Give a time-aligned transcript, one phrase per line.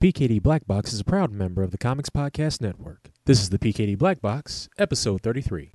[0.00, 3.10] The PKD Black Box is a proud member of the Comics Podcast Network.
[3.24, 5.72] This is the PKD Black Box, episode 33.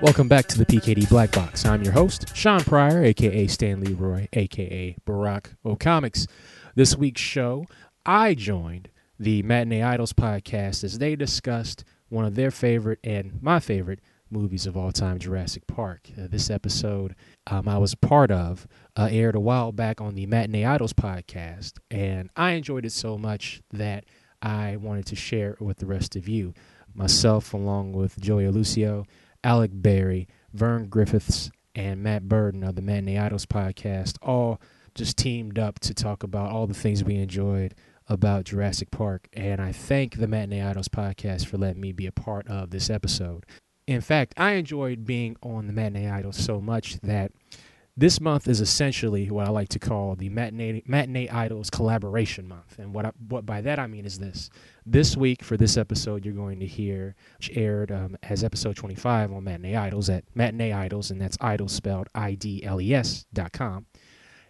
[0.00, 1.64] Welcome back to the PKD Black Box.
[1.64, 6.28] I'm your host, Shawn Pryor, aka Stan Leroy, aka Barack O Comics.
[6.76, 7.66] This week's show,
[8.06, 13.58] I joined the Matinee Idles podcast as they discussed one of their favorite and my
[13.58, 13.98] favorite
[14.30, 16.08] movies of all time, Jurassic Park.
[16.16, 17.16] Uh, this episode
[17.48, 20.92] um, I was a part of uh, aired a while back on the Matinee Idles
[20.92, 24.04] podcast, and I enjoyed it so much that
[24.40, 26.54] I wanted to share it with the rest of you.
[26.94, 29.04] Myself, along with Joey Lucio,
[29.44, 34.60] Alec Berry, Vern Griffiths, and Matt Burden of the Idles podcast all
[34.94, 37.74] just teamed up to talk about all the things we enjoyed
[38.08, 39.28] about Jurassic Park.
[39.34, 42.88] And I thank the Matinee Idles podcast for letting me be a part of this
[42.88, 43.44] episode.
[43.86, 47.32] In fact, I enjoyed being on the Matinee Idles so much that
[47.96, 52.78] this month is essentially what I like to call the Matinee, Matinee Idles collaboration month.
[52.78, 54.50] And what I, what by that I mean is this.
[54.84, 59.32] This week, for this episode, you're going to hear, which aired um, as episode 25
[59.32, 63.26] on Matinee Idles at Matinee Idles, and that's idles spelled I D L E S
[63.32, 63.86] dot com.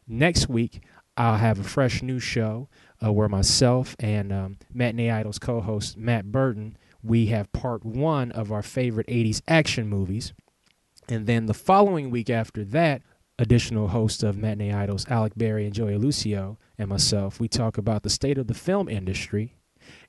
[0.08, 0.82] Next week,
[1.16, 2.68] I'll have a fresh new show
[3.04, 8.32] uh, where myself and um, Matinee Idles co host Matt Burden, we have part one
[8.32, 10.32] of our favorite 80s action movies.
[11.08, 13.02] And then the following week after that,
[13.38, 18.02] additional hosts of Matinee Idles, Alec Berry and Joey Lucio, and myself, we talk about
[18.02, 19.56] the state of the film industry.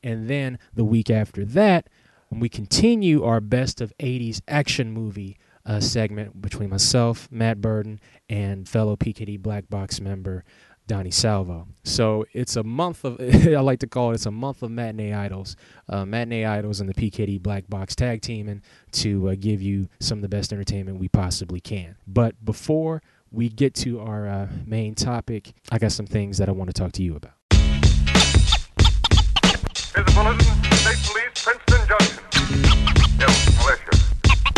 [0.04, 1.90] And then the week after that,
[2.31, 8.68] we continue our best of 80s action movie uh, segment between myself, Matt Burden, and
[8.68, 10.44] fellow PKD Black Box member
[10.88, 11.68] Donnie Salvo.
[11.84, 15.14] So it's a month of, I like to call it, it's a month of Matinee
[15.14, 15.56] Idles.
[15.90, 20.19] Uh, matinee Idles and the PKD Black Box tag teaming to uh, give you some
[20.19, 21.96] of the best entertainment we possibly can.
[22.06, 23.02] But before
[23.35, 26.73] we get to our uh, main topic, I got some things that I want to
[26.73, 27.34] talk to you about.
[29.94, 30.40] Here's a bulletin.
[30.73, 32.23] State Police, Princeton Junction.
[33.19, 33.91] Yes, militia.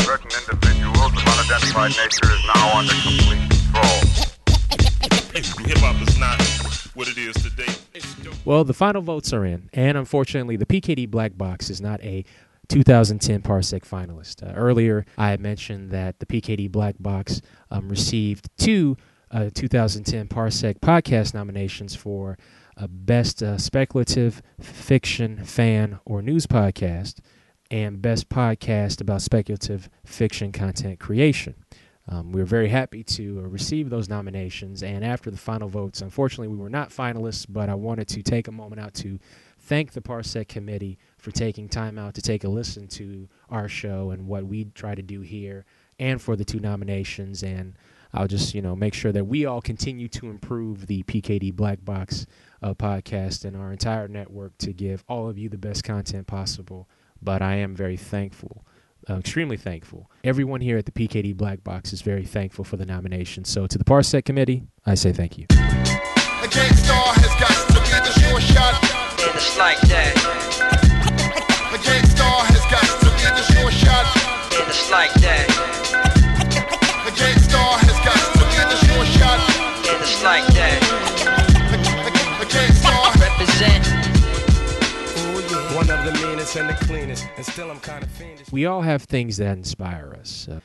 [0.01, 3.97] Certain individuals of unidentified nature is now under complete control.
[5.65, 6.41] Hip hop is not
[6.95, 7.73] what it is today.
[8.45, 12.23] Well, the final votes are in, and unfortunately, the PKD Black Box is not a
[12.69, 14.43] 2010 Parsec finalist.
[14.45, 17.41] Uh, earlier, I had mentioned that the PKD Black Box
[17.71, 18.97] um, received two
[19.29, 22.37] uh, 2010 Parsec podcast nominations for
[22.77, 27.19] uh, Best Speculative Fiction Fan or News Podcast
[27.69, 31.55] and Best Podcast about Speculative Fiction Content Creation.
[32.09, 36.01] Um, we were very happy to uh, receive those nominations, and after the final votes,
[36.01, 39.19] unfortunately, we were not finalists, but I wanted to take a moment out to
[39.59, 44.11] thank the Parsec Committee for taking time out to take a listen to our show
[44.11, 45.65] and what we try to do here,
[45.99, 47.43] and for the two nominations.
[47.43, 47.73] And
[48.13, 51.83] I'll just, you know, make sure that we all continue to improve the PKD Black
[51.83, 52.25] Box
[52.61, 56.87] uh, podcast and our entire network to give all of you the best content possible.
[57.21, 58.63] But I am very thankful
[59.09, 60.09] uh, extremely thankful.
[60.23, 63.45] Everyone here at the PKD Black Box is very thankful for the nomination.
[63.45, 65.45] So to the Parsec Committee, I say thank you.
[65.49, 65.57] A
[87.51, 88.51] still I'm kind of fiendish.
[88.51, 90.47] We all have things that inspire us.
[90.49, 90.59] Uh,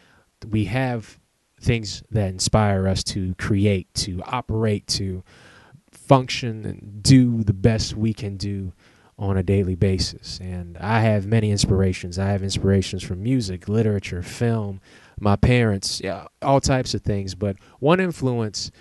[0.49, 1.19] we have
[1.61, 5.23] things that inspire us to create, to operate, to
[5.91, 8.73] function and do the best we can do
[9.19, 10.41] on a daily basis.
[10.41, 12.19] And I have many inspirations.
[12.19, 14.81] I have inspirations from music, literature, film,
[15.21, 17.35] my parents, yeah, all types of things.
[17.37, 18.73] But one influence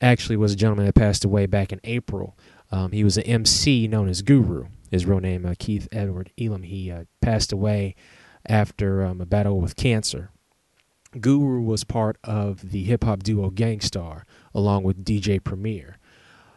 [0.00, 2.36] actually was a gentleman that passed away back in April.
[2.72, 4.66] Um, he was an MC known as Guru.
[4.94, 6.62] His real name, uh, Keith Edward Elam.
[6.62, 7.96] He uh, passed away
[8.46, 10.30] after um, a battle with cancer.
[11.20, 14.24] Guru was part of the hip hop duo Gang Starr,
[14.54, 15.96] along with DJ Premier.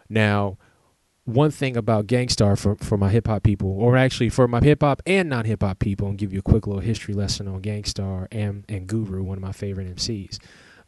[0.08, 0.60] Now,
[1.26, 4.60] one thing about Gang Starr for, for my hip hop people, or actually for my
[4.60, 7.48] hip hop and non hip hop people, and give you a quick little history lesson
[7.48, 10.38] on Gang Starr and, and Guru, one of my favorite MCs.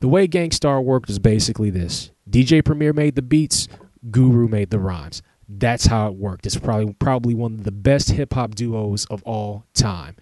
[0.01, 3.67] The way Gang Starr worked is basically this DJ Premier made the beats,
[4.11, 5.23] Guru made the rhymes.
[5.49, 6.45] That's how it worked.
[6.45, 10.15] It's probably probably one of the best hip hop duos of all time.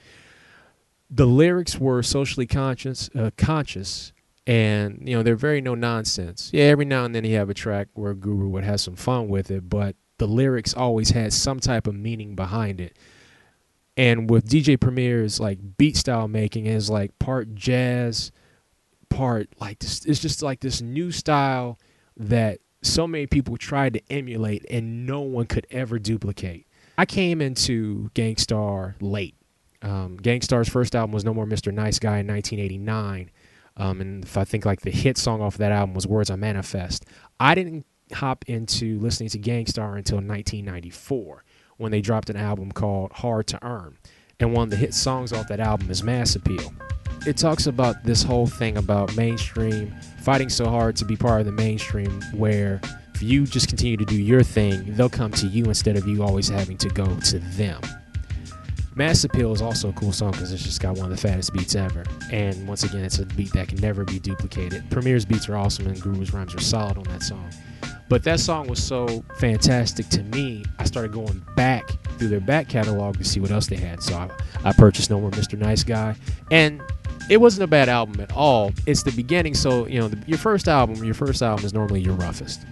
[1.09, 4.13] The lyrics were socially conscious, uh, conscious,
[4.45, 6.49] and you know they're very no nonsense.
[6.53, 9.27] Yeah, every now and then he have a track where Guru would have some fun
[9.27, 12.97] with it, but the lyrics always had some type of meaning behind it.
[13.97, 18.31] And with DJ Premier's like beat style making is like part jazz,
[19.09, 21.79] part like this, it's just like this new style
[22.15, 26.67] that so many people tried to emulate and no one could ever duplicate.
[26.97, 29.35] I came into Gang Starr late.
[29.81, 31.71] Um, Gang Starr's first album was No More Mr.
[31.71, 33.29] Nice Guy in 1989.
[33.77, 36.35] Um, and I think like the hit song off of that album was Words I
[36.35, 37.05] Manifest.
[37.39, 41.43] I didn't hop into listening to Gang Starr until 1994
[41.77, 43.97] when they dropped an album called Hard to Earn.
[44.39, 46.73] And one of the hit songs off that album is Mass Appeal.
[47.25, 51.45] It talks about this whole thing about mainstream fighting so hard to be part of
[51.45, 52.81] the mainstream where
[53.15, 56.21] if you just continue to do your thing, they'll come to you instead of you
[56.21, 57.81] always having to go to them.
[58.95, 61.53] Mass Appeal is also a cool song because it's just got one of the fattest
[61.53, 62.03] beats ever.
[62.31, 64.89] And once again, it's a beat that can never be duplicated.
[64.89, 67.49] Premier's beats are awesome and Guru's rhymes are solid on that song.
[68.09, 72.69] But that song was so fantastic to me, I started going back through their back
[72.69, 74.01] catalog to see what else they had.
[74.01, 74.29] So I,
[74.63, 75.57] I purchased No More Mr.
[75.57, 76.15] Nice Guy.
[76.51, 76.81] And
[77.29, 78.71] it wasn't a bad album at all.
[78.85, 79.53] It's the beginning.
[79.53, 82.65] So, you know, the, your first album, your first album is normally your roughest.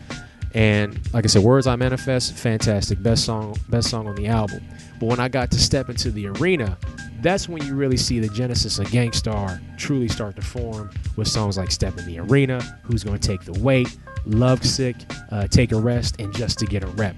[0.54, 3.04] And like I said, Words I Manifest, fantastic.
[3.04, 4.64] Best song, best song on the album.
[5.00, 6.78] But when I got to step into the arena,
[7.22, 11.28] that's when you really see the genesis of Gang Starr truly start to form with
[11.28, 14.96] songs like Step in the Arena, Who's Gonna Take the Weight, Lovesick,
[15.32, 17.16] uh, Take a Rest, and Just to Get a Rep.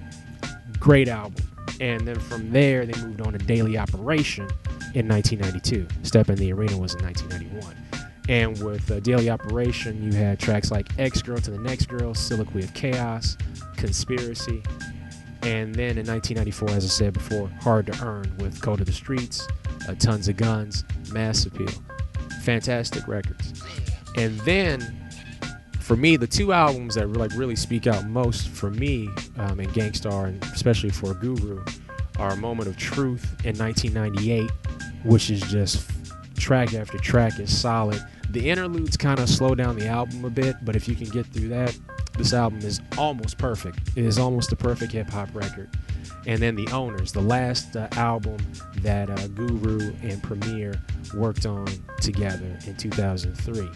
[0.80, 1.44] Great album.
[1.80, 4.48] And then from there, they moved on to Daily Operation
[4.94, 5.86] in 1992.
[6.02, 7.76] Step in the Arena was in 1991.
[8.28, 12.14] And with uh, Daily Operation, you had tracks like X Girl to the Next Girl,
[12.14, 13.38] Soliloquy of Chaos,
[13.76, 14.62] Conspiracy.
[15.42, 18.92] And then in 1994, as I said before, Hard to Earn with Code of the
[18.92, 19.46] Streets,
[19.88, 21.72] uh, Tons of Guns, Mass Appeal.
[22.42, 23.62] Fantastic records.
[24.16, 25.07] And then
[25.88, 29.08] for me, the two albums that like really speak out most for me
[29.38, 31.64] um, in Gang Starr, and especially for Guru,
[32.18, 34.50] are Moment of Truth in 1998,
[35.04, 35.90] which is just
[36.36, 38.04] track after track is solid.
[38.28, 41.24] The interludes kind of slow down the album a bit, but if you can get
[41.24, 41.74] through that,
[42.18, 43.78] this album is almost perfect.
[43.96, 45.70] It is almost a perfect hip hop record.
[46.26, 48.36] And then The Ownerz, the last uh, album
[48.82, 50.74] that uh, Guru and Premier
[51.14, 51.66] worked on
[52.02, 53.70] together in 2003.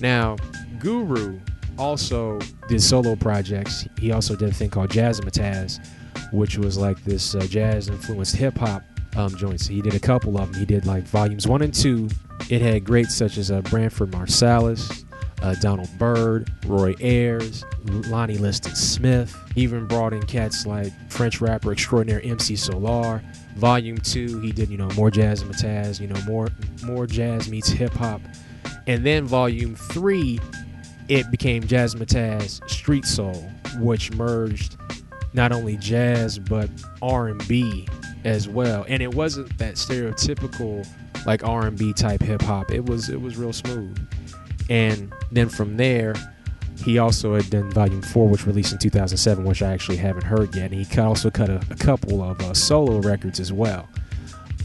[0.00, 0.36] Now,
[0.78, 1.38] Guru
[1.78, 3.86] also did solo projects.
[3.98, 5.84] He also did a thing called Jazzmatazz,
[6.32, 8.82] which was like this uh, jazz influenced hip hop
[9.16, 9.66] um, joints.
[9.66, 10.58] He did a couple of them.
[10.58, 12.08] He did like volumes one and two.
[12.50, 15.04] It had greats such as uh, Branford Marsalis,
[15.42, 19.36] uh, Donald Byrd, Roy Ayers, Lonnie Liston Smith.
[19.54, 23.22] He even brought in cats like French rapper extraordinaire MC Solaar.
[23.56, 26.48] Volume two, he did you know more jazz and you know more
[26.84, 28.20] more jazz meets hip hop.
[28.86, 30.40] And then volume three,
[31.08, 34.76] it became Jazzmatazz Street Soul, which merged
[35.32, 36.68] not only jazz but
[37.00, 37.88] R&B
[38.24, 38.84] as well.
[38.88, 40.86] And it wasn't that stereotypical
[41.26, 42.70] like R&B type hip hop.
[42.70, 43.96] It was it was real smooth.
[44.68, 46.14] And then from there,
[46.84, 50.54] he also had done Volume Four, which released in 2007, which I actually haven't heard
[50.54, 50.72] yet.
[50.72, 53.88] And he also cut a, a couple of uh, solo records as well.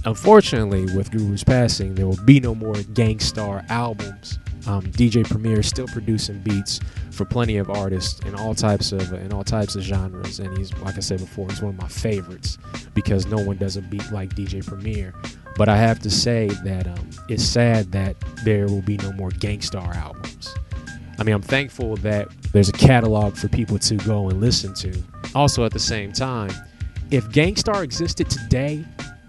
[0.08, 4.40] Unfortunately, with Guru's passing, there will be no more Gang Starr albums.
[4.66, 6.80] Um, DJ Premier is still producing beats
[7.12, 10.74] for plenty of artists in all types of in all types of genres, and he's
[10.76, 12.58] like I said before, he's one of my favorites
[12.94, 15.14] because no one does a beat like DJ Premier.
[15.58, 18.16] But I have to say that um, it's sad that
[18.46, 20.56] there will be no more Gang Starr albums.
[21.20, 25.04] I mean, I'm thankful that there's a catalog for people to go and listen to.
[25.36, 26.52] Also, at the same time,
[27.12, 28.86] if Gang Starr existed today,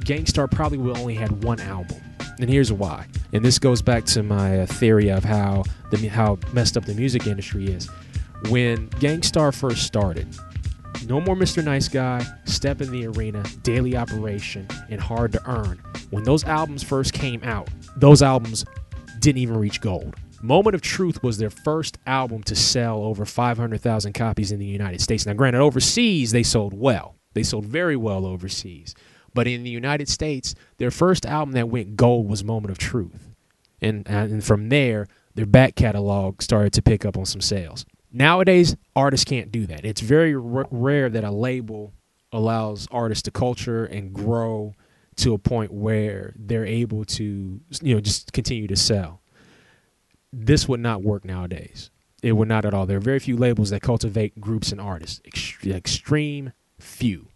[0.09, 2.01] Gang Starr probably would only had one album.
[2.41, 3.07] And here's why.
[3.35, 6.95] And this goes back to my uh, theory of how the how messed up the
[6.95, 7.91] music industry is.
[8.49, 10.27] When Gang Starr first started,
[11.07, 11.63] No More Mr.
[11.63, 15.79] Nice Guy, Step in the Arena, Daily Operation, and Hard to Earn.
[16.09, 18.65] When those albums first came out, those albums
[19.19, 20.17] didn't even reach gold.
[20.41, 25.03] Moment of Truth was their first album to sell over 500,000 copies in the United
[25.03, 25.27] States.
[25.27, 27.17] Now, granted, overseas they sold well.
[27.35, 28.95] They sold very well overseas.
[29.39, 33.37] But in the United States, their first album that went gold was Moment of Truth.
[33.81, 37.87] And, uh, and from there, their back catalog started to pick up on some sales.
[38.13, 39.85] Nowadays, artists can't do that.
[39.85, 41.93] It's very r- rare that a label
[42.33, 44.75] allows artists to culture and grow
[45.19, 49.21] to a point where they're able to, you know, just continue to sell.
[50.33, 51.91] This would not work nowadays.
[52.25, 52.87] It would not at all.
[52.87, 55.21] There are very few labels that cultivate groups and artists.
[55.21, 57.28] Ext- extreme few.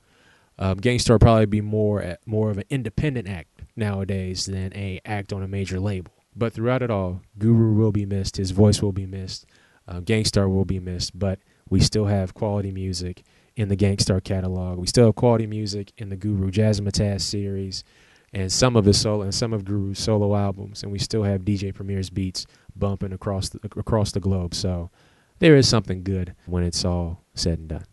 [0.59, 5.33] Um, Gang Starr probably be more more of an independent act nowadays than a act
[5.33, 6.13] on a major label.
[6.35, 8.37] But throughout it all, Guru will be missed.
[8.37, 9.47] His voice will be missed.
[9.87, 11.19] Uh, Gang Starr will be missed.
[11.19, 13.23] But we still have quality music
[13.57, 14.79] in the Gang Starr catalog.
[14.79, 17.85] We still have quality music in the Guru Jazzmatazz series
[18.33, 20.83] and some of his solo and some of Guru's solo albums.
[20.83, 24.55] And we still have DJ Premier's beats bumping across the, across the globe.
[24.55, 24.91] So
[25.39, 27.85] there is something good when it's all said and done.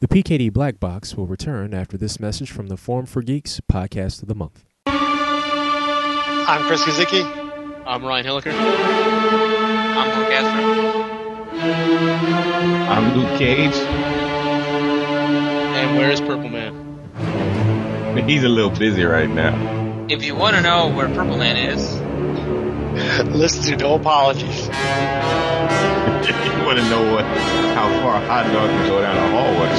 [0.00, 4.22] The PKD Black Box will return after this message from the Forum for Geeks podcast
[4.22, 4.64] of the month.
[4.86, 7.24] I'm Chris Kazicki.
[7.84, 8.52] I'm Ryan Hilliker.
[8.52, 10.62] I'm Paul Castro.
[12.88, 13.74] I'm Luke Cage.
[15.74, 18.24] And where is Purple Man?
[18.28, 20.06] He's a little busy right now.
[20.08, 21.92] If you want to know where Purple Man is,
[23.26, 24.68] Listen to No Apologies.
[24.68, 24.68] If
[26.46, 27.24] you want to know what,
[27.74, 29.70] how far a hot dog can go down a hallway,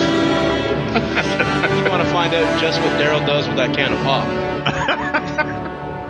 [1.66, 4.26] If you want to find out just what Daryl does with that can of pop,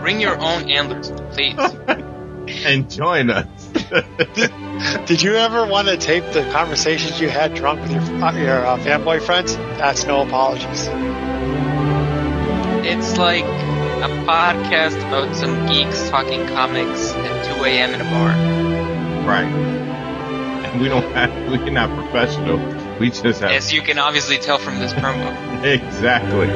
[0.01, 1.57] bring your own antlers, please.
[2.65, 3.47] and join us.
[5.07, 8.65] Did you ever want to tape the conversations you had drunk with your uh, your
[8.65, 9.55] uh, fanboy friends?
[9.57, 10.87] That's No Apologies.
[12.85, 13.45] It's like
[14.01, 17.93] a podcast about some geeks talking comics at 2 a.m.
[17.93, 18.29] in a bar.
[19.27, 19.45] right.
[20.65, 22.57] And we don't have, we're not professional.
[22.99, 23.51] We just have.
[23.51, 25.35] As you can obviously tell from this promo.
[25.63, 26.47] Exactly.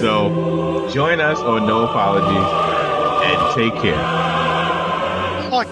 [0.00, 2.50] So, join us on No Apologies
[3.24, 3.94] and take care.
[5.50, 5.68] Fuck.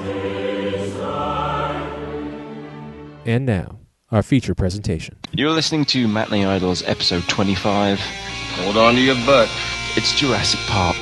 [3.26, 3.80] And now,
[4.12, 5.16] our feature presentation.
[5.32, 7.98] You're listening to Matinee Idles episode 25.
[8.00, 9.48] Hold on to your butt.
[9.96, 10.96] It's Jurassic Park.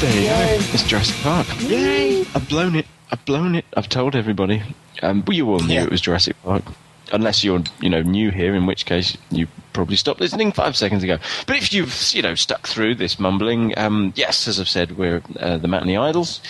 [0.00, 0.64] There you go.
[0.72, 1.46] It's Jurassic Park.
[1.60, 2.22] Yay!
[2.34, 2.86] I've blown it.
[3.12, 3.66] I've blown it.
[3.76, 4.62] I've told everybody.
[5.02, 5.82] Um, but you all knew Yeah.
[5.82, 6.62] it was Jurassic Park.
[7.12, 11.02] Unless you're, you know, new here, in which case you probably stopped listening five seconds
[11.02, 11.18] ago.
[11.46, 15.22] But if you've, you know, stuck through this mumbling, um, yes, as I've said, we're
[15.38, 16.40] uh, the Matinee Idles.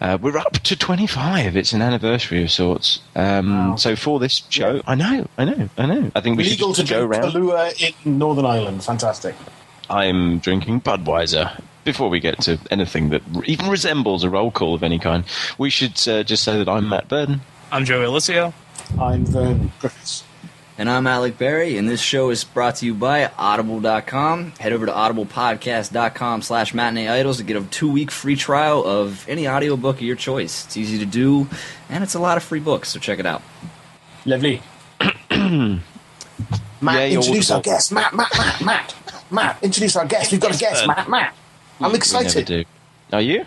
[0.00, 1.56] Uh, we're up to 25.
[1.56, 3.00] It's an anniversary of sorts.
[3.16, 6.10] Um, So for this show, I know, I know, I know.
[6.14, 7.32] I think we Legal should to just go drink around.
[7.32, 8.82] Kahlua in Northern Ireland.
[8.84, 9.34] Fantastic.
[9.88, 11.60] I'm drinking Budweiser.
[11.82, 15.24] Before we get to anything that even resembles a roll call of any kind,
[15.58, 17.40] we should uh, just say that I'm Matt Burden.
[17.72, 18.52] I'm Joey Alicio.
[18.98, 20.24] I'm Vern Griffiths.
[20.78, 24.52] And I'm Alec Berry, and this show is brought to you by Audible.com.
[24.58, 29.46] Head over to audiblepodcast.com slash matinee idles to get a two-week free trial of any
[29.46, 30.64] audiobook of your choice.
[30.64, 31.48] It's easy to do,
[31.90, 33.42] and it's a lot of free books, so check it out.
[34.24, 34.62] Lovely.
[35.30, 35.80] Matt,
[36.82, 37.60] Yeah, introduce our wonderful.
[37.60, 37.92] guest.
[37.92, 38.94] Matt, Matt, Matt, Matt.
[39.30, 40.32] Matt, introduce our guest.
[40.32, 41.34] We've got a guest, Matt, Matt.
[41.78, 42.66] I'm excited.
[43.12, 43.44] Are you?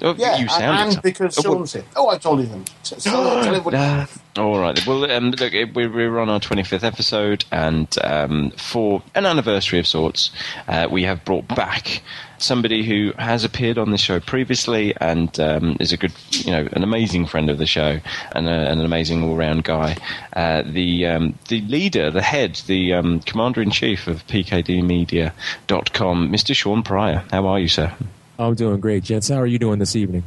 [0.00, 1.84] Oh, Yeah, you and, sound and because Oh, well- Shawn's here.
[1.94, 2.64] Oh, I told you them.
[2.82, 3.10] So, so,
[3.42, 3.62] tell.
[3.74, 4.08] Ah,
[4.38, 4.84] all right.
[4.86, 10.30] Well, um, look, we're, on our 25th episode, and um, for an anniversary of sorts,
[10.66, 12.02] uh, we have brought back
[12.38, 16.66] somebody who has appeared on this show previously and um, is a good, you know,
[16.72, 18.00] an amazing friend of the show
[18.34, 19.96] and, a, and an amazing all-round guy.
[20.32, 26.56] Uh, the um, the leader, the head, the um, commander in chief of PKDmedia.com, Mr.
[26.56, 27.22] Shawn Pryor.
[27.30, 27.94] How are you, sir?
[28.42, 29.28] I'm doing great, gents.
[29.28, 30.24] How are you doing this evening?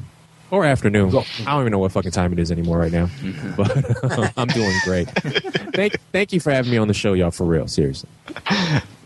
[0.52, 1.10] Or afternoon.
[1.10, 3.10] I don't even know what fucking time it is anymore right now.
[3.58, 5.10] But I'm doing great.
[5.74, 7.68] Thank, thank you for having me on the show, y'all, for real.
[7.68, 8.10] Seriously.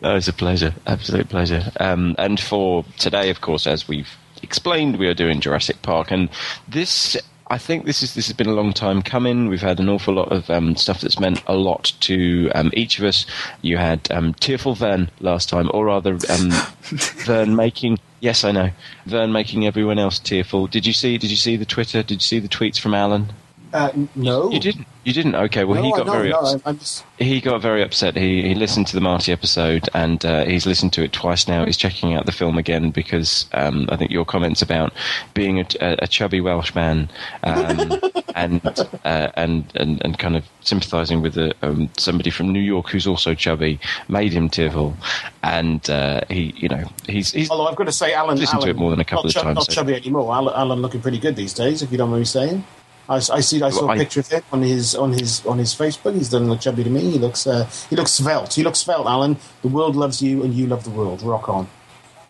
[0.01, 1.71] No, it's a pleasure, absolute pleasure.
[1.79, 4.09] Um, and for today, of course, as we've
[4.41, 6.29] explained, we are doing Jurassic Park, and
[6.67, 7.17] this.
[7.51, 9.47] I think this is this has been a long time coming.
[9.49, 12.99] We've had an awful lot of um, stuff that's meant a lot to um, each
[12.99, 13.25] of us.
[13.63, 16.51] You had um, tearful Vern last time, or rather, um,
[17.25, 17.97] Vern making.
[18.19, 18.71] Yes, I know.
[19.05, 20.67] Vern making everyone else tearful.
[20.67, 21.17] Did you see?
[21.17, 22.03] Did you see the Twitter?
[22.03, 23.33] Did you see the tweets from Alan?
[23.73, 24.51] Uh, no.
[24.51, 24.87] You didn't.
[25.03, 25.35] You didn't.
[25.35, 25.63] Okay.
[25.63, 28.15] Well, no, he got know, very no, I'm just, he got very upset.
[28.15, 31.65] He he listened to the Marty episode and uh, he's listened to it twice now.
[31.65, 34.93] He's checking out the film again because um, I think your comments about
[35.33, 37.09] being a, a, chubby Welsh man
[37.43, 37.99] um,
[38.35, 38.61] and,
[39.05, 43.07] uh, and and and kind of sympathising with a, um, somebody from New York who's
[43.07, 44.95] also chubby made him tearful.
[45.43, 48.37] And uh, he, you know, he's he's although I've got to say, Alan.
[48.37, 50.33] listened to it more than a couple not of chub- times, Not so- chubby anymore.
[50.33, 52.63] Alan, Alan looking pretty good these days, if you don't mind me saying.
[53.09, 53.61] I, s- I see.
[53.63, 56.13] I saw Well, a I- picture of him on his on his on his Facebook.
[56.13, 57.01] He's doesn't look chubby to me.
[57.11, 58.53] He looks uh, he looks svelte.
[58.53, 59.37] He looks svelte, Alan.
[59.63, 61.21] The world loves you, and you love the world.
[61.23, 61.67] Rock on.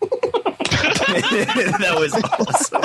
[0.00, 2.82] that was awesome.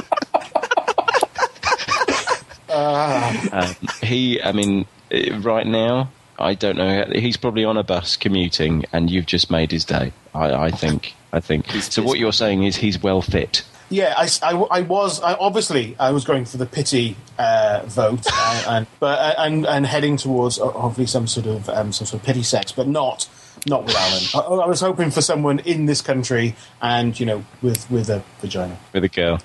[2.70, 4.42] Ah, um, he.
[4.42, 7.06] I mean, uh, right now I don't know.
[7.14, 10.12] He's probably on a bus commuting, and you've just made his day.
[10.34, 11.14] I, I think.
[11.32, 11.70] I think.
[11.72, 13.64] So what you're saying is he's well fit.
[13.96, 18.28] Yeah, I, I, I was I, obviously I was going for the pity uh, vote,
[18.32, 22.06] uh, and but uh, and and heading towards uh, hopefully some sort of um, some
[22.06, 23.30] sort of pity sex, but not
[23.66, 24.24] not with Alan.
[24.36, 28.22] I, I was hoping for someone in this country, and you know, with with a
[28.42, 28.78] vagina.
[28.92, 29.40] with a girl.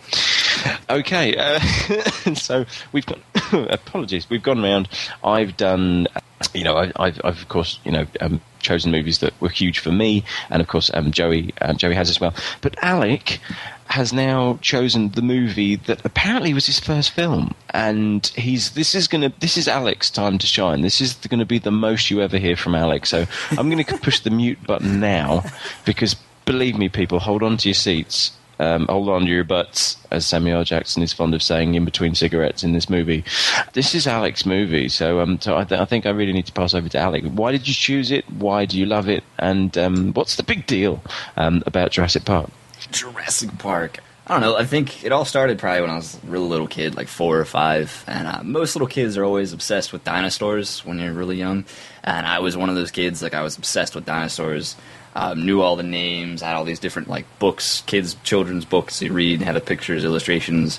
[0.88, 1.59] Okay, uh,
[2.35, 3.19] so we've got
[3.71, 4.29] apologies.
[4.29, 4.88] We've gone round.
[5.23, 6.09] I've done,
[6.55, 9.79] you know, I, I've, I've of course, you know, um, chosen movies that were huge
[9.79, 12.35] for me, and of course, um, Joey, um, Joey has as well.
[12.61, 13.40] But Alec
[13.87, 19.09] has now chosen the movie that apparently was his first film, and he's this is
[19.09, 20.83] gonna this is Alec's time to shine.
[20.83, 23.07] This is going to be the most you ever hear from Alec.
[23.07, 25.45] So I'm going to push the mute button now
[25.85, 26.14] because
[26.45, 28.33] believe me, people, hold on to your seats.
[28.61, 32.14] Um, hold on to your butts, as Samuel Jackson is fond of saying in between
[32.14, 33.25] cigarettes in this movie.
[33.73, 36.52] This is Alec's movie, so um, so I, th- I think I really need to
[36.52, 37.25] pass over to Alec.
[37.25, 38.31] Why did you choose it?
[38.31, 39.25] Why do you love it?
[39.38, 41.02] And um, what's the big deal
[41.38, 42.50] um, about Jurassic Park?
[42.93, 44.00] Jurassic Park.
[44.26, 44.57] I don't know.
[44.57, 47.40] I think it all started probably when I was a real little kid, like four
[47.40, 48.05] or five.
[48.07, 51.64] And uh, most little kids are always obsessed with dinosaurs when you're really young.
[52.05, 53.23] And I was one of those kids.
[53.23, 54.76] Like I was obsessed with dinosaurs.
[55.14, 56.40] Um, knew all the names.
[56.40, 60.79] Had all these different like books, kids' children's books you read, had the pictures, illustrations.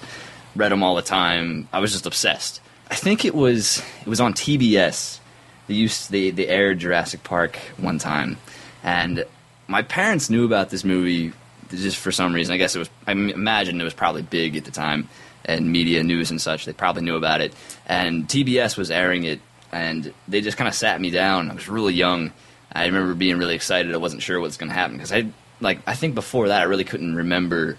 [0.55, 1.67] Read them all the time.
[1.73, 2.61] I was just obsessed.
[2.89, 5.19] I think it was it was on TBS.
[5.67, 8.37] They used they they aired Jurassic Park one time,
[8.83, 9.25] and
[9.67, 11.31] my parents knew about this movie
[11.69, 12.53] just for some reason.
[12.53, 12.89] I guess it was.
[13.07, 15.07] I imagine it was probably big at the time,
[15.45, 16.65] and media news and such.
[16.65, 17.53] They probably knew about it,
[17.85, 19.39] and TBS was airing it,
[19.71, 21.49] and they just kind of sat me down.
[21.49, 22.31] I was really young.
[22.71, 23.93] I remember being really excited.
[23.93, 25.27] I wasn't sure what was going to happen because I
[25.59, 25.79] like.
[25.85, 27.77] I think before that, I really couldn't remember.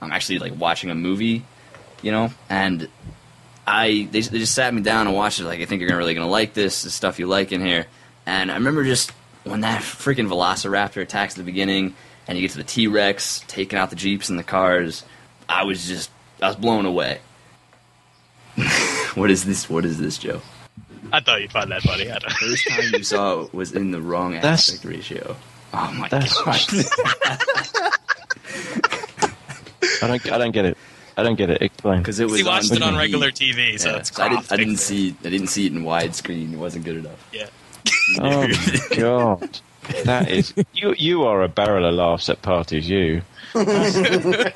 [0.00, 1.44] um, actually like watching a movie,
[2.02, 2.88] you know, and
[3.66, 5.44] I they, they just sat me down and watched it.
[5.44, 6.82] Like, I think you're gonna really gonna like this.
[6.82, 7.86] The stuff you like in here.
[8.26, 9.12] And I remember just
[9.44, 11.94] when that freaking Velociraptor attacks at the beginning,
[12.26, 15.04] and you get to the T Rex taking out the jeeps and the cars.
[15.48, 16.10] I was just
[16.42, 17.20] I was blown away.
[19.14, 19.68] what is this?
[19.68, 20.42] What is this, Joe?
[21.12, 22.10] I thought you'd find that funny.
[22.10, 25.36] I don't First time you saw it was in the wrong That's- aspect ratio.
[25.72, 26.66] Oh my That's gosh!
[30.02, 30.76] I don't I don't get it.
[31.16, 31.62] I don't get it.
[31.62, 31.98] Explain.
[31.98, 34.52] Because it was He watched it on regular TV, so Yeah, it's I didn't, cropped.
[34.52, 36.52] I didn't see I didn't see it in widescreen.
[36.52, 37.28] It wasn't good enough.
[37.32, 37.46] Yeah.
[38.20, 39.60] Oh my god,
[40.04, 40.94] that is you.
[40.96, 42.88] You are a barrel of laughs at parties.
[42.88, 43.22] You.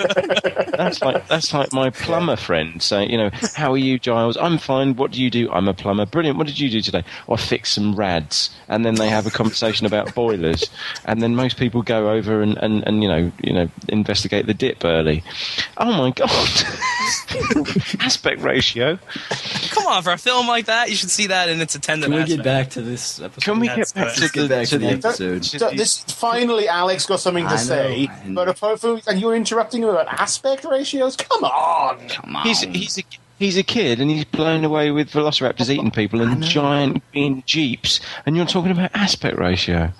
[0.78, 4.36] That's like that's like my plumber friend saying, you know, how are you, Giles?
[4.36, 4.94] I'm fine.
[4.96, 5.50] What do you do?
[5.50, 6.06] I'm a plumber.
[6.06, 6.38] Brilliant.
[6.38, 7.02] What did you do today?
[7.28, 8.50] Oh, I fixed some rads.
[8.68, 10.70] And then they have a conversation about boilers.
[11.04, 14.54] And then most people go over and, and, and you know you know investigate the
[14.54, 15.22] dip early.
[15.76, 16.30] Oh my god,
[18.00, 18.98] aspect ratio.
[19.70, 22.22] Come on, for a film like that, you should see that in its attendant Can
[22.22, 23.44] we get back to this episode?
[23.44, 25.44] Can we get back to get the, back to to the the episode.
[25.44, 29.20] So this finally, Alex got something to I know, say, and- but apart from, and
[29.20, 31.16] you're interrupting him about aspect ratios.
[31.16, 32.08] Come on!
[32.08, 32.46] Come on.
[32.46, 33.02] He's he's a
[33.38, 38.00] he's a kid and he's blown away with velociraptors eating people and giant green jeeps,
[38.26, 39.92] and you're talking about aspect ratio.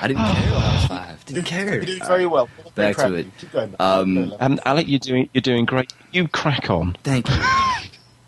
[0.00, 1.24] I didn't care when I was five.
[1.26, 1.80] Didn't care.
[1.80, 2.48] You did very well.
[2.74, 3.18] Back to Incredible.
[3.42, 3.52] it.
[3.52, 3.74] Going.
[3.80, 5.92] Um, Um, Alec, you're doing you're doing great.
[6.12, 6.96] You crack on.
[7.02, 7.36] Thank you.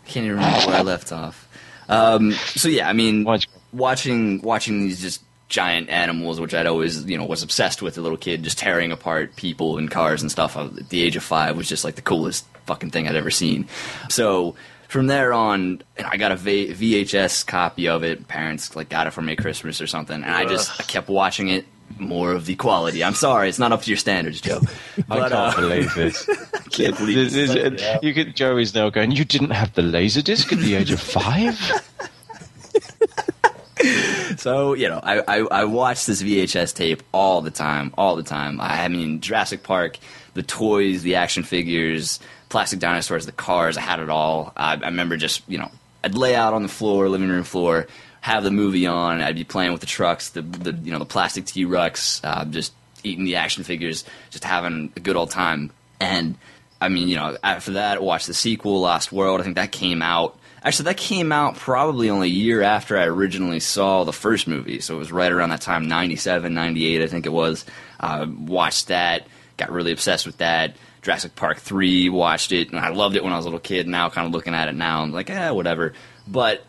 [0.05, 1.47] Can't even remember where I left off.
[1.89, 7.05] Um, so yeah, I mean, Why'd watching watching these just giant animals, which I'd always
[7.05, 10.23] you know was obsessed with as a little kid, just tearing apart people and cars
[10.23, 10.57] and stuff.
[10.57, 13.67] At the age of five was just like the coolest fucking thing I'd ever seen.
[14.09, 14.55] So
[14.87, 18.27] from there on, I got a v- VHS copy of it.
[18.27, 21.07] Parents like got it for me at Christmas or something, and I just I kept
[21.09, 21.65] watching it.
[21.99, 23.03] More of the quality.
[23.03, 24.61] I'm sorry, it's not up to your standards, Joe.
[24.97, 26.25] I But, can't uh, believe this.
[26.71, 27.53] can't believe This this.
[27.53, 29.11] is- you could, Joey's now going.
[29.11, 31.59] You didn't have the laser disc at the age of five.
[34.37, 38.23] So you know, I, I I watched this VHS tape all the time, all the
[38.23, 38.61] time.
[38.61, 39.97] I, mean, Jurassic Park,
[40.33, 43.77] the toys, the action figures, plastic dinosaurs, the cars.
[43.77, 44.53] I had it all.
[44.55, 45.69] I, I remember just you know,
[46.03, 47.87] I'd lay out on the floor, living room floor,
[48.21, 49.21] have the movie on.
[49.21, 52.45] I'd be playing with the trucks, the the you know the plastic T Rex, uh,
[52.45, 55.71] just eating the action figures, just having a good old time.
[55.99, 56.35] And
[56.79, 59.41] I mean, you know, after that, I watched the sequel, Lost World.
[59.41, 60.37] I think that came out.
[60.63, 64.79] Actually, that came out probably only a year after I originally saw the first movie.
[64.79, 67.65] So it was right around that time, 97, 98, I think it was.
[67.99, 69.25] Uh, watched that,
[69.57, 70.75] got really obsessed with that.
[71.01, 73.87] Jurassic Park 3, watched it, and I loved it when I was a little kid.
[73.87, 75.93] Now, kind of looking at it now, I'm like, eh, whatever.
[76.27, 76.63] But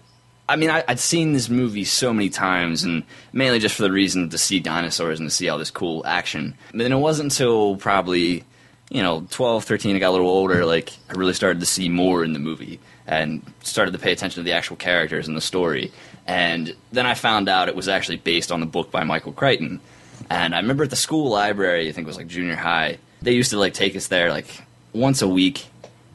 [0.48, 3.92] I mean, I, I'd seen this movie so many times, and mainly just for the
[3.92, 6.54] reason to see dinosaurs and to see all this cool action.
[6.70, 8.44] But then it wasn't until probably,
[8.92, 11.88] you know, 12, 13, I got a little older, like, I really started to see
[11.88, 15.40] more in the movie and started to pay attention to the actual characters and the
[15.40, 15.90] story.
[16.26, 19.80] And then I found out it was actually based on the book by Michael Crichton.
[20.28, 23.32] And I remember at the school library, I think it was like junior high, they
[23.32, 25.66] used to like take us there like once a week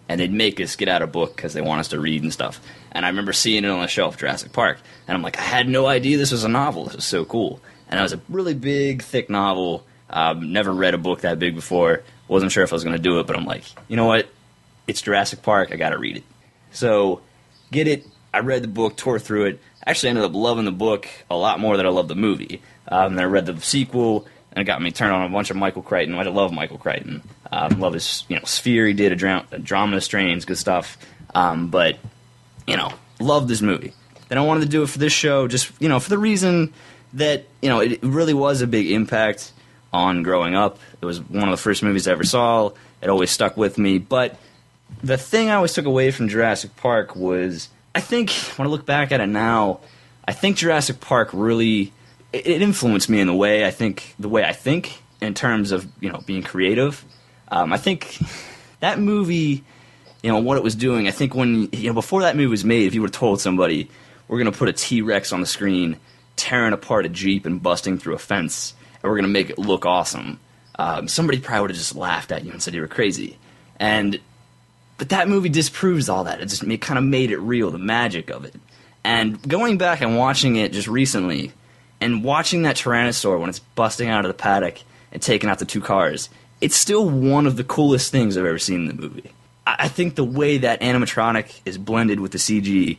[0.07, 2.31] and they'd make us get out a book because they want us to read and
[2.31, 2.61] stuff.
[2.91, 5.67] And I remember seeing it on the shelf, Jurassic Park, and I'm like, I had
[5.67, 6.85] no idea this was a novel.
[6.85, 7.59] This was so cool.
[7.89, 9.85] And it was a really big, thick novel.
[10.09, 12.03] Um, never read a book that big before.
[12.27, 14.27] Wasn't sure if I was going to do it, but I'm like, you know what?
[14.87, 15.69] It's Jurassic Park.
[15.71, 16.23] I got to read it.
[16.71, 17.21] So,
[17.71, 18.05] get it.
[18.33, 19.61] I read the book, tore through it.
[19.85, 22.61] Actually, ended up loving the book a lot more than I loved the movie.
[22.89, 25.55] Um, then I read the sequel, and it got me turned on a bunch of
[25.55, 26.15] Michael Crichton.
[26.15, 27.23] I love Michael Crichton.
[27.51, 28.87] Um, love his, you know, Sphere.
[28.87, 30.97] He did a, dra- Andromeda Strains, good stuff.
[31.33, 31.97] Um, but
[32.67, 33.93] you know, love this movie.
[34.27, 36.73] Then I wanted to do it for this show, just you know, for the reason
[37.13, 39.53] that you know it really was a big impact
[39.93, 40.80] on growing up.
[41.02, 42.71] It was one of the first movies I ever saw.
[43.02, 43.97] It always stuck with me.
[43.97, 44.38] But
[45.04, 48.86] the thing I always took away from Jurassic Park was, I think when I look
[48.86, 49.80] back at it now,
[50.28, 51.93] I think Jurassic Park really
[52.34, 55.88] it, influenced me in the way I think the way I think in terms of
[56.00, 57.04] you know being creative.
[57.50, 58.17] Um, I think
[58.80, 59.63] that movie
[60.23, 61.08] you know what it was doing.
[61.08, 63.89] I think when you know before that movie was made, if you were told somebody
[64.28, 65.97] we're going to put a T Rex on the screen
[66.36, 69.57] tearing apart a jeep and busting through a fence, and we're going to make it
[69.57, 70.39] look awesome,
[70.79, 73.38] um, somebody probably would have just laughed at you and said you were crazy.
[73.79, 74.19] And
[74.97, 76.41] but that movie disproves all that.
[76.41, 78.55] It just it kind of made it real, the magic of it.
[79.03, 81.53] And going back and watching it just recently,
[82.01, 84.81] and watching that Tyrannosaur when it's busting out of the paddock
[85.12, 86.29] and taking out the two cars,
[86.62, 89.31] it's still one of the coolest things I've ever seen in the movie.
[89.65, 92.97] I think the way that animatronic is blended with the CG,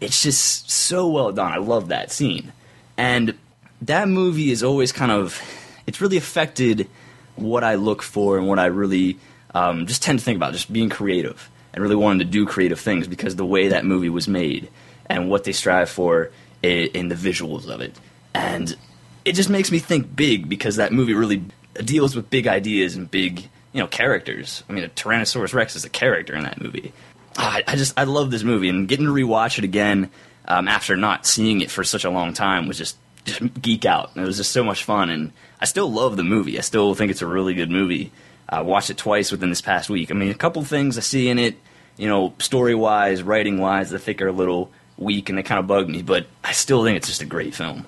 [0.00, 1.52] it's just so well done.
[1.52, 2.52] I love that scene.
[2.96, 3.38] And
[3.82, 5.40] that movie is always kind of,
[5.86, 6.88] it's really affected
[7.36, 9.18] what I look for and what I really
[9.54, 12.80] um, just tend to think about, just being creative and really wanting to do creative
[12.80, 14.68] things because the way that movie was made
[15.06, 16.30] and what they strive for
[16.62, 17.98] in, in the visuals of it.
[18.34, 18.76] And
[19.24, 23.10] it just makes me think big because that movie really deals with big ideas and
[23.10, 24.64] big you know characters.
[24.68, 26.92] I mean, a Tyrannosaurus Rex is a character in that movie.
[27.36, 30.10] I, I just I love this movie and getting to rewatch it again
[30.46, 32.96] um, after not seeing it for such a long time was just
[33.28, 34.10] just geek out.
[34.16, 36.58] It was just so much fun, and I still love the movie.
[36.58, 38.10] I still think it's a really good movie.
[38.48, 40.10] I watched it twice within this past week.
[40.10, 41.56] I mean, a couple things I see in it,
[41.96, 45.58] you know, story wise, writing wise, I think are a little weak and they kind
[45.58, 47.84] of bug me, but I still think it's just a great film.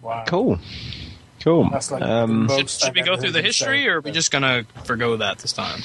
[0.00, 0.24] Wow.
[0.26, 0.58] Cool.
[1.40, 1.68] Cool.
[1.70, 4.64] That's like Um, Should, should we go through the history, or are we just gonna
[4.84, 5.80] forgo that this time?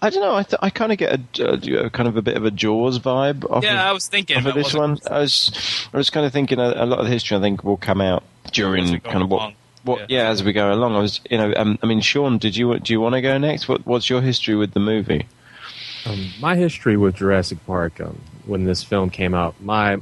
[0.00, 0.34] I don't know.
[0.36, 2.98] I, th- I kind of get a, a kind of a bit of a Jaws
[2.98, 3.50] vibe.
[3.50, 4.36] Off Yeah, of, I was thinking.
[4.36, 4.98] off of this one.
[5.10, 7.36] I was I was kind of thinking a, a lot of the history.
[7.36, 9.38] I think will come out during As we go kind of what.
[9.40, 9.54] along.
[9.84, 10.28] What, yeah.
[10.28, 12.92] as we go along, I was, you know, um, I mean, Shawn, did you do
[12.92, 13.68] you want to go next?
[13.68, 15.26] What, what's your history with the movie?
[16.04, 19.98] Um, my history with Jurassic Park, um, when this film came out, my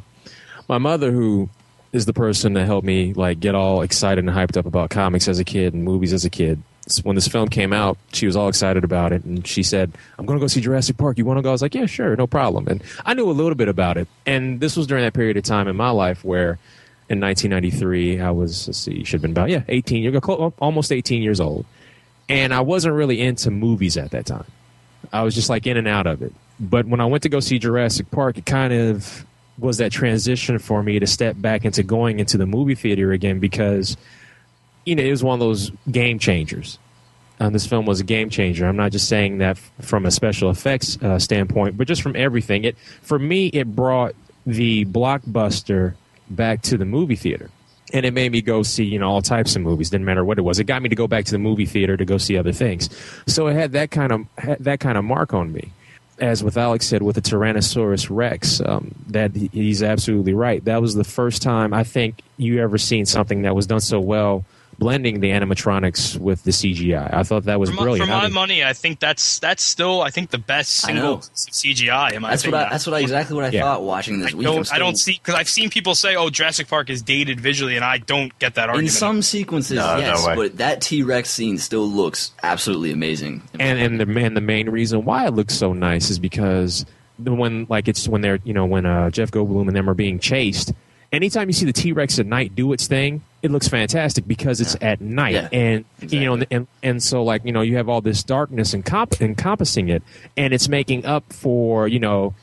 [0.69, 1.49] my mother, who
[1.93, 5.29] is the person that helped me like get all excited and hyped up about comics
[5.29, 6.61] as a kid and movies as a kid.
[7.03, 10.27] When this film came out, she was all excited about it, and she said, "I'm
[10.27, 11.19] going to go see Jurassic Park.
[11.19, 13.33] You want to go?" I was like, "Yeah, sure, no problem." And I knew a
[13.33, 16.25] little bit about it, and this was during that period of time in my life
[16.25, 16.59] where,
[17.09, 20.21] in 1993, I was let's see, should have been about yeah, 18, you're
[20.61, 21.67] almost 18 years old,
[22.29, 24.47] and I wasn't really into movies at that time.
[25.13, 26.33] I was just like in and out of it.
[26.59, 29.27] But when I went to go see Jurassic Park, it kind of
[29.59, 33.39] was that transition for me to step back into going into the movie theater again
[33.39, 33.97] because,
[34.87, 36.79] you know, it was one of those game changers.
[37.39, 38.67] Um, this film was a game changer.
[38.67, 42.17] I'm not just saying that f- from a special effects uh, standpoint, but just from
[42.17, 42.65] everything.
[42.65, 44.15] It for me, it brought
[44.47, 45.95] the blockbuster
[46.31, 47.51] back to the movie theater
[47.93, 50.39] and it made me go see you know all types of movies didn't matter what
[50.39, 52.37] it was it got me to go back to the movie theater to go see
[52.37, 52.89] other things
[53.27, 55.71] so it had that kind of had that kind of mark on me
[56.19, 60.95] as with alex said with the tyrannosaurus rex um, that he's absolutely right that was
[60.95, 64.45] the first time i think you ever seen something that was done so well
[64.79, 68.17] blending the animatronics with the cgi i thought that was For my, brilliant for I
[68.19, 71.17] my mean- money, I think that's that's still I think the best single know.
[71.17, 72.13] piece of CGI.
[72.13, 72.55] In my That's what.
[72.55, 73.63] I, that's what I, exactly what I Yeah.
[73.63, 74.47] thought watching this I week.
[74.47, 77.41] I'm don't, I don't see because I've seen people say, "Oh, Jurassic Park is dated
[77.41, 78.89] visually," and I don't get that argument.
[78.89, 80.35] In some sequences, No, no yes, way.
[80.37, 83.43] but that T Rex scene still looks absolutely amazing.
[83.59, 86.85] and and the and the main reason why it looks so nice is because
[87.19, 89.95] the when like it's when they're you know when uh, Jeff Goldblum and them are
[89.95, 90.73] being chased.
[91.13, 94.61] Anytime you see the T Rex at night do its thing, it looks fantastic because
[94.61, 97.89] it's at night, Yeah, and you know, and and so like you know, you have
[97.89, 100.03] all this darkness encomp- encompassing it,
[100.37, 102.35] and it's making up for you know,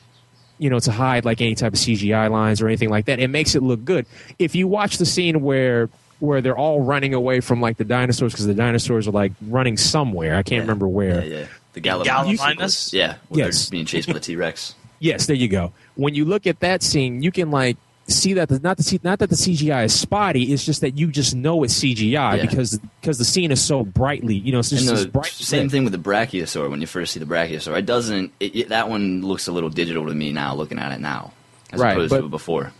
[0.58, 3.18] you know, to hide like any type of CGI lines or anything like that.
[3.20, 4.06] It makes it look good.
[4.38, 8.32] If you watch the scene where where they're all running away from like the dinosaurs
[8.32, 10.60] because the dinosaurs are like running somewhere, I can't Yeah.
[10.62, 11.46] remember where Yeah, yeah.
[11.74, 12.38] The Gallimimus.
[12.38, 12.92] Gallimimus?
[12.92, 13.68] Yeah, Yes.
[13.68, 14.74] being chased by the T Rex.
[15.00, 15.72] Yes, there you go.
[15.96, 19.00] When you look at that scene, you can like see that the, not the C-
[19.02, 20.52] not that the CGI is spotty.
[20.52, 22.36] It's just that you just know it's CGI Yeah.
[22.46, 24.34] because because the scene is so brightly.
[24.36, 25.26] You know, it's just And this the bright.
[25.32, 26.70] same thing with the Brachiosaur.
[26.70, 28.32] When you first see the Brachiosaur, it doesn't.
[28.40, 31.32] It, it- that one looks a little digital to me now, looking at it now,
[31.72, 32.72] as Right, opposed but- to before.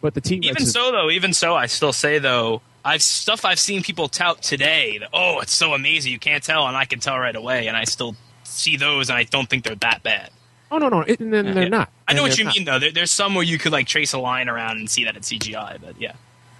[0.00, 3.44] But the T Rex Even so, though, even so, I still say though, I've stuff
[3.44, 4.98] I've seen people tout today.
[4.98, 7.76] That, oh, it's so amazing, you can't tell, and I can tell right away, and
[7.76, 10.30] I still see those, and I don't think they're that bad.
[10.72, 11.90] Oh no, no, it, and then they're not.
[12.08, 12.54] I know And what you not.
[12.56, 12.78] mean, though.
[12.78, 15.30] There, there's some where you could like trace a line around and see that it's
[15.30, 16.14] CGI, but yeah.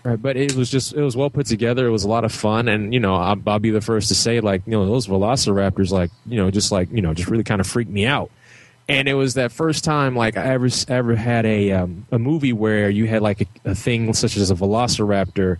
[0.04, 1.86] Right, but it was just it was well put together.
[1.86, 4.14] It was a lot of fun, and you know I'll, I'll be the first to
[4.14, 7.44] say like you know those Velociraptors like you know just like you know just really
[7.44, 8.30] kind of freaked me out.
[8.88, 12.52] And it was that first time like I ever ever had a um, a movie
[12.52, 15.58] where you had like a, a thing such as a Velociraptor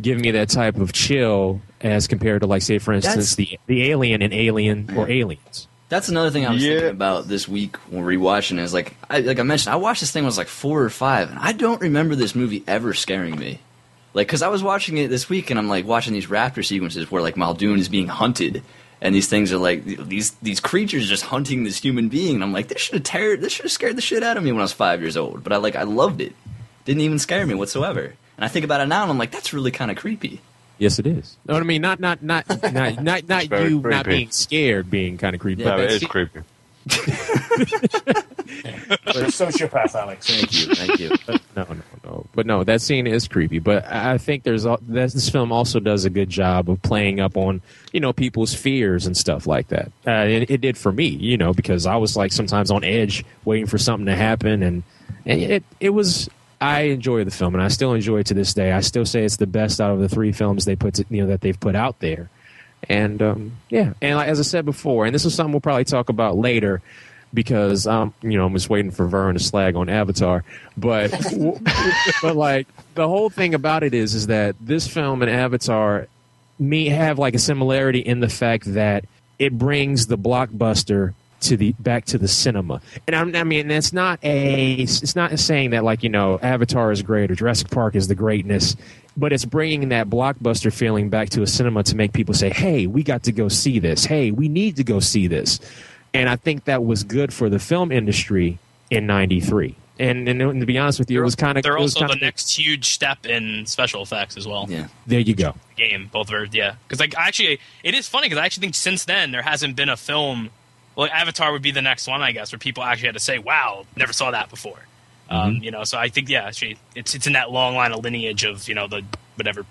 [0.00, 3.58] give me that type of chill as compared to like say for instance That's- the
[3.66, 5.66] the alien in Alien or Aliens.
[5.94, 6.70] That's another thing I was Yeah.
[6.72, 8.58] thinking about this week when rewatching.
[8.58, 10.82] Is like, I, like I mentioned, I watched this thing when I was like four
[10.82, 13.60] or five, and I don't remember this movie ever scaring me.
[14.12, 17.10] Like, because I was watching it this week, and I'm like watching these raptor sequences
[17.10, 18.62] where like Muldoon is being hunted,
[19.00, 22.52] and these things are like these these creatures just hunting this human being, and I'm
[22.52, 24.60] like, this should have ter- this should have scared the shit out of me when
[24.60, 25.44] I was five years old.
[25.44, 26.34] But I like I loved it.
[26.84, 28.14] Didn't even scare me whatsoever.
[28.36, 30.40] And I think about it now, and I'm like, that's really kind of creepy.
[30.78, 31.36] Yes, it is.
[31.46, 35.18] No, I mean not not not not not, not very you not being scared being
[35.18, 35.62] kind of creepy.
[35.62, 36.40] Yeah, but no, it that is creepy.
[39.14, 40.26] You're a sociopath, Alex.
[40.26, 41.10] Thank you, thank you.
[41.26, 42.26] But no, no, no.
[42.34, 43.58] But no, that scene is creepy.
[43.58, 46.82] But I I think there's al- that this film also does a good job of
[46.82, 49.92] playing up on you know people's fears and stuff like that.
[50.06, 53.24] Uh, it, it did for me, you know, because I was like sometimes on edge,
[53.44, 54.82] waiting for something to happen, and
[55.24, 56.28] and it it was.
[56.60, 58.72] I enjoy the film, and I still enjoy it to this day.
[58.72, 61.22] I still say it's the best out of the three films they put, to, you
[61.22, 62.30] know, that they've put out there.
[62.88, 66.08] And um, yeah, and as I said before, and this is something we'll probably talk
[66.08, 66.82] about later
[67.32, 70.44] because um, you know I'm just waiting for Vern to slag on Avatar,
[70.76, 71.10] but
[72.22, 76.08] but like the whole thing about it is is that this film and Avatar
[76.58, 79.04] me have like a similarity in the fact that
[79.38, 83.92] it brings the blockbuster to the back to the cinema, and I'm, I mean that's
[83.92, 87.94] not a it's not saying that like you know Avatar is great or Jurassic Park
[87.94, 88.76] is the greatness,
[89.16, 92.86] but it's bringing that blockbuster feeling back to a cinema to make people say, "Hey,
[92.86, 94.04] we got to go see this.
[94.04, 95.60] Hey, we need to go see this,"
[96.12, 98.58] and I think that was good for the film industry
[98.90, 99.76] in '93.
[99.98, 102.16] And, and to be honest with you, it was kind of They're also kind the
[102.16, 104.66] next huge step in special effects as well.
[104.68, 104.88] Yeah.
[105.06, 105.54] there you go.
[105.76, 106.10] game.
[106.12, 106.74] Both are yeah.
[106.88, 109.88] Because like actually, it is funny because I actually think since then there hasn't been
[109.88, 110.50] a film.
[110.96, 113.38] Well, Avatar would be the next one, I guess, where people actually had to say,
[113.38, 114.78] "Wow, never saw that before."
[115.30, 118.04] Um, you know, so I think yeah, actually, it's it's in that long line of
[118.04, 119.02] lineage of you know the
[119.36, 119.64] whatever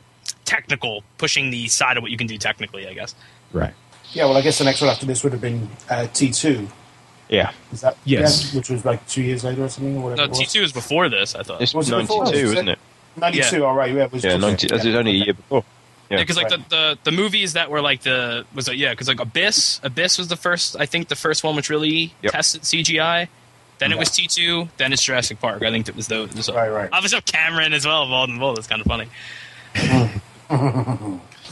[0.46, 2.88] technical pushing the side of what you can do technically.
[2.88, 3.16] I guess.
[3.52, 3.74] Right.
[4.12, 6.68] Yeah, well, I guess the next one after this would have been uh, T2.
[7.30, 7.52] Yeah.
[7.72, 8.54] Is that Yes.
[8.54, 10.28] yeah, which was like two years later or something, or whatever.
[10.28, 10.34] No.
[10.34, 11.34] T two was before this.
[11.36, 11.62] I thought.
[11.62, 12.36] It's Was 92, Was it?
[12.36, 12.80] isn't it?
[13.16, 13.92] 92, all right.
[13.94, 15.64] Yeah, it was Yeah, just- 90, that's only a year before.
[16.10, 16.18] Yeah.
[16.20, 19.20] because like the, the the movies that were like the was it, yeah because like
[19.20, 22.32] Abyss Abyss was the first I think the first one which really Yep.
[22.34, 23.28] tested CGI.
[23.80, 24.70] Then it was T two.
[24.78, 25.64] Then it's Jurassic Park.
[25.64, 26.46] I think it was those.
[26.46, 26.54] So.
[26.56, 26.90] Right, right.
[26.94, 28.58] Obviously, Cameron as well involved in both.
[28.60, 29.10] It's kind of funny.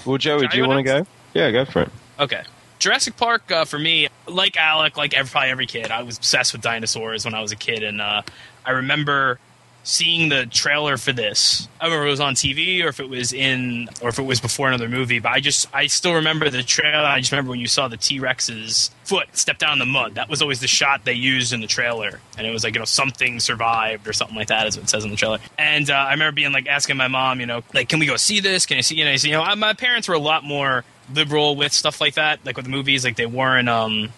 [0.05, 1.07] Well, Joey, do you want to go?
[1.33, 1.89] Yeah, go for it.
[2.19, 2.41] Okay.
[2.79, 6.53] Jurassic Park uh, for me, like Alec, like every, probably every kid, I was obsessed
[6.53, 8.23] with dinosaurs when I was a kid, and uh,
[8.65, 9.39] I remember
[9.83, 11.67] seeing the trailer for this.
[11.79, 14.39] I remember it was on TV or if it was in or if it was
[14.39, 17.05] before another movie, but I just I still remember the trailer.
[17.05, 20.15] I just remember when you saw the T Rex's foot step down in the mud.
[20.15, 22.79] That was always the shot they used in the trailer, and it was like you
[22.79, 25.39] know something survived or something like that, is what it says in the trailer.
[25.57, 28.15] And uh, I remember being like asking my mom, you know, like can we go
[28.17, 28.65] see this?
[28.65, 28.95] Can I see?
[28.95, 32.45] You know, you know, my parents were a lot more liberal with stuff like that,
[32.45, 33.03] like with the movies.
[33.03, 34.13] Like they weren't um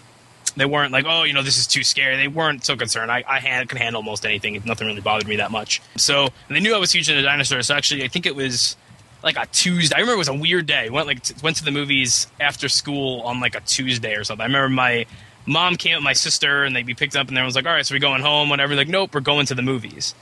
[0.56, 2.16] they weren't like, oh, you know, this is too scary.
[2.16, 3.12] They weren't so concerned.
[3.12, 4.62] I, I could handle almost anything.
[4.66, 5.82] Nothing really bothered me that much.
[5.98, 7.68] So they knew I was huge into dinosaurs.
[7.68, 8.78] So actually, I think it was
[9.24, 9.96] like a Tuesday.
[9.96, 10.90] I remember it was a weird day.
[10.90, 14.44] Went like t- went to the movies after school on like a Tuesday or something.
[14.44, 15.06] I remember my
[15.46, 17.86] mom came with my sister and they'd be picked up and everyone's like, all right,
[17.86, 18.76] so we going home, whatever.
[18.76, 20.14] Like, nope, we're going to the movies.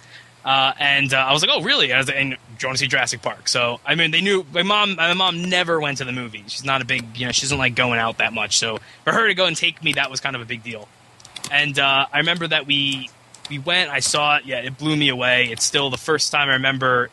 [0.44, 2.68] Uh, and uh, I was like, "Oh, really?" And, I was like, and do you
[2.68, 3.48] want to see Jurassic Park?
[3.48, 4.96] So, I mean, they knew my mom.
[4.96, 6.46] My mom never went to the movies.
[6.48, 8.58] She's not a big, you know, she doesn't like going out that much.
[8.58, 10.88] So, for her to go and take me, that was kind of a big deal.
[11.52, 13.10] And uh, I remember that we
[13.50, 13.92] we went.
[13.92, 14.46] I saw it.
[14.46, 15.50] Yeah, it blew me away.
[15.52, 17.10] It's still the first time I remember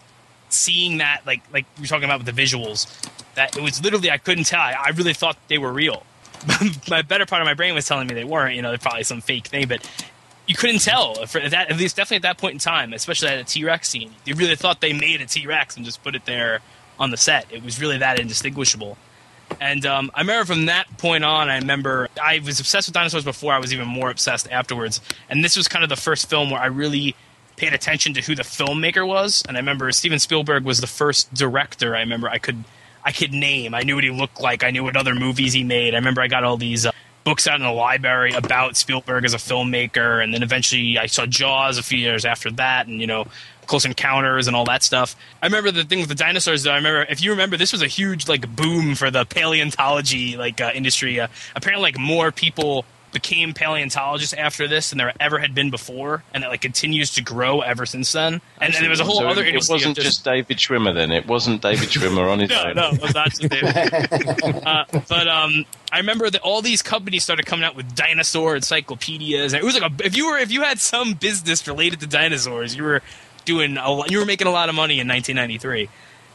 [0.49, 1.23] seeing that.
[1.27, 2.87] Like like we were talking about with the visuals.
[3.35, 4.61] That it was literally I couldn't tell.
[4.61, 6.05] I, I really thought they were real.
[6.88, 8.55] my better part of my brain was telling me they weren't.
[8.55, 9.88] You know, they're probably some fake thing, but
[10.48, 13.38] you couldn't tell for that at least definitely at that point in time, especially at
[13.38, 14.12] a T Rex scene.
[14.24, 16.61] You really thought they made a T Rex and just put it there
[16.98, 17.46] on the set.
[17.52, 18.96] It was really that indistinguishable.
[19.61, 23.24] And um, I remember from that point on, I remember I was obsessed with dinosaurs
[23.24, 23.52] before.
[23.52, 25.00] I was even more obsessed afterwards.
[25.28, 27.14] And this was kind of the first film where I really
[27.56, 29.42] paid attention to who the filmmaker was.
[29.46, 31.94] And I remember Steven Spielberg was the first director.
[31.94, 32.64] I remember I could
[33.04, 33.74] I could name.
[33.74, 34.64] I knew what he looked like.
[34.64, 35.94] I knew what other movies he made.
[35.94, 36.87] I remember I got all these.
[36.87, 36.92] Uh,
[37.29, 41.27] books out in the library about Spielberg as a filmmaker, and then eventually I saw
[41.27, 43.27] Jaws a few years after that, and you know,
[43.67, 45.14] Close Encounters and all that stuff.
[45.43, 46.71] I remember the thing with the dinosaurs, though.
[46.71, 50.59] I remember if you remember, this was a huge like boom for the paleontology like
[50.59, 51.21] uh, industry.
[51.21, 56.23] Uh, apparently, like more people became paleontologists after this than there ever had been before,
[56.35, 58.40] and it like continues to grow ever since then.
[58.61, 59.75] And, then there was a whole So other It industry.
[59.75, 61.11] wasn't just David Schwimmer then.
[61.12, 62.75] It wasn't David Schwimmer on his no, own.
[62.77, 64.62] no, it was not just David.
[64.66, 69.53] uh, but um, I remember that all these companies started coming out with dinosaur encyclopedias,
[69.53, 72.07] and it was like a, if you were if you had some business related to
[72.07, 73.03] dinosaurs, you were
[73.44, 75.88] doing a, lot- you were making a lot of money in 1993.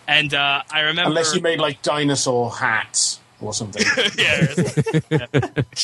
[0.08, 3.84] And uh, I remember Unless you made like dinosaur hats or something.
[4.18, 4.48] yeah,
[5.10, 5.28] yeah.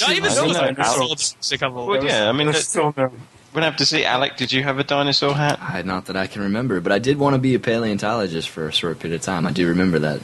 [0.02, 0.72] Not even I those don't know.
[0.74, 1.36] dinosaurs.
[1.52, 1.86] A couple.
[1.88, 3.12] Well, yeah, I mean, There's still no-
[3.54, 4.06] we'll have to see.
[4.06, 5.60] Alec, did you have a dinosaur hat?
[5.62, 8.67] I, not that I can remember, but I did want to be a paleontologist for
[8.67, 9.45] a short period of time.
[9.45, 10.22] I do remember that.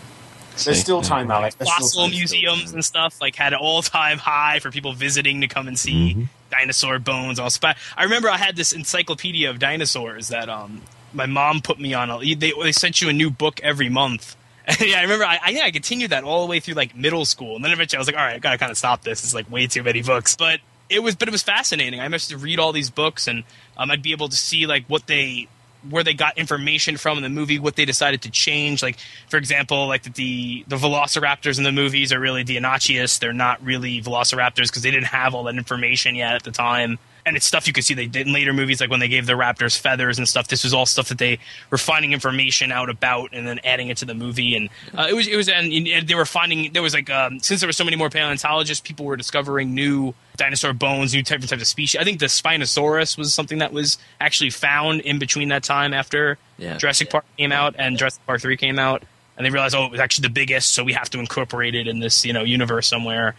[0.64, 1.56] There's still time, Alex.
[1.56, 2.12] There's still fossil time.
[2.12, 6.30] museums and stuff like had an all-time high for people visiting to come and see
[6.50, 7.40] dinosaur bones.
[7.40, 10.82] All spa- I remember I had this encyclopedia of dinosaurs that um
[11.14, 12.10] my mom put me on.
[12.10, 14.38] A, they they sent you a new book every month.
[14.80, 15.26] Yeah, I remember.
[15.26, 17.72] I, I think I continued that all the way through like middle school, and then
[17.72, 19.24] eventually I was like, all right, I gotta kind of stop this.
[19.24, 22.00] It's like way too many books, but it was but it was fascinating.
[22.00, 23.44] I managed to read all these books, and
[23.78, 25.48] um, I'd be able to see like what they
[25.90, 28.82] where they got information from in the movie, what they decided to change.
[28.82, 28.98] Like,
[29.30, 33.20] for example, like the the Velociraptors in the movies are really Deinonychus.
[33.20, 36.98] They're not really Velociraptors because they didn't have all that information yet at the time.
[37.26, 39.26] And it's stuff you could see they did in later movies, like when they gave
[39.26, 40.48] the raptors feathers and stuff.
[40.48, 41.40] This was all stuff that they
[41.72, 44.56] were finding information out about and then adding it to the movie.
[44.56, 47.40] And uh, it was it was and, and they were finding there was like um,
[47.40, 51.50] since there were so many more paleontologists, people were discovering new dinosaur bones, new different
[51.50, 52.00] types of species.
[52.00, 56.38] I think the Spinosaurus was something that was actually found in between that time after
[56.58, 56.78] Yeah.
[56.78, 59.04] Jurassic Park came out and Jurassic Park Three came out,
[59.38, 61.88] and they realized, oh, it was actually the biggest, so we have to incorporate it
[61.88, 63.36] in this you know universe somewhere.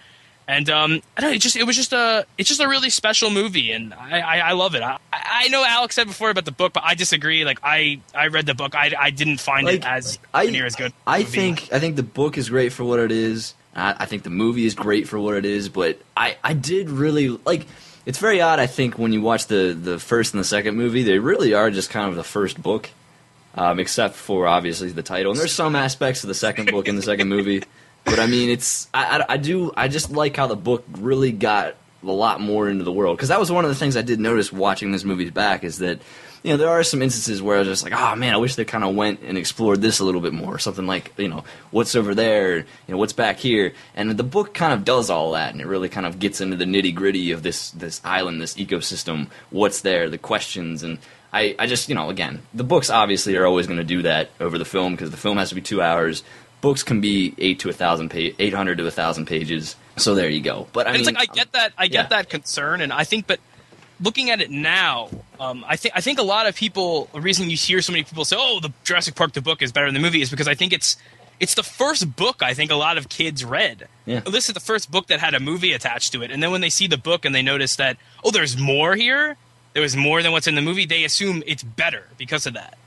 [0.48, 2.88] And um, I don't know, it just it was just a it's just a really
[2.88, 4.82] special movie, and I, I, I love it.
[4.82, 7.44] I, I know Alex said before about the book, but I disagree.
[7.44, 10.76] Like I I read the book, I, I didn't find it as I- near as
[10.76, 10.92] good.
[11.06, 13.54] I think I think the book is great for what it is.
[13.74, 15.68] I, I think the movie is great for what it is.
[15.68, 17.66] But I, I did really like.
[18.06, 18.60] It's very odd.
[18.60, 21.72] I think when you watch the the first and the second movie, they really are
[21.72, 22.88] just kind of the first book,
[23.56, 25.32] um, except for obviously the title.
[25.32, 27.64] And there's some aspects of the second book in the second movie.
[28.06, 31.32] But I mean, it's I, I, I do I just like how the book really
[31.32, 33.16] got a lot more into the world.
[33.16, 35.78] Because that was one of the things I did notice watching this movie back is
[35.78, 36.00] that
[36.44, 38.54] you know there are some instances where I was just like oh man I wish
[38.54, 40.58] they kind of went and explored this a little bit more.
[40.60, 41.42] Something like you know
[41.72, 42.58] what's over there?
[42.58, 43.72] You know what's back here?
[43.96, 46.56] And the book kind of does all that and it really kind of gets into
[46.56, 50.84] the nitty gritty of this this island this ecosystem what's there the questions.
[50.84, 50.98] And
[51.32, 54.30] I, I just you know again the books obviously are always going to do that
[54.40, 56.22] over the film because the film has to be two hours
[56.60, 59.76] books can be eight to a thousand page, eight hundred to a thousand pages.
[59.96, 60.66] So there you go.
[60.72, 62.08] But I mean, it's like I get that I get yeah.
[62.08, 63.40] that concern, and I think, but
[64.00, 65.08] looking at it now,
[65.40, 67.08] um, I think I think a lot of people.
[67.12, 69.72] The reason you hear so many people say, "Oh, the Jurassic Park the book is
[69.72, 70.96] better than the movie," is because I think it's
[71.38, 73.88] it's the first book I think a lot of kids read.
[74.06, 74.20] Yeah.
[74.20, 76.60] This is the first book that had a movie attached to it, and then when
[76.60, 79.36] they see the book and they notice that oh, there's more here,
[79.72, 82.78] there was more than what's in the movie, they assume it's better because of that.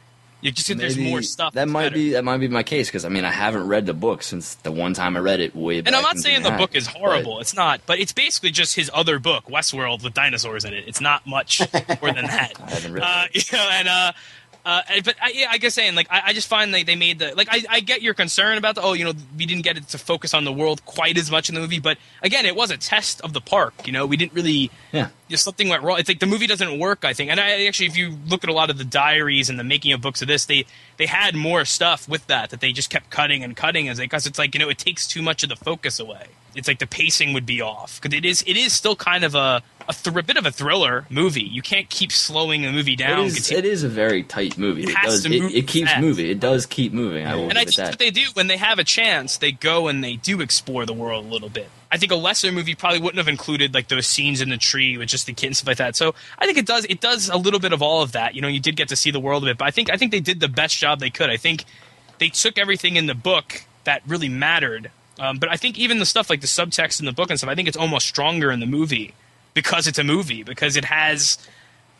[0.42, 1.54] You just there's more stuff.
[1.54, 1.96] That might better.
[1.96, 4.56] be that might be my case because I mean I haven't read the book since
[4.56, 5.88] the one time I read it way back.
[5.88, 7.40] And I'm not in saying the book is horrible.
[7.40, 10.86] It's not, but it's basically just his other book, Westworld, with dinosaurs in it.
[10.88, 11.60] It's not much
[12.02, 12.54] more than that.
[12.62, 14.12] I haven't read Uh, you know, and uh,
[14.66, 17.20] uh, but I, yeah, I guess saying like I, I just find like they made
[17.20, 19.78] the like I, I get your concern about the oh you know we didn't get
[19.78, 22.56] it to focus on the world quite as much in the movie, but again it
[22.56, 23.74] was a test of the park.
[23.86, 25.10] You know, we didn't really Yeah.
[25.30, 26.00] just something went wrong.
[26.00, 27.06] It's like the movie doesn't work.
[27.06, 29.58] I think, and I actually, if you look at a lot of the diaries and
[29.60, 30.66] the making of books of this, they
[30.98, 34.04] they had more stuff with that that they just kept cutting and cutting as they
[34.06, 36.28] because it's like you know it takes too much of the focus away.
[36.60, 39.34] It's like the pacing would be off because it is it is still kind of
[39.36, 41.42] a a, thr a bit of a thriller movie.
[41.42, 43.26] You can't keep slowing the movie down.
[43.26, 44.84] It is, it is a very tight movie.
[44.84, 45.24] It It, has does.
[45.24, 46.02] to It, it keeps fast.
[46.02, 46.28] moving.
[46.28, 47.26] It does keep moving.
[47.26, 47.90] I will and I think that.
[47.90, 50.94] what they do when they have a chance, they go and they do explore the
[50.94, 51.70] world a little bit.
[51.92, 54.96] I think a lesser movie probably wouldn't have included like those scenes in the tree
[54.96, 55.96] with just the kid and stuff like that.
[55.96, 58.36] So I think it does it does a little bit of all of that.
[58.36, 59.98] You know, you did get to see the world a bit, but I think I
[59.98, 61.32] think they did the best job they could.
[61.32, 61.66] I think
[62.20, 64.92] they took everything in the book that really mattered.
[65.20, 67.50] Um, but I think even the stuff like the subtext in the book and stuff,
[67.50, 69.14] I think it's almost stronger in the movie
[69.54, 71.38] because it's a movie because it has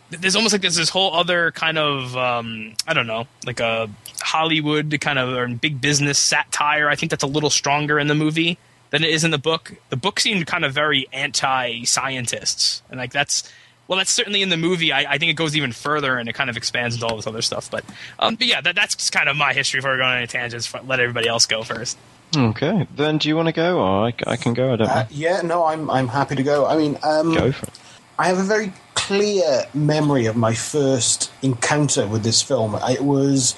[0.10, 3.90] there's almost like there's this whole other kind of um, I don't know, like a
[4.22, 6.90] Hollywood kind of or big business satire.
[6.90, 8.58] I think that's a little stronger in the movie
[8.90, 9.74] than it is in the book.
[9.90, 13.52] The book seemed kind of very anti-scientists, and like that's
[13.90, 14.94] well, that's certainly in the movie.
[14.94, 17.26] I, I think it goes even further and it kind of expands into all this
[17.26, 17.72] other stuff.
[17.72, 17.84] But,
[18.20, 19.80] um, but yeah, that, that's kind of my history.
[19.80, 21.98] Before we go on any tangents, let everybody else go first.
[22.36, 24.74] Okay, then do you want to go, or I, I can go?
[24.74, 24.94] I don't know.
[24.94, 26.68] Uh, yeah, no, I'm I'm happy to go.
[26.68, 27.80] I mean, um, Go for it.
[28.20, 32.76] I have a very clear memory of my first encounter with this film.
[32.88, 33.56] It was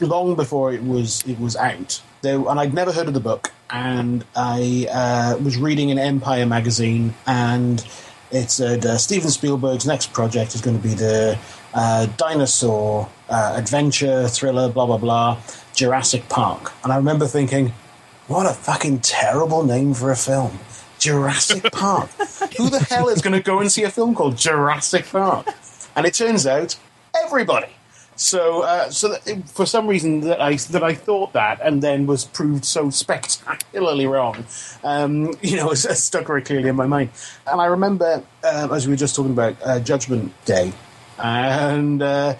[0.00, 3.50] long before it was it was out, there, and I'd never heard of the book.
[3.70, 7.84] And I uh, was reading an Empire magazine, and
[8.30, 11.38] it said uh, Steven Spielberg's next project is going to be the
[11.74, 15.38] uh, dinosaur uh, adventure thriller, blah blah blah,
[15.74, 16.72] Jurassic Park.
[16.84, 17.72] And I remember thinking,
[18.32, 20.58] what a fucking terrible name for a film.
[20.98, 22.08] Jurassic Park.
[22.56, 25.48] Who the hell is going to go and see a film called Jurassic Park?
[25.94, 26.78] And it turns out
[27.14, 27.68] everybody.
[28.16, 32.06] So, uh, so that, for some reason that I that I thought that, and then
[32.06, 34.46] was proved so spectacularly wrong.
[34.82, 37.10] Um, you know, it's, it's stuck very clearly in my mind.
[37.46, 40.72] And I remember, uh, as we were just talking about uh, Judgment Day,
[41.18, 42.34] and uh,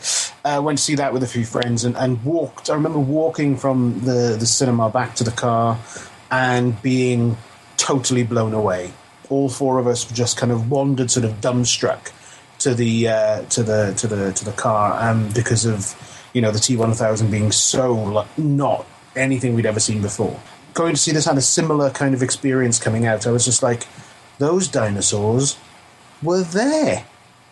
[0.44, 2.70] uh, went to see that with a few friends, and, and walked.
[2.70, 5.78] I remember walking from the the cinema back to the car,
[6.30, 7.36] and being
[7.76, 8.92] totally blown away.
[9.28, 12.12] All four of us just kind of wandered, sort of dumbstruck,
[12.58, 15.94] to the uh, to the to the to the car, um, because of
[16.32, 20.40] you know the T one thousand being so like, not anything we'd ever seen before.
[20.74, 23.26] Going to see this had a similar kind of experience coming out.
[23.26, 23.86] I was just like,
[24.38, 25.58] those dinosaurs
[26.22, 27.04] were there.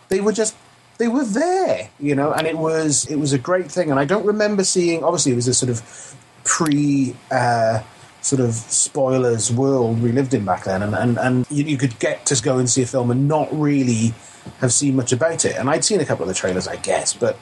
[0.08, 0.56] They were just
[1.00, 3.90] they were there, you know, and it was it was a great thing.
[3.90, 5.02] And I don't remember seeing.
[5.02, 7.16] Obviously, it was a sort of pre.
[7.30, 7.82] Uh,
[8.22, 11.98] sort of spoilers world we lived in back then, and, and, and you, you could
[11.98, 14.12] get to go and see a film and not really
[14.58, 15.56] have seen much about it.
[15.56, 17.38] And I'd seen a couple of the trailers, I guess, but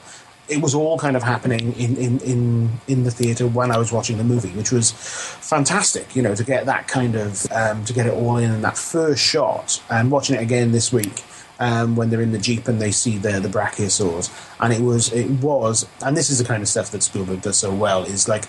[0.47, 3.91] it was all kind of happening in, in, in, in the theatre when I was
[3.91, 7.91] watching the movie, which was fantastic, you know, to get that kind of, um, to
[7.91, 9.83] get it all in in that first shot.
[9.89, 11.23] And watching it again this week,
[11.59, 14.29] um, when they're in the jeep and they see the the brachiosaurs,
[14.59, 17.57] and it was it was, and this is the kind of stuff that Spielberg does
[17.57, 18.03] so well.
[18.03, 18.45] Is like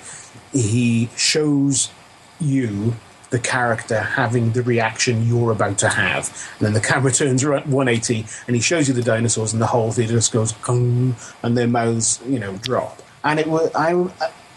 [0.52, 1.90] he shows
[2.40, 2.94] you
[3.30, 6.28] the character having the reaction you're about to have.
[6.58, 9.68] And then the camera turns around 180 and he shows you the dinosaurs and the
[9.68, 11.16] whole theater just goes and
[11.56, 13.02] their mouths, you know, drop.
[13.22, 13.92] And it was I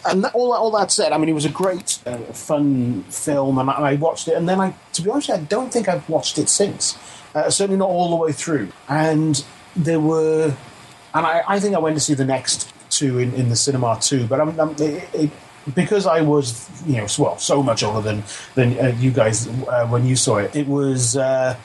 [0.06, 3.58] and all that, all that said, I mean, it was a great, uh, fun film,
[3.58, 4.34] and I, I watched it.
[4.34, 6.98] And then I, to be honest, I don't think I've watched it since.
[7.34, 8.68] Uh, certainly not all the way through.
[8.88, 10.54] And there were,
[11.14, 13.98] and I, I think I went to see the next two in, in the cinema
[14.00, 14.26] too.
[14.26, 15.30] But I'm, I'm it, it,
[15.74, 18.22] because I was, you know, well, so much older than
[18.54, 20.54] than uh, you guys uh, when you saw it.
[20.54, 21.16] It was.
[21.16, 21.56] Uh,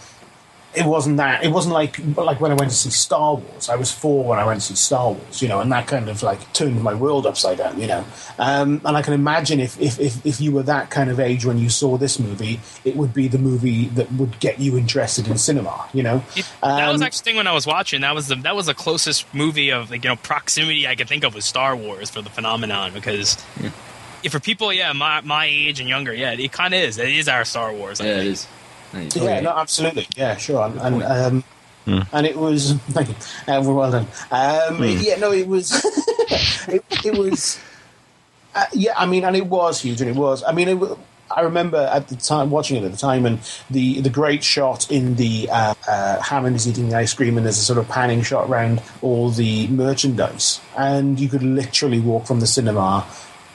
[0.76, 1.44] it wasn't that.
[1.44, 3.70] It wasn't like like when I went to see Star Wars.
[3.70, 6.08] I was four when I went to see Star Wars, you know, and that kind
[6.10, 8.06] of like turned my world upside down, you know.
[8.38, 11.44] Um, and I can imagine if, if if if you were that kind of age
[11.46, 15.28] when you saw this movie, it would be the movie that would get you interested
[15.28, 16.24] in cinema, you know.
[16.62, 18.02] that was Um, actually the thing when I was watching.
[18.02, 21.08] That was the that was the closest movie of like you know proximity I could
[21.08, 23.38] think of with Star Wars for the phenomenon because.
[24.22, 26.98] if for people, yeah, my my age and younger, yeah, it kind of is.
[26.98, 28.02] It is our Star Wars.
[28.02, 28.32] I Yeah, it think.
[28.34, 28.48] is.
[28.94, 29.16] Nice.
[29.16, 30.08] Yeah, no, absolutely.
[30.16, 30.66] Yeah, sure.
[30.66, 33.16] And, and um, and it was thank you.
[33.48, 34.08] Uh, well done.
[34.32, 35.72] Um, Yeah, no, it was.
[36.68, 37.60] it, it was.
[38.56, 40.44] Uh, yeah, I mean, and it was huge, and it was.
[40.44, 40.98] I mean, it, wa-
[41.32, 44.90] I remember at the time watching it at the time, and the the great shot
[44.92, 47.88] in the uh, uh, Hammond is eating the ice cream, and there's a sort of
[47.88, 53.06] panning shot around all the merchandise, and you could literally walk from the cinema.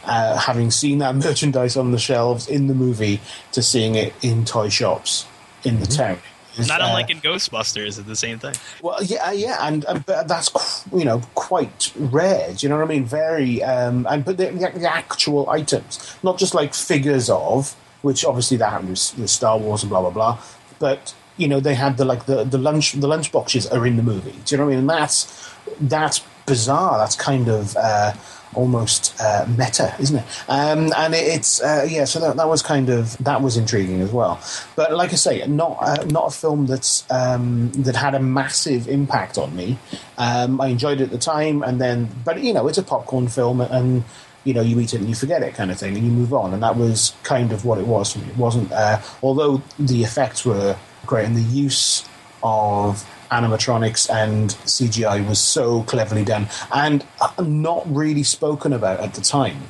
[0.07, 3.21] Uh, having seen that merchandise on the shelves in the movie
[3.53, 5.27] to seeing it in toy shops
[5.65, 6.19] in the town.
[6.57, 8.55] Is, Not uh, unlike in Ghostbusters, it's the same thing.
[8.81, 12.53] well, yeah, uh, yeah, and uh, that's you know quite rare.
[12.55, 13.05] Do you know what I mean?
[13.05, 18.25] Very, um, and but the, the, the actual items, not just like figures of, which
[18.25, 20.39] obviously that happened with, with Star Wars and blah blah blah.
[20.79, 23.97] But you know they had the like the the lunch the lunch boxes are in
[23.97, 24.39] the movie.
[24.45, 24.81] Do you know what I mean?
[24.81, 25.51] And that's
[25.81, 26.99] that's bizarre.
[26.99, 27.77] That's kind of.
[27.77, 28.13] Uh,
[28.55, 30.25] Almost uh, meta, isn't it?
[30.49, 32.05] Um, and it, it's uh, yeah.
[32.05, 34.41] So that, that was kind of that was intriguing as well.
[34.77, 38.89] But like I say, not uh, not a film that's um, that had a massive
[38.89, 39.79] impact on me.
[40.19, 43.29] Um, I enjoyed it at the time, and then, but you know, it's a popcorn
[43.29, 44.05] film, and
[44.45, 46.33] you know, you eat it and you forget it, kind of thing, and you move
[46.33, 46.53] on.
[46.53, 48.27] And that was kind of what it was for me.
[48.29, 50.77] It wasn't, uh, although the effects were
[51.07, 52.05] great, and the use
[52.43, 53.05] of
[53.41, 57.05] animatronics and CGI was so cleverly done, and
[57.39, 59.63] not really spoken about at the time.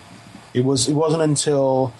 [0.52, 0.88] It was.
[0.88, 1.92] It wasn't until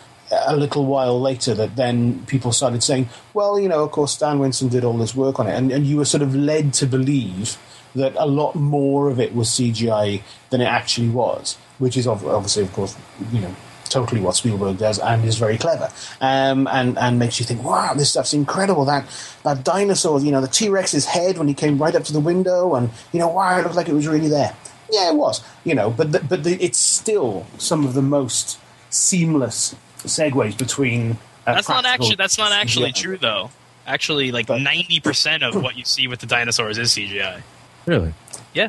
[0.47, 4.39] a little while later that then people started saying, well, you know, of course, Stan
[4.39, 5.53] Winston did all this work on it.
[5.53, 7.59] And, and you were sort of led to believe
[7.95, 12.62] that a lot more of it was CGI than it actually was, which is obviously,
[12.62, 12.97] of course,
[13.33, 13.55] you know,
[13.85, 15.91] totally what Spielberg does and is very clever.
[16.20, 18.85] Um, and and makes you think, wow, this stuff's incredible.
[18.85, 19.05] That
[19.45, 22.20] that dinosaur, you know, the T Rex's head when he came right up to the
[22.20, 24.55] window, and you know, wow, it looked like it was really there.
[24.91, 28.59] Yeah, it was, you know, but the, but the, it's still some of the most
[28.91, 31.12] seamless segues between.
[31.47, 32.93] Uh, That's not actually that's not actually Yeah.
[32.93, 33.51] true though.
[33.87, 37.43] Actually, like ninety percent of what you see with the dinosaurs is CGI.
[37.87, 38.14] Really?
[38.55, 38.68] Yeah,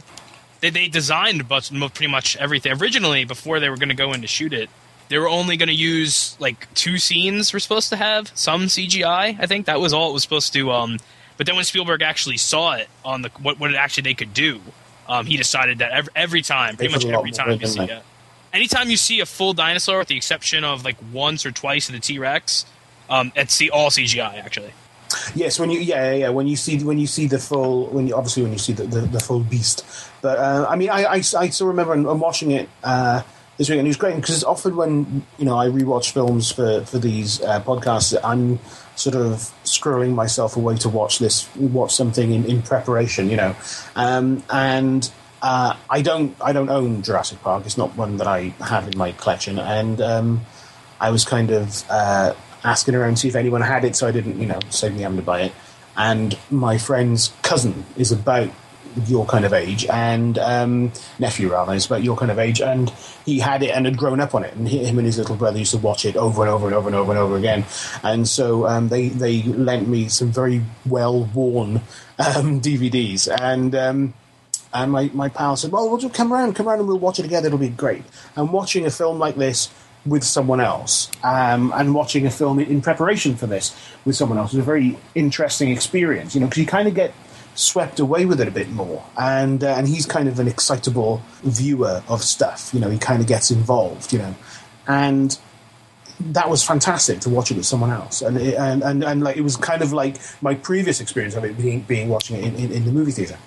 [0.60, 4.22] they they designed but pretty much everything originally before they were going to go in
[4.22, 4.70] to shoot it.
[5.08, 7.54] They were only going to use like two scenes.
[7.54, 9.40] we're supposed to have some CGI.
[9.40, 10.72] I think that was all it was supposed to.
[10.72, 10.98] Um,
[11.38, 14.34] but then when Spielberg actually saw it on the what what it actually they could
[14.34, 14.62] do,
[15.08, 17.68] um, he decided that every, every time, pretty much put a lot every time you
[17.68, 18.04] see it,
[18.54, 21.94] anytime you see a full dinosaur, with the exception of like once or twice of
[21.94, 22.66] the T Rex,
[23.10, 24.72] um, it's see all CGI actually.
[25.36, 28.08] Yes, when you yeah yeah, yeah when you see when you see the full when
[28.08, 29.86] you obviously when you see the, the, the full beast.
[30.22, 33.22] But uh, I mean, I, I, I still remember and watching it uh,
[33.58, 36.52] this week, and it was great because it's often when you know I rewatch films
[36.52, 38.60] for for these uh, podcasts, I'm
[38.96, 43.56] sort of scrolling myself away to watch this watch something in, in preparation, you know,
[43.96, 45.12] um, and.
[45.42, 46.36] Uh, I don't.
[46.42, 47.68] I don't own Jurassic Park.
[47.68, 50.42] It's not one that I have in my collection, and um,
[51.00, 52.34] I was kind of uh,
[52.64, 55.02] asking around to see if anyone had it, so I didn't, you know, save me
[55.02, 55.52] having to buy it.
[55.96, 58.50] And my friend's cousin is about
[59.08, 62.90] your kind of age, and um, nephew rather is about your kind of age, and
[63.26, 65.36] he had it and had grown up on it, and he, him and his little
[65.36, 67.66] brother used to watch it over and over and over and over and over again.
[68.04, 71.78] And so um, they they lent me some very well worn
[72.20, 73.76] um, DVDs, and.
[73.76, 74.14] Um,
[74.74, 77.18] and my, my pal said, Well, we'll just come around, come around and we'll watch
[77.18, 77.48] it together.
[77.48, 78.04] It'll be great.
[78.36, 79.70] And watching a film like this
[80.06, 83.76] with someone else um, and watching a film in preparation for this
[84.06, 87.14] with someone else was a very interesting experience, you know, because you kind of get
[87.56, 89.04] swept away with it a bit more.
[89.18, 93.22] And, uh, and he's kind of an excitable viewer of stuff, you know, he kind
[93.22, 94.36] of gets involved, you know.
[94.88, 95.38] And
[96.20, 99.36] that was fantastic to watch it with someone else, and it, and, and and like
[99.36, 102.56] it was kind of like my previous experience of it being being watching it in,
[102.56, 103.38] in, in the movie theater.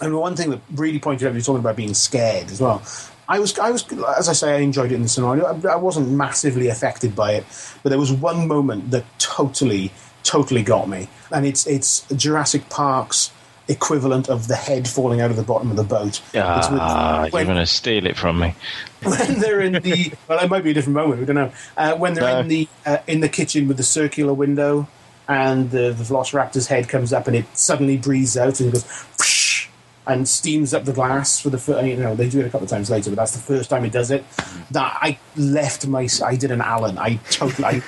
[0.00, 2.82] And one thing that really pointed out, you're talking about being scared as well.
[3.28, 3.84] I was, I was,
[4.16, 5.44] as I say, I enjoyed it in the cinema.
[5.44, 7.44] I, I wasn't massively affected by it,
[7.82, 9.92] but there was one moment that totally,
[10.22, 13.30] totally got me, and it's it's Jurassic Park's
[13.68, 16.20] equivalent of the head falling out of the bottom of the boat.
[16.34, 18.54] Ah, you're going to steal it from me.
[19.02, 21.20] when they're in the well, it might be a different moment.
[21.20, 21.52] We don't know.
[21.76, 22.40] Uh, when they're No.
[22.40, 24.88] in the uh, in the kitchen with the circular window,
[25.28, 28.84] and the, the Velociraptor's head comes up, and it suddenly breathes out, and it goes
[29.18, 29.68] whoosh,
[30.06, 31.86] and steams up the glass for the first.
[31.86, 33.84] You know, they do it a couple of times later, but that's the first time
[33.84, 34.24] it does it.
[34.70, 36.08] That I left my.
[36.24, 36.98] I did an Allen.
[36.98, 37.64] I totally.
[37.66, 37.82] I,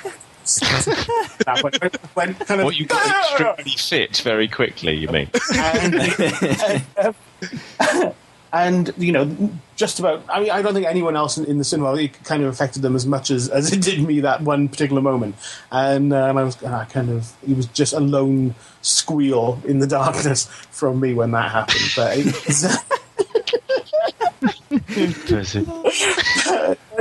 [0.45, 2.65] that went, went kind of.
[2.65, 5.29] What you got extremely fit very quickly, you mean?
[5.53, 6.85] and,
[8.53, 10.23] and you know, just about.
[10.29, 12.81] I mean, I don't think anyone else in, in the cinema it kind of affected
[12.81, 15.35] them as much as, as it did me that one particular moment.
[15.71, 17.31] And, um, I was uh, kind of.
[17.47, 21.91] It was just a lone squeal in the darkness from me when that happened.
[21.95, 22.63] But it was,
[24.89, 25.07] you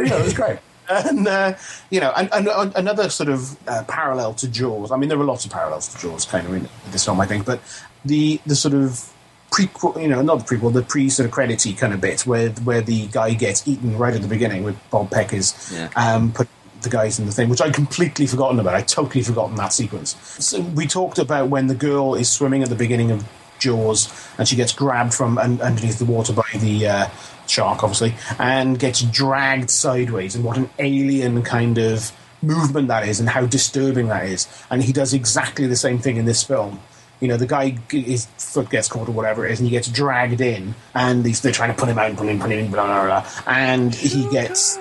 [0.08, 0.58] know, it was great.
[0.90, 1.54] And uh,
[1.90, 4.90] you know, and, and, another sort of uh, parallel to Jaws.
[4.90, 7.26] I mean, there are lots of parallels to Jaws, kind of in this film, I
[7.26, 7.46] think.
[7.46, 7.60] But
[8.04, 9.12] the the sort of
[9.50, 12.50] prequel, you know, not the prequel, the pre sort of credity kind of bit where
[12.50, 15.90] where the guy gets eaten right at the beginning with Bob Peck is Yeah.
[15.96, 16.48] um, put
[16.82, 18.74] the guys in the thing, which I'd completely forgotten about.
[18.74, 20.16] I totally forgotten that sequence.
[20.44, 23.28] So we talked about when the girl is swimming at the beginning of
[23.58, 27.06] Jaws and she gets grabbed from un- underneath the water by the uh,
[27.50, 33.20] shark, obviously, and gets dragged sideways, and what an alien kind of movement that is,
[33.20, 34.48] and how disturbing that is.
[34.70, 36.80] And he does exactly the same thing in this film.
[37.20, 39.88] You know, the guy, his foot gets caught or whatever it is, and he gets
[39.88, 42.86] dragged in, and they're trying to put him out, put him, put him in, blah,
[42.86, 44.78] blah, blah, and he gets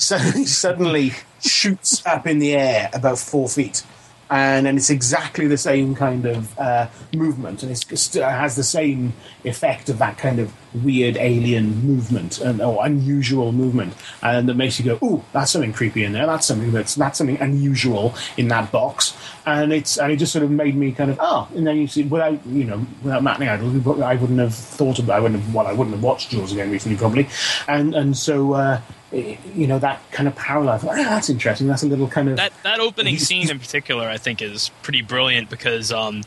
[0.00, 1.12] so he suddenly
[1.44, 3.84] shoots up in the air about four feet.
[4.30, 7.84] And, and it's exactly the same kind of uh, movement, and it
[8.22, 9.12] has the same
[9.44, 14.78] effect of that kind of weird alien movement and or unusual movement, and that makes
[14.78, 16.26] you go, "Ooh, that's something creepy in there.
[16.26, 19.16] That's something that's that's something unusual in that box."
[19.46, 21.86] And it's and it just sort of made me kind of oh, and then you
[21.86, 25.54] see without you know without Matt Idol, I wouldn't have thought about I wouldn't have
[25.54, 27.28] well I wouldn't have watched Jaws again recently probably,
[27.66, 28.54] and and so.
[28.54, 28.80] Uh,
[29.12, 30.78] you know that kind of parallel.
[30.78, 31.66] Thought, ah, that's interesting.
[31.66, 35.02] That's a little kind of that that opening scene in particular, I think, is pretty
[35.02, 36.22] brilliant because um,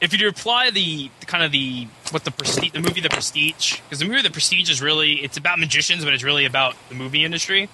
[0.00, 3.80] if you apply the, the kind of the what the prestige, the movie The Prestige,
[3.82, 6.94] because the movie The Prestige is really it's about magicians, but it's really about the
[6.94, 7.68] movie industry.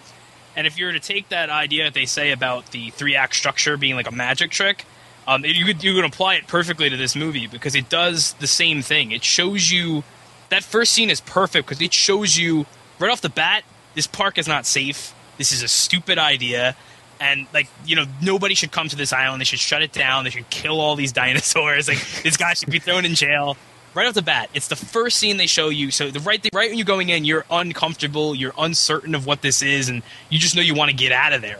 [0.56, 3.34] And if you were to take that idea that they say about the three act
[3.34, 4.84] structure being like a magic trick,
[5.26, 8.46] um, you could you could apply it perfectly to this movie because it does the
[8.46, 9.10] same thing.
[9.10, 10.04] It shows you
[10.50, 12.66] that first scene is perfect because it shows you
[12.98, 13.64] right off the bat
[13.94, 15.14] this park is not safe.
[15.38, 16.76] this is a stupid idea.
[17.20, 19.40] And like you know, nobody should come to this island.
[19.40, 20.24] They should shut it down.
[20.24, 21.88] They should kill all these dinosaurs.
[21.88, 23.56] Like this guy should be thrown in jail
[23.94, 25.90] right off the bat, it's the first scene they show you.
[25.90, 29.42] So the right the, right when you're going in, you're uncomfortable, you're uncertain of what
[29.42, 31.58] this is, and you just know you want to get out of there.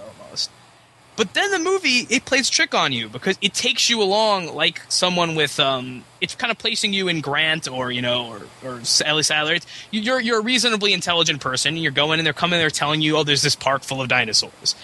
[1.17, 4.83] But then the movie it plays trick on you because it takes you along like
[4.89, 8.81] someone with um, it's kind of placing you in Grant or you know or or
[9.05, 9.55] Ellie Sattler.
[9.55, 11.77] It's, you're you're a reasonably intelligent person.
[11.77, 14.75] You're going and they're coming, they're telling you, oh, there's this park full of dinosaurs,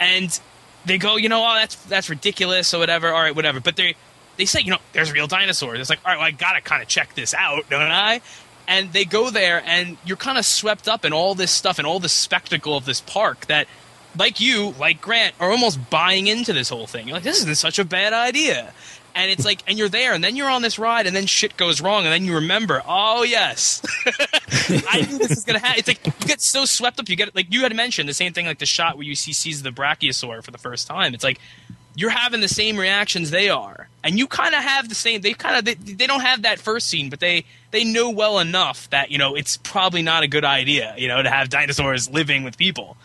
[0.00, 0.38] and
[0.84, 3.12] they go, you know, oh, that's that's ridiculous or whatever.
[3.12, 3.60] All right, whatever.
[3.60, 3.94] But they
[4.36, 5.78] they say, you know, there's real dinosaurs.
[5.78, 8.20] It's like, all right, well, I gotta kind of check this out, don't I?
[8.66, 11.86] And they go there, and you're kind of swept up in all this stuff and
[11.86, 13.66] all the spectacle of this park that,
[14.18, 17.06] like you, like Grant, are almost buying into this whole thing.
[17.06, 18.72] You're like, this isn't such a bad idea.
[19.14, 21.56] And it's like, and you're there, and then you're on this ride, and then shit
[21.56, 23.82] goes wrong, and then you remember, oh yes,
[24.88, 25.78] I knew this was gonna happen.
[25.78, 28.32] It's like you get so swept up, you get like you had mentioned the same
[28.32, 31.14] thing, like the shot where you see sees the brachiosaur for the first time.
[31.14, 31.40] It's like
[31.96, 35.34] you're having the same reactions they are and you kind of have the same they
[35.34, 38.88] kind of they, they don't have that first scene but they they know well enough
[38.90, 42.44] that you know it's probably not a good idea you know to have dinosaurs living
[42.44, 42.96] with people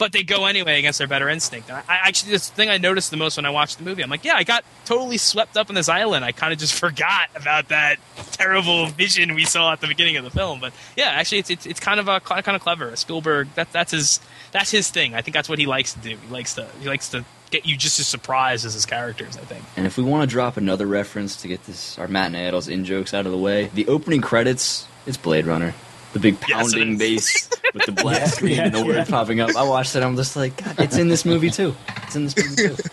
[0.00, 2.78] but they go anyway against their better instinct and I, I actually this thing i
[2.78, 5.56] noticed the most when i watched the movie i'm like yeah i got totally swept
[5.56, 7.98] up on this island i kind of just forgot about that
[8.32, 11.66] terrible vision we saw at the beginning of the film but yeah actually it's it's,
[11.66, 14.20] it's kind of a kind of clever spielberg that that's his
[14.52, 16.88] that's his thing i think that's what he likes to do he likes to he
[16.88, 19.36] likes to get you just as surprised as his characters.
[19.36, 19.64] I think.
[19.76, 22.84] And if we want to drop another reference to get this our matinee idles in
[22.84, 25.74] jokes out of the way, the opening credits it's Blade Runner.
[26.12, 29.54] The big pounding yes, bass with the black screen and the word popping up.
[29.56, 30.02] I watched it.
[30.02, 31.74] I'm just like, God, it's in this movie too.
[32.02, 32.82] It's in this movie too.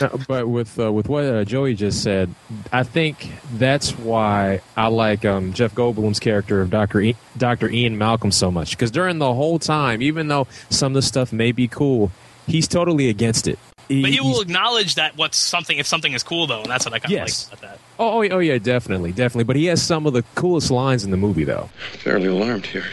[0.00, 2.34] No, but with uh, with what uh, Joey just said,
[2.72, 7.96] I think that's why I like um, Jeff Goldblum's character of Doctor e- Doctor Ian
[7.96, 11.52] Malcolm so much because during the whole time, even though some of the stuff may
[11.52, 12.10] be cool,
[12.46, 13.58] he's totally against it.
[13.88, 16.84] He, but he will acknowledge that what's something if something is cool though, and that's
[16.84, 17.48] what I kind of Yes.
[17.50, 17.78] like about that.
[17.98, 19.44] Oh, oh, oh, yeah, definitely, definitely.
[19.44, 22.84] But he has some of the coolest lines in the movie, though, Fairly alarmed here.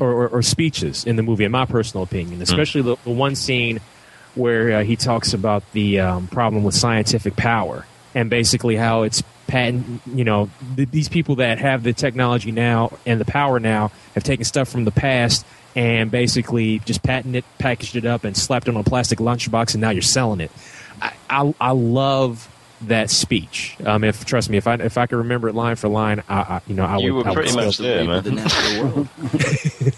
[0.00, 2.40] or, or, or speeches in the movie, in my personal opinion.
[2.42, 3.80] Especially the, the one scene
[4.34, 9.22] where uh, he talks about the um, problem with scientific power and basically how it's
[9.46, 10.00] patent.
[10.06, 14.24] You know, th- these people that have the technology now and the power now have
[14.24, 15.44] taken stuff from the past
[15.76, 19.74] and basically just patented it, packaged it up, and slapped it on a plastic lunchbox,
[19.74, 20.50] and now you're selling it.
[21.00, 22.48] I, I, I love
[22.82, 23.76] that speech.
[23.84, 26.34] Um, if trust me, if I if I could remember it line for line, I,
[26.40, 27.26] I you know I You would.
[27.26, 28.22] were I would pretty much there, man.
[28.22, 29.08] The natural world.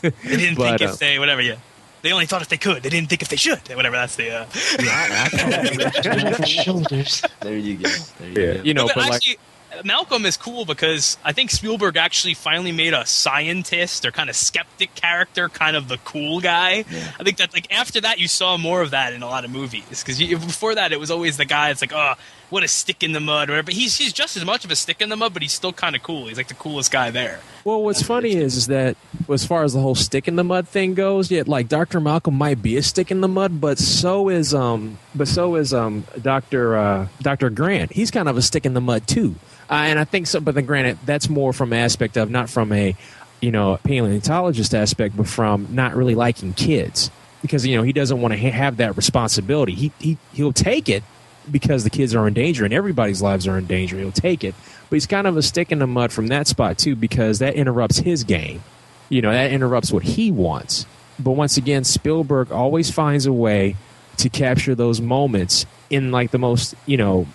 [0.02, 1.40] They didn't But, think uh, if they whatever.
[1.42, 1.56] Yeah,
[2.02, 2.82] they only thought if they could.
[2.82, 3.60] They didn't think if they should.
[3.74, 3.94] Whatever.
[3.96, 4.30] That's the.
[4.30, 4.46] Uh,
[6.44, 7.22] Shoulders.
[7.40, 7.88] There you go.
[8.18, 8.62] There you Yeah, go.
[8.62, 9.38] you know, but but like actually,
[9.84, 14.36] Malcolm is cool because I think Spielberg actually finally made a scientist or kind of
[14.36, 16.84] skeptic character, kind of the cool guy.
[17.18, 19.50] I think that like after that, you saw more of that in a lot of
[19.50, 22.14] movies because before that, it was always the guy that's like, oh,
[22.52, 23.70] what a stick in the mud, or whatever.
[23.70, 25.96] He's he's just as much of a stick in the mud, but he's still kind
[25.96, 26.26] of cool.
[26.26, 27.40] He's like the coolest guy there.
[27.64, 28.96] Well, what's funny is, is that
[29.30, 31.98] as far as the whole stick in the mud thing goes, yeah, like Dr.
[31.98, 35.72] Malcolm might be a stick in the mud, but so is um, but so is
[35.72, 36.76] um, Dr.
[36.76, 37.48] Uh, Dr.
[37.48, 37.92] Grant.
[37.92, 39.34] He's kind of a stick in the mud too,
[39.70, 40.38] uh, and I think so.
[40.38, 42.94] But then, granted, that's more from an aspect of not from a
[43.40, 48.20] you know paleontologist aspect, but from not really liking kids because you know he doesn't
[48.20, 49.72] want to ha- have that responsibility.
[49.72, 51.02] He he he'll take it
[51.50, 53.98] because the kids are in danger and everybody's lives are in danger.
[53.98, 54.54] He'll take it,
[54.88, 57.54] but he's kind of a stick in the mud from that spot too because that
[57.54, 58.62] interrupts his game.
[59.08, 60.86] You know, that interrupts what he wants.
[61.18, 63.76] But once again, Spielberg always finds a way
[64.18, 67.26] to capture those moments in like the most you know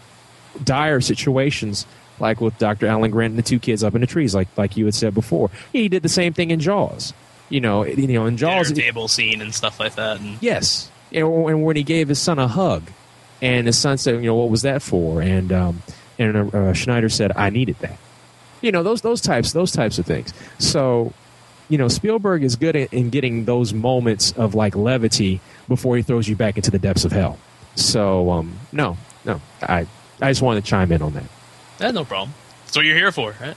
[0.63, 1.85] dire situations,
[2.19, 2.87] like with Dr.
[2.87, 5.13] Alan Grant and the two kids up in the trees, like like you had said
[5.13, 5.49] before.
[5.71, 7.13] He did the same thing in Jaws.
[7.49, 10.19] You know, you know, in Jaws, Dinner table scene and stuff like that.
[10.19, 12.91] And Yes, and, and when he gave his son a hug,
[13.41, 15.83] and his son said, "You know, what was that for?" and um,
[16.19, 17.97] and uh, Schneider said, "I needed that."
[18.61, 20.33] You know, those those types those types of things.
[20.59, 21.13] So,
[21.69, 26.01] you know, Spielberg is good at, in getting those moments of like levity before he
[26.03, 27.37] throws you back into the depths of hell.
[27.75, 29.87] So, um, no, no, I
[30.21, 31.25] I just wanted to chime in on that.
[31.77, 32.33] that's no problem.
[32.65, 33.55] That's what you're here for, right?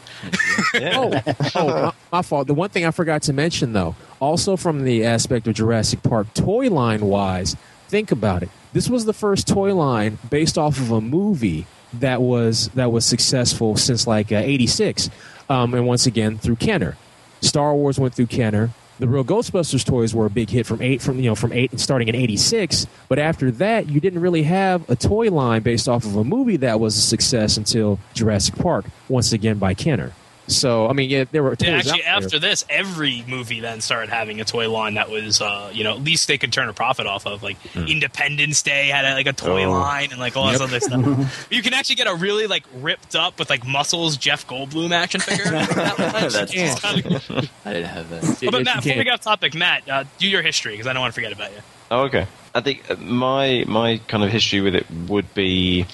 [0.95, 1.22] oh,
[1.57, 2.47] oh my, my fault.
[2.47, 6.33] The one thing I forgot to mention, though, also from the aspect of Jurassic Park,
[6.35, 7.57] toy line wise,
[7.89, 8.51] think about it.
[8.73, 13.05] This was the first toy line based off of a movie that was that was
[13.05, 15.11] successful since like '86,
[15.49, 16.97] um, and once again through Kenner.
[17.41, 18.71] Star Wars went through Kenner.
[19.01, 21.81] The real Ghostbusters toys were a big hit from eight from you know from eight
[21.81, 22.87] starting in '86.
[23.09, 26.59] But after that, you didn't really have a toy line based off of a movie
[26.59, 30.12] that was a success until Jurassic Park, once again by Kenner.
[30.51, 32.26] So I mean, yeah, there were toys Yeah, actually, out there.
[32.26, 35.92] after this, every movie then started having a toy line that was, uh, you know,
[35.92, 37.42] at least they could turn a profit off of.
[37.42, 39.70] Like Independence Day had a, like a toy Oh.
[39.72, 40.53] line and like all Yep.
[40.53, 41.46] this other stuff.
[41.51, 45.20] you can actually get a really like ripped up with like muscles Jeff Goldblum action
[45.20, 45.44] figure.
[45.51, 47.38] That's Which is kinda cool.
[47.64, 48.24] I didn't have that.
[48.46, 50.92] Oh, but Matt, before we get off topic, Matt, uh, do your history because I
[50.92, 51.59] don't want to forget about you.
[51.90, 52.26] Oh, okay.
[52.55, 55.86] I think uh, my my kind of history with it would be,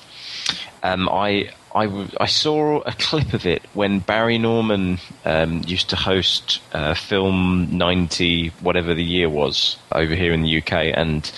[0.87, 5.97] um, I I, I saw a clip of it when Barry Norman um, used to
[5.97, 11.31] host uh, Film 90, whatever the year was, over here in the UK, and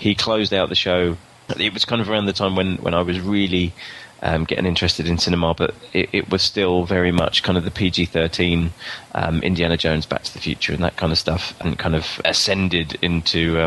[0.00, 1.16] he closed out the show.
[1.56, 3.72] It was kind of around the time when, when I was really
[4.20, 7.70] um, getting interested in cinema, but it, it was still very much kind of the
[7.70, 8.72] PG 13
[9.14, 12.20] um, Indiana Jones, Back to the Future, and that kind of stuff, and kind of
[12.24, 13.60] ascended into.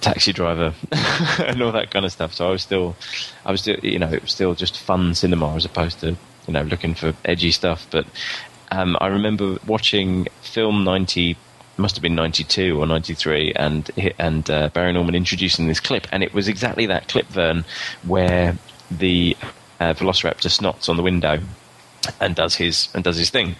[0.00, 0.74] Taxi driver
[1.38, 2.34] and all that kind of stuff.
[2.34, 2.96] So I was still,
[3.44, 6.52] I was still, you know, it was still just fun cinema as opposed to, you
[6.52, 7.86] know, looking for edgy stuff.
[7.90, 8.06] But
[8.70, 11.36] um, I remember watching film ninety,
[11.76, 15.80] must have been ninety two or ninety three, and and uh, Barry Norman introducing this
[15.80, 17.64] clip, and it was exactly that clip, Vern,
[18.02, 18.56] where
[18.90, 19.36] the
[19.80, 21.40] uh, Velociraptor snots on the window
[22.20, 23.56] and does his and does his thing.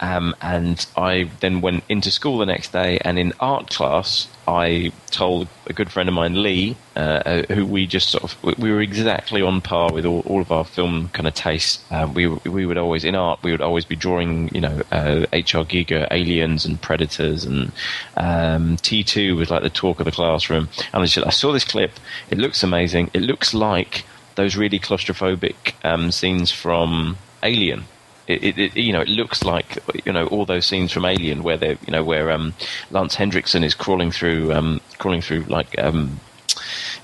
[0.00, 4.92] Um, and I then went into school the next day, and in art class, I
[5.10, 8.54] told a good friend of mine, Lee, uh, uh, who we just sort of we-
[8.56, 11.84] we were exactly on par with all, all of our film kind of tastes.
[11.90, 15.26] Um, we we would always in art we would always be drawing, you know, uh,
[15.34, 15.64] H.R.
[15.64, 17.72] Giger, aliens and predators, and
[18.16, 20.70] um, T two was like the talk of the classroom.
[20.94, 21.92] And I I saw this clip.
[22.30, 23.10] It looks amazing.
[23.12, 24.04] It looks like
[24.36, 27.84] those really claustrophobic um, scenes from Alien.
[28.28, 31.56] It, it, you know, it looks like you know all those scenes from Alien where
[31.56, 32.54] they, you know, where um,
[32.90, 36.20] Lance Henriksen is crawling through, um, crawling through like um,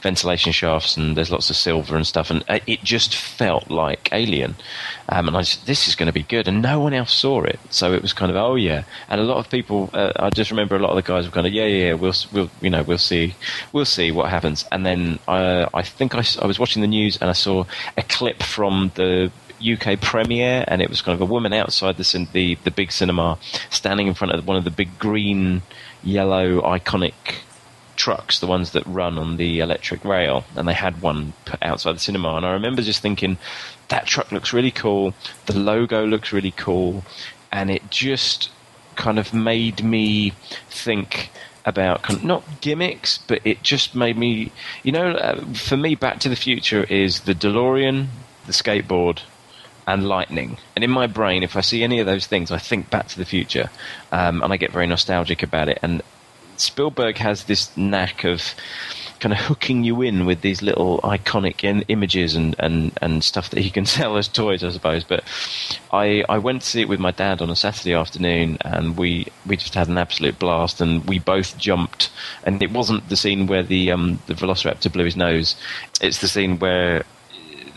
[0.03, 4.11] ventilation shafts, and there's lots of silver and stuff, and uh, it just felt like
[4.12, 4.55] Alien.
[5.09, 7.43] Um, and I said, this is going to be good, and no one else saw
[7.43, 8.85] it, so it was kind of, oh yeah.
[9.09, 11.33] And a lot of people, uh, I just remember a lot of the guys were
[11.33, 13.35] kind of, yeah, yeah, yeah we'll, we'll, you know, we'll see,
[13.72, 14.64] we'll see what happens.
[14.70, 17.64] And then uh, I think I, I was watching the news and I saw
[17.97, 19.33] a clip from the
[19.63, 23.39] UK premiere, and it was kind of a woman outside the the the big cinema,
[23.71, 25.63] standing in front of one of the big green,
[26.03, 27.15] yellow, iconic
[27.97, 31.95] trucks, the ones that run on the electric rail, and they had one put outside
[31.95, 32.37] the cinema.
[32.37, 33.39] And I remember just thinking,
[33.89, 35.15] that truck looks really cool,
[35.47, 37.05] the logo looks really cool,
[37.53, 38.51] and it just
[38.97, 40.31] kind of made me
[40.69, 41.31] think
[41.65, 44.53] about kind of, not gimmicks, but it just made me,
[44.83, 48.07] you know, uh, for me, Back to the Future is the DeLorean,
[48.47, 49.21] the skateboard,
[49.87, 50.59] and lightning.
[50.74, 53.18] And in my brain, if I see any of those things, I think Back to
[53.18, 53.70] the Future,
[54.12, 55.78] um, and I get very nostalgic about it.
[55.82, 56.03] And
[56.57, 58.55] Spielberg has this knack of
[59.20, 63.51] kind of hooking you in with these little iconic in- images and, and, and stuff
[63.51, 65.05] that he can sell as toys, I suppose.
[65.05, 65.24] But
[65.93, 69.28] I, I went to see it with my dad on a Saturday afternoon, and we,
[69.47, 72.11] we just had an absolute blast, and we both jumped.
[72.45, 75.57] And it wasn't the scene where the um, the Velociraptor blew his nose;
[76.01, 77.05] it's the scene where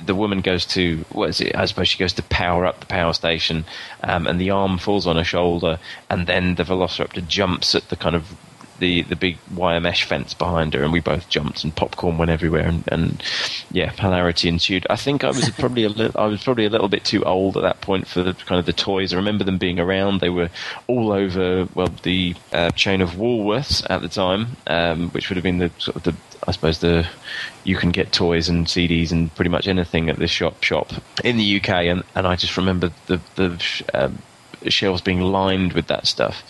[0.07, 1.55] the woman goes to what is it?
[1.55, 3.65] I suppose she goes to power up the power station,
[4.03, 5.79] um, and the arm falls on her shoulder,
[6.09, 8.35] and then the Velociraptor jumps at the kind of
[8.79, 12.31] the, the big wire mesh fence behind her, and we both jumped, and popcorn went
[12.31, 13.23] everywhere, and, and
[13.71, 14.85] yeah, hilarity ensued.
[14.89, 17.57] I think I was probably a little, I was probably a little bit too old
[17.57, 19.13] at that point for the kind of the toys.
[19.13, 20.49] I remember them being around; they were
[20.87, 25.43] all over well the uh, chain of Woolworths at the time, um, which would have
[25.43, 26.15] been the sort of the
[26.47, 27.07] I suppose the
[27.63, 30.91] you can get toys and CDs and pretty much anything at this shop shop
[31.23, 34.19] in the UK, and, and I just remember the the um,
[34.67, 36.43] shelves being lined with that stuff.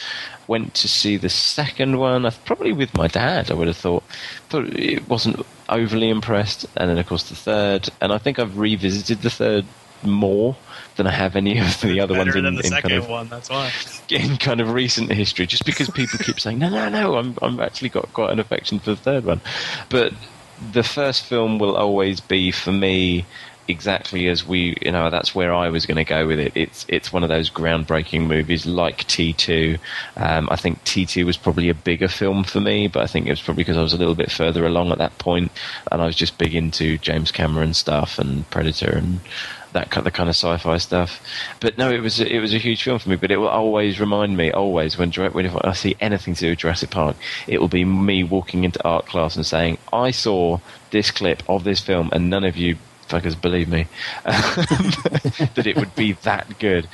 [0.47, 3.51] Went to see the second one, probably with my dad.
[3.51, 4.03] I would have thought,
[4.49, 8.57] thought it wasn't overly impressed, and then of course the third, and I think I've
[8.57, 9.65] revisited the third
[10.03, 10.55] more
[10.95, 13.09] than I have any of the other ones in, than the in second kind of
[13.09, 13.27] one.
[13.29, 13.71] That's why.
[14.09, 17.59] in kind of recent history, just because people keep saying, no, no, no, I'm, I'm
[17.59, 19.41] actually got quite an affection for the third one.
[19.89, 20.13] But
[20.71, 23.25] the first film will always be, for me,
[23.67, 26.51] exactly as we, you know, that's where I was going to go with it.
[26.55, 29.79] It's, it's one of those groundbreaking movies like T2.
[30.15, 33.31] Um, I think T2 was probably a bigger film for me, but I think it
[33.31, 35.51] was probably because I was a little bit further along at that point,
[35.91, 39.19] and I was just big into James Cameron stuff and Predator and
[39.73, 41.21] that kind, the kind of sci-fi stuff.
[41.59, 43.15] But no, it was it was a huge film for me.
[43.15, 46.59] But it will always remind me, always when when I see anything to do with
[46.59, 47.15] Jurassic Park,
[47.47, 50.59] it will be me walking into art class and saying, "I saw
[50.91, 52.77] this clip of this film, and none of you
[53.07, 53.87] fuckers believe me
[54.25, 56.87] that it would be that good."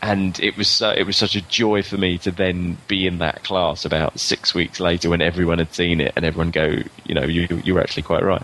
[0.00, 3.18] and it was so, it was such a joy for me to then be in
[3.18, 7.14] that class about six weeks later when everyone had seen it and everyone go, you
[7.14, 8.42] know, you you were actually quite right.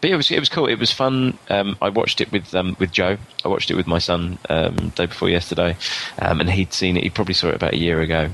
[0.00, 0.66] But it was it was cool.
[0.66, 1.38] It was fun.
[1.50, 3.16] Um, I watched it with um, with Joe.
[3.44, 5.76] I watched it with my son um, day before yesterday,
[6.18, 7.04] um, and he'd seen it.
[7.04, 8.30] He probably saw it about a year ago,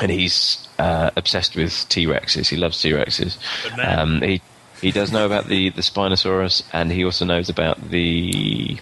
[0.00, 2.48] and he's uh, obsessed with T Rexes.
[2.48, 3.36] He loves T Rexes.
[3.78, 4.40] Um, he
[4.82, 8.78] he does know about the the Spinosaurus, and he also knows about the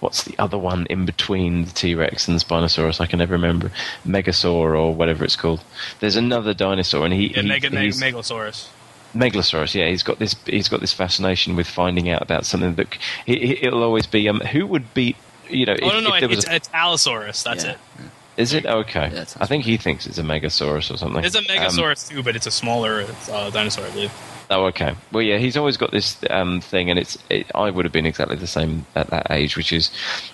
[0.00, 3.00] what's the other one in between the T Rex and the Spinosaurus?
[3.00, 3.70] I can never remember.
[4.06, 5.62] Megasaur or whatever it's called.
[6.00, 8.68] There's another dinosaur, and he, Yeah, he Mega, Meg- he's- Megalosaurus.
[9.14, 10.34] Megalosaurus, yeah, he's got this.
[10.44, 12.88] He's got this fascination with finding out about something that
[13.24, 14.28] he, he- it'll always be.
[14.28, 15.16] Um, who would beat?
[15.48, 17.42] You know, Oh if, no, no, if there it, was it's, a, it's Allosaurus.
[17.44, 17.78] That's it.
[18.36, 19.24] Is it okay?
[19.40, 21.24] I think he thinks it's a Megasaurus or something.
[21.24, 24.12] It's a Um, Megasaurus too, but it's a smaller uh, dinosaur, I believe.
[24.48, 24.94] Oh, okay.
[25.10, 27.18] Well, yeah, he's always got this um, thing, and it's.
[27.30, 29.90] It, I would have been exactly the same at that age, which is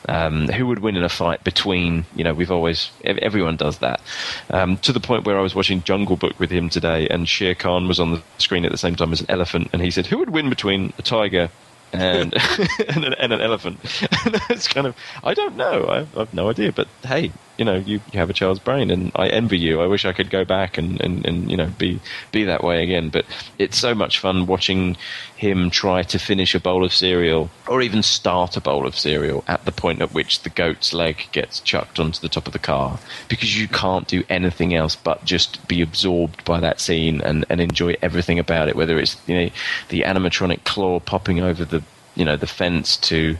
[0.07, 2.05] um, who would win in a fight between.
[2.15, 4.03] You know, we've always everyone does that.
[4.51, 7.55] Um, to the point where I was watching Jungle Book with him today, and Shere
[7.55, 10.07] Khan was on the screen at the same time as an elephant, and he said,
[10.09, 11.49] "Who would win between a tiger?"
[11.95, 12.35] And
[12.89, 13.79] and, an, and an elephant.
[14.27, 14.95] And it's kind of
[15.25, 15.87] I don't know.
[15.87, 16.71] I, I've no idea.
[16.73, 19.81] But hey, you know, you, you have a child's brain, and I envy you.
[19.81, 22.01] I wish I could go back and, and, and you know be
[22.31, 23.11] be that way again.
[23.11, 23.27] But
[23.59, 24.97] it's so much fun watching
[25.37, 29.45] him try to finish a bowl of cereal, or even start a bowl of cereal
[29.47, 32.59] at the point at which the goat's leg gets chucked onto the top of the
[32.59, 32.99] car,
[33.29, 37.61] because you can't do anything else but just be absorbed by that scene and, and
[37.61, 38.77] enjoy everything about it.
[38.77, 39.51] Whether it's you know
[39.91, 41.83] the animatronic claw popping over the
[42.15, 43.37] you know the fence to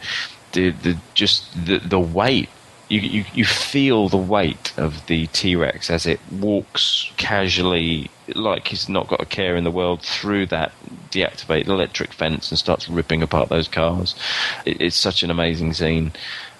[0.53, 2.51] the the just the the weight
[2.93, 8.69] you, you you feel the weight of the T Rex as it walks casually, like
[8.69, 10.73] he's not got a care in the world, through that
[11.11, 14.15] deactivated electric fence and starts ripping apart those cars.
[14.67, 16.13] It, it's such an amazing scene.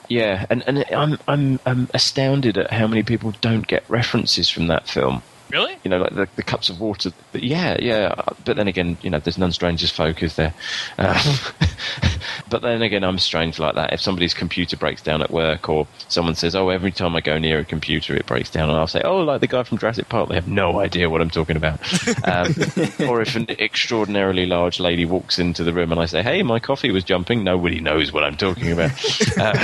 [0.09, 4.69] Yeah, and and I'm I'm I'm astounded at how many people don't get references from
[4.69, 5.23] that film.
[5.53, 5.77] Really?
[5.85, 7.11] You know, like the, the cups of water.
[7.31, 8.15] But yeah, yeah.
[8.47, 10.55] But then again, you know, there's none strangers folk, is there?
[10.97, 11.15] Um,
[12.49, 13.93] but then again, I'm strange like that.
[13.93, 17.37] If somebody's computer breaks down at work, or someone says, "Oh, every time I go
[17.39, 20.09] near a computer, it breaks down," and I'll say, "Oh, like the guy from Jurassic
[20.09, 21.81] Park," they have no idea what I'm talking about.
[22.27, 22.55] Um,
[23.09, 26.61] or if an extraordinarily large lady walks into the room and I say, "Hey, my
[26.61, 28.93] coffee was jumping," nobody knows what I'm talking about.
[29.43, 29.55] Uh,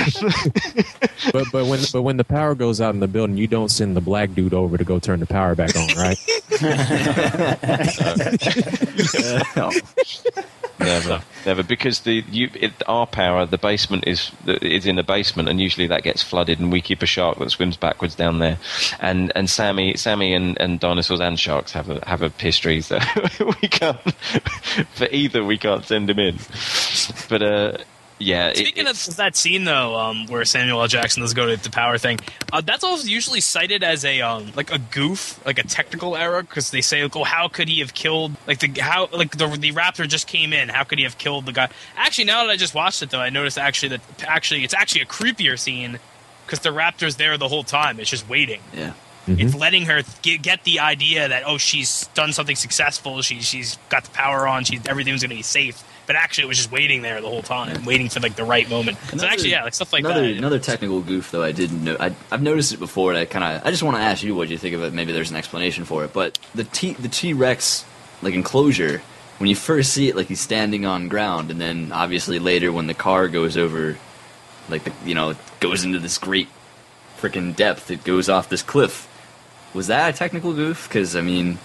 [1.31, 3.95] but but when but when the power goes out in the building, you don't send
[3.95, 6.19] the black dude over to go turn the power back on, right?
[10.79, 15.49] Never, never, because the you, it, our power, the basement is is in the basement,
[15.49, 18.57] and usually that gets flooded, and we keep a shark that swims backwards down there,
[19.01, 22.97] and and Sammy, Sammy, and, and dinosaurs and sharks have a have a history, so
[23.61, 23.99] we can't
[24.93, 26.37] for either we can't send him in,
[27.27, 27.77] but uh.
[28.19, 30.87] Yeah, it, Speaking of that scene though, um, where Samuel L.
[30.87, 32.19] Jackson does go to the power thing,
[32.51, 36.43] uh, that's also usually cited as a um, like a goof, like a technical error,
[36.43, 39.47] because they say, like, "Oh, how could he have killed like the how like the
[39.47, 40.67] the raptor just came in?
[40.67, 43.21] How could he have killed the guy?" Actually, now that I just watched it though,
[43.21, 45.97] I noticed actually that actually it's actually a creepier scene
[46.45, 48.01] because the raptor's there the whole time.
[48.01, 48.61] It's just waiting.
[48.73, 48.93] Yeah.
[49.27, 53.21] It's letting her get, get the idea that oh she's done something successful.
[53.21, 54.63] She she's got the power on.
[54.63, 55.83] She everything's gonna be safe.
[56.09, 58.67] But actually, it was just waiting there the whole time, waiting for like the right
[58.67, 58.97] moment.
[59.15, 60.37] so actually, yeah, like stuff like another, that.
[60.39, 61.97] Another technical goof, though, I didn't know.
[61.99, 64.33] I, I've noticed it before, and I kind of, I just want to ask you
[64.33, 64.91] what you think of it.
[64.91, 66.11] Maybe there's an explanation for it.
[66.11, 67.85] But the T, the T Rex,
[68.23, 69.03] like enclosure,
[69.37, 72.87] when you first see it, like he's standing on ground, and then obviously later when
[72.87, 73.95] the car goes over,
[74.67, 76.47] like the, you know, it goes into this great
[77.19, 79.07] freaking depth, it goes off this cliff.
[79.75, 80.87] Was that a technical goof?
[80.87, 81.59] Because I mean,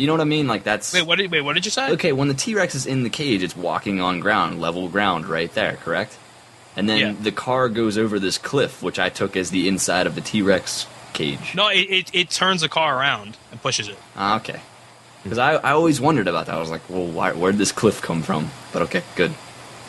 [0.00, 0.46] you know what I mean?
[0.46, 1.40] Like that's Wait, what did wait?
[1.42, 1.90] What did you say?
[1.92, 5.26] Okay, when the T Rex is in the cage, it's walking on ground, level ground,
[5.26, 6.16] right there, correct?
[6.76, 7.14] And then Yeah.
[7.20, 10.40] the car goes over this cliff, which I took as the inside of the T
[10.42, 11.54] Rex cage.
[11.54, 13.98] No, it, it it turns the car around and pushes it.
[14.16, 14.60] Ah, okay.
[15.22, 16.56] Because I, I always wondered about that.
[16.56, 18.50] I was like, well, why, where'd this cliff come from?
[18.72, 19.30] But okay, good.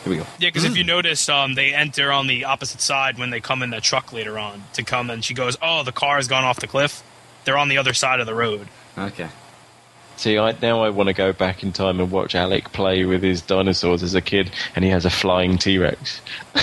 [0.04, 0.26] Here we go.
[0.38, 3.62] Yeah, because if you notice, um, they enter on the opposite side when they come
[3.62, 6.44] in the truck later on to come, and she goes, "Oh, the car has gone
[6.44, 7.02] off the cliff."
[7.46, 8.68] They're on the other side of the road.
[8.96, 9.28] Okay.
[10.16, 13.22] See, I, now I want to go back in time and watch Alec play with
[13.22, 16.20] his dinosaurs as a kid, and he has a flying T Rex.
[16.54, 16.60] I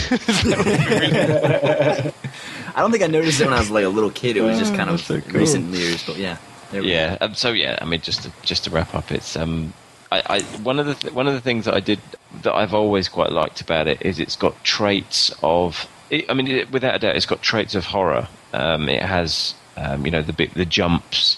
[2.77, 4.37] don't think I noticed it when I was like a little kid.
[4.37, 5.39] It was just kind of so cool.
[5.39, 6.37] recent years, but yeah.
[6.71, 7.17] Yeah.
[7.19, 9.73] Um, so yeah, I mean, just to, just to wrap up, it's um,
[10.11, 11.99] I, I one of the th- one of the things that I did
[12.43, 15.87] that I've always quite liked about it is it's got traits of.
[16.09, 18.27] It, I mean, it, without a doubt, it's got traits of horror.
[18.53, 21.37] Um, it has um, you know, the bit, the jumps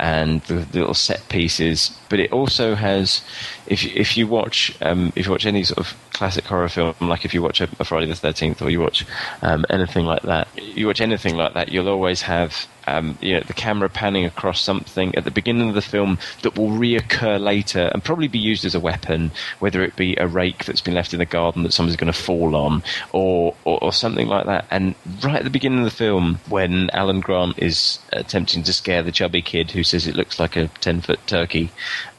[0.00, 1.96] and the, the little set pieces.
[2.08, 3.22] But it also has,
[3.66, 7.24] if if you watch um, if you watch any sort of classic horror film, like
[7.24, 9.06] if you watch a, a Friday the Thirteenth or you watch
[9.42, 13.40] um, anything like that, you watch anything like that, you'll always have um, you know,
[13.40, 17.90] the camera panning across something at the beginning of the film that will reoccur later
[17.92, 21.12] and probably be used as a weapon, whether it be a rake that's been left
[21.12, 22.82] in the garden that someone's going to fall on,
[23.12, 24.66] or, or, or something like that.
[24.70, 29.02] And right at the beginning of the film, when Alan Grant is attempting to scare
[29.02, 31.70] the chubby kid who says it looks like a ten foot turkey,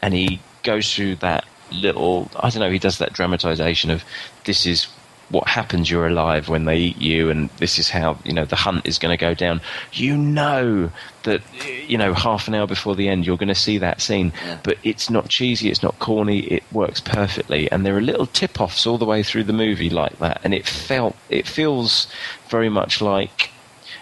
[0.01, 4.03] and he goes through that little, I don't know, he does that dramatization of
[4.45, 4.87] this is
[5.29, 8.55] what happens you're alive when they eat you and this is how you know the
[8.55, 9.61] hunt is going to go down.
[9.93, 10.91] You know
[11.23, 11.41] that
[11.87, 14.31] you know half an hour before the end you're going to see that scene
[14.63, 17.69] but it's not cheesy it's not corny it works perfectly.
[17.71, 20.67] And there are little tip-offs all the way through the movie like that and it
[20.67, 22.07] felt it feels
[22.49, 23.49] very much like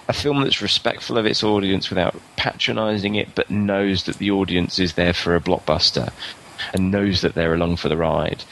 [0.09, 4.77] a film that's respectful of its audience without patronizing it but knows that the audience
[4.77, 6.11] is there for a blockbuster
[6.73, 8.43] and knows that they're along for the ride.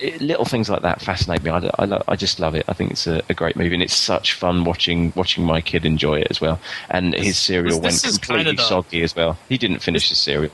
[0.00, 1.50] It, little things like that fascinate me.
[1.50, 2.64] I, I, lo- I just love it.
[2.68, 5.84] I think it's a, a, great movie, and it's such fun watching watching my kid
[5.84, 6.60] enjoy it as well.
[6.90, 9.38] And his cereal this, went this completely the, soggy as well.
[9.48, 10.52] He didn't finish his cereal.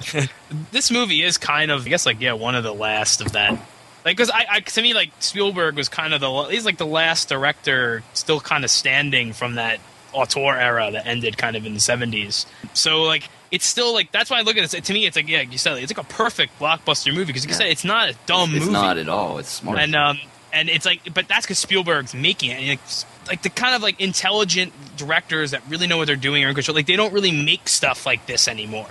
[0.72, 3.58] this movie is kind of, I guess, like yeah, one of the last of that.
[4.04, 6.86] Like, because I, I, to me, like Spielberg was kind of the he's like the
[6.86, 9.80] last director still kind of standing from that
[10.18, 12.46] auteur era that ended kind of in the 70s.
[12.74, 14.84] So like it's still like that's why I look at it.
[14.84, 17.50] To me, it's like yeah, you said it's like a perfect blockbuster movie because like
[17.50, 17.54] Yeah.
[17.54, 18.56] you said it's not a dumb movie.
[18.58, 18.72] It's movie.
[18.72, 19.38] not at all.
[19.38, 19.78] It's smart.
[19.78, 20.18] And um
[20.52, 22.54] and it's like but that's because Spielberg's making it.
[22.60, 22.80] And like,
[23.28, 26.54] like the kind of like intelligent directors that really know what they're doing are in
[26.54, 26.74] control.
[26.74, 28.88] Like they don't really make stuff like this anymore.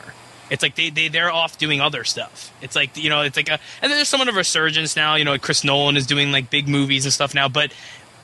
[0.50, 2.54] It's like they, they they're off doing other stuff.
[2.62, 5.16] It's like you know, it's like a and there's somewhat of a resurgence now.
[5.16, 7.74] You know, Chris Nolan is doing like big movies and stuff now, but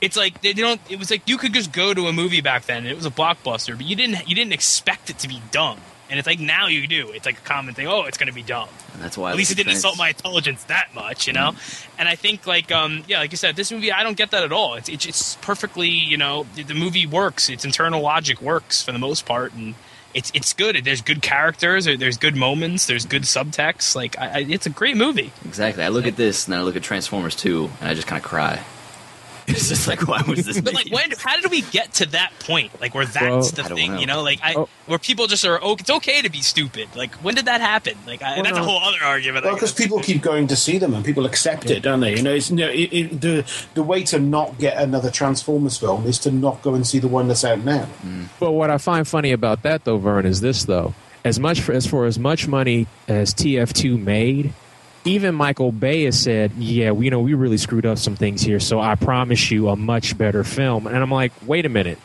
[0.04, 0.80] it's like they, don't.
[0.90, 2.78] It was like you could just go to a movie back then.
[2.78, 5.80] and It was a blockbuster, but you didn't you didn't expect it to be dumb.
[6.10, 7.10] And it's like now you do.
[7.12, 7.88] It's like a common thing.
[7.88, 8.68] Oh, it's going to be dumb.
[8.92, 11.54] And that's why I At least it didn't insult my intelligence that much, you know.
[11.98, 14.44] And I think like um yeah, like you said, this movie I don't get that
[14.44, 14.74] at all.
[14.74, 17.48] It's it's, it's perfectly you know the, the movie works.
[17.48, 19.74] Its internal logic works for the most part, and
[20.12, 20.76] it's it's good.
[20.84, 21.86] There's good characters.
[21.86, 22.86] There's good moments.
[22.86, 23.96] There's good subtext.
[23.96, 25.32] Like I, I, it's a great movie.
[25.44, 25.82] Exactly.
[25.82, 28.22] I look at this and then I look at Transformers 2 and I just kind
[28.22, 28.62] of cry.
[29.54, 30.60] It's just like, why was this?
[30.60, 31.10] But like, when?
[31.18, 32.80] How did we get to that point?
[32.80, 34.00] Like, where that's Well, the thing, know.
[34.00, 34.22] you know?
[34.22, 34.68] Like, I Oh.
[34.86, 35.58] where people just are.
[35.62, 36.88] Oh, it's okay to be stupid.
[36.96, 37.94] Like, when did that happen?
[38.06, 39.44] Like, I, Well, that's a whole other argument.
[39.44, 42.16] Well, because people keep going to see them and people accept it, don't they?
[42.16, 45.76] You know, it's, you know it, it, the the way to not get another Transformers
[45.76, 47.84] film is to not go and see the one that's out now.
[47.84, 48.24] Hmm.
[48.40, 51.72] But what I find funny about that, though, Vern, is this though: as much for,
[51.72, 54.52] as for as much money as TF2 made,
[55.04, 58.42] even Michael Bay has said, "Yeah, we you know we really screwed up some things
[58.42, 61.98] here, so I promise you a much better film." And I'm like, wait a minute.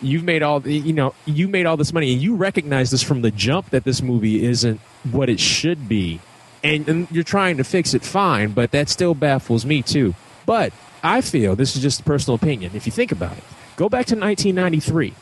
[0.00, 3.02] You've made all the- you know you made all this money and you recognize this
[3.02, 4.80] from the jump that this movie isn't
[5.10, 6.20] what it should be.
[6.64, 10.14] And, and you're trying to fix it fine but that still baffles me too.
[10.46, 10.72] But
[11.04, 13.44] i feel this is just personal opinion if you think about it.
[13.76, 15.14] Go back to 1993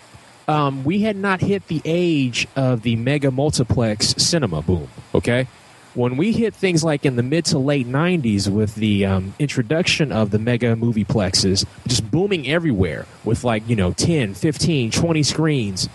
[0.49, 5.47] um, we had not hit the age of the mega multiplex cinema boom okay
[5.95, 10.13] when we hit things like in the mid to late 90s with the um, introduction
[10.13, 15.89] of the mega movieplexes just booming everywhere with like you know 10 15 20 screens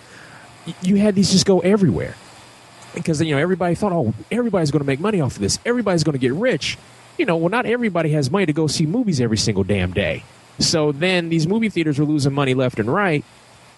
[0.82, 2.16] you had these just go everywhere.
[2.94, 5.60] Because you know everybody thought oh everybody's going to make money off of this.
[5.66, 6.78] Everybody's going to get rich.
[7.18, 10.24] You know well not everybody has money to go see movies every single damn day.
[10.60, 13.26] So then these movie theaters were losing money left and right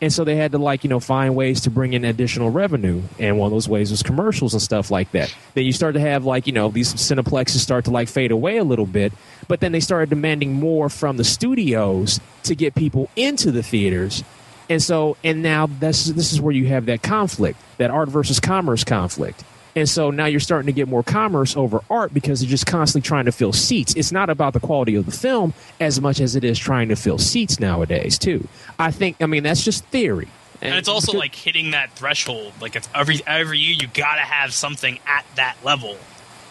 [0.02, 3.02] and so they had to like you know find ways to bring in additional revenue.
[3.20, 5.34] And one of those ways was commercials and stuff like that.
[5.54, 8.58] Then you start to have like you know these cineplexes start to like fade away
[8.58, 9.14] a little bit.
[9.48, 14.24] But then they started demanding more from the studios to get people into the theaters.
[14.70, 18.40] And so and now this this is where you have that conflict that art versus
[18.40, 19.44] commerce conflict
[19.78, 23.06] and so now you're starting to get more commerce over art because they're just constantly
[23.08, 23.94] trying to fill seats.
[23.94, 26.96] It's not about the quality of the film as much as it is trying to
[26.96, 28.48] fill seats nowadays, too.
[28.80, 30.30] I think, I mean, that's just theory.
[30.64, 32.54] and it's also like hitting that threshold.
[32.60, 35.96] Like, it's every every year you gotta have something at that level.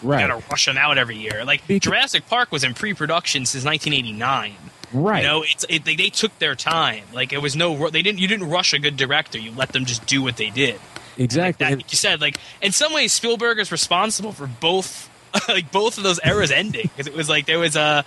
[0.01, 0.21] Right.
[0.21, 1.43] You gotta rush them out every year.
[1.43, 4.55] Like Jurassic Park was in pre-production since 1989.
[4.93, 5.21] Right.
[5.21, 7.03] You know, it's it, they, they took their time.
[7.13, 8.19] Like it was no, they didn't.
[8.19, 9.37] You didn't rush a good director.
[9.37, 10.79] You let them just do what they did.
[11.17, 11.65] Exactly.
[11.65, 15.09] That, like you said, like in some ways, Spielberg is responsible for both,
[15.49, 18.05] like both of those eras ending because it was like there was a,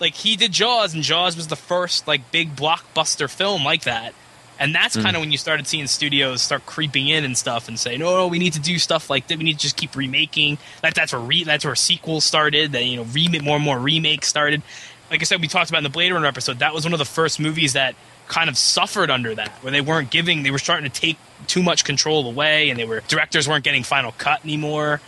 [0.00, 4.14] like he did Jaws and Jaws was the first like big blockbuster film like that,
[4.58, 5.02] and that's Mm.
[5.02, 8.16] kind of when you started seeing studios start creeping in and stuff and say, no,
[8.16, 9.38] no, we need to do stuff like that.
[9.38, 10.58] We need to just keep remaking.
[10.82, 12.72] That that's where re- that's where sequels started.
[12.72, 14.62] That you know, remake more and more remakes started.
[15.10, 16.58] Like I said, we talked about in the Blade Runner episode.
[16.60, 17.94] That was one of the first movies that
[18.28, 20.42] kind of suffered under that, where they weren't giving.
[20.42, 23.82] They were starting to take too much control away, and they were directors weren't getting
[23.82, 25.00] final cut anymore.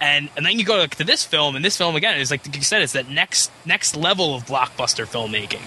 [0.00, 2.62] And and then you go to this film, and this film again is like you
[2.62, 5.62] said, it's that next next level of blockbuster filmmaking.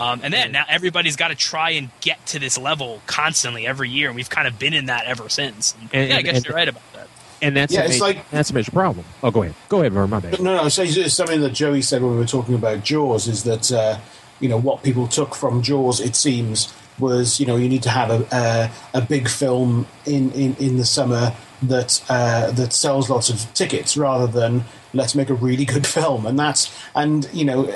[0.00, 3.88] Um, and then now everybody's got to try and get to this level constantly every
[3.90, 5.74] year, and we've kind of been in that ever since.
[5.80, 7.08] And, And- yeah, I guess and- you're right about that.
[7.42, 9.04] And that's Yeah, a it's major, like- that's a major problem.
[9.22, 9.54] Oh, go ahead.
[9.68, 10.08] Go ahead, Vern.
[10.10, 10.40] My bad.
[10.40, 10.68] No, no.
[10.68, 13.98] So something that Joey said when we were talking about Jaws is that uh,
[14.40, 16.00] you know what people took from Jaws.
[16.00, 20.30] It seems was you know you need to have a a, a big film in,
[20.32, 25.30] in, in the summer that uh, that sells lots of tickets rather than let's make
[25.30, 26.26] a really good film.
[26.26, 27.72] And that's and you know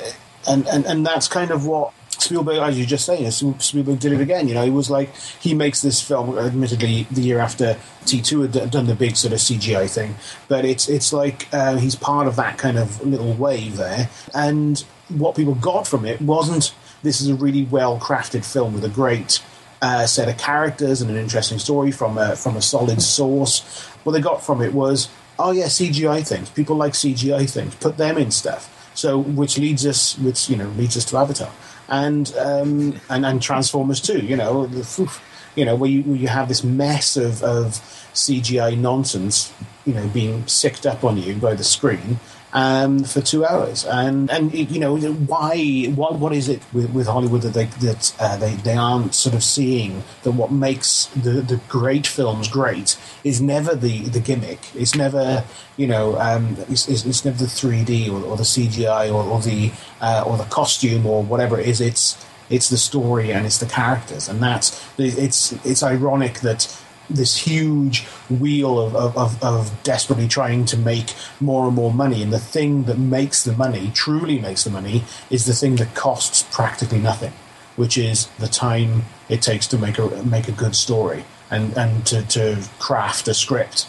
[0.49, 1.93] and and, and that's kind of what.
[2.21, 4.49] Spielberg, as you just saying, Spielberg did it again.
[4.49, 6.37] You know, he was like he makes this film.
[6.37, 10.16] Admittedly, the year after T two had done the big sort of CGI thing,
[10.49, 14.11] but it's it's like uh, he's part of that kind of little wave there.
[14.35, 18.85] And what people got from it wasn't this is a really well crafted film with
[18.85, 19.43] a great
[19.81, 23.61] uh, set of characters and an interesting story from a from a solid source.
[24.05, 26.51] What they got from it was oh yeah, CGI things.
[26.51, 27.75] People like CGI things.
[27.77, 28.75] Put them in stuff.
[28.95, 31.53] So which leads us, which you know leads us to Avatar
[31.89, 34.19] and um, and and Transformers too.
[34.19, 35.21] You know, the,
[35.57, 37.73] you know where you where you have this mess of, of
[38.15, 39.53] CGI nonsense,
[39.85, 42.21] you know, being sicked up on you by the screen
[42.53, 47.07] um, for two hours, and and you know why what what is it with, with
[47.07, 51.43] Hollywood that they that uh, they they aren't sort of seeing that what makes the
[51.43, 54.61] the great films great is never the the gimmick.
[54.75, 55.45] It's never
[55.77, 59.41] you know um, it's, it's, it's never the 3D or, or the CGI or, or
[59.41, 59.71] the
[60.01, 61.81] uh, or the costume or whatever it is.
[61.81, 67.37] It's it's the story and it's the characters, and that's it's it's ironic that this
[67.37, 72.33] huge wheel of, of, of, of desperately trying to make more and more money, and
[72.33, 76.45] the thing that makes the money, truly makes the money, is the thing that costs
[76.51, 77.33] practically nothing,
[77.77, 82.07] which is the time it takes to make a make a good story and and
[82.07, 83.87] to, to craft a script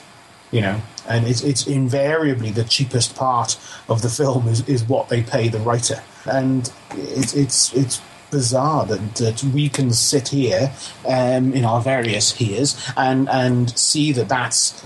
[0.51, 0.81] you know?
[1.07, 3.57] And it's it's invariably the cheapest part
[3.87, 6.01] of the film is, is what they pay the writer.
[6.25, 8.01] And it's it's it's
[8.31, 10.71] bizarre that, that we can sit here
[11.07, 14.85] um, in our various heres and and see that that's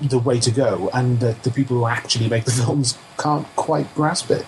[0.00, 3.92] the way to go and that the people who actually make the films can't quite
[3.94, 4.44] grasp it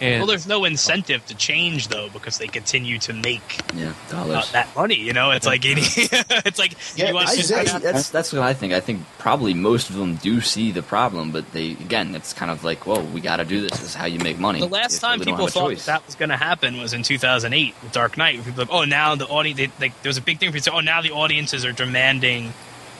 [0.00, 4.44] And well, there's no incentive to change though because they continue to make Yeah, uh,
[4.52, 4.96] that money.
[4.96, 8.42] You know, it's like it's like Yeah, you want I, to I- that's that's what
[8.42, 8.72] I think.
[8.72, 12.50] I think probably most of them do see the problem, but they again, it's kind
[12.50, 13.72] of like, well, we got to do this.
[13.72, 14.60] This is how you make money.
[14.60, 17.74] The last time we people thought that, that was going to happen was in 2008
[17.82, 18.36] with Dark Knight.
[18.36, 20.50] Where people were like, oh, now the audience, they, like, there was a big thing
[20.50, 20.78] for people.
[20.78, 22.52] Oh, now the audiences are demanding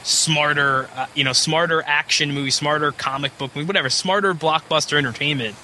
[0.03, 5.55] smarter, uh, you know, smarter action movie, smarter comic book movie, whatever, smarter blockbuster entertainment.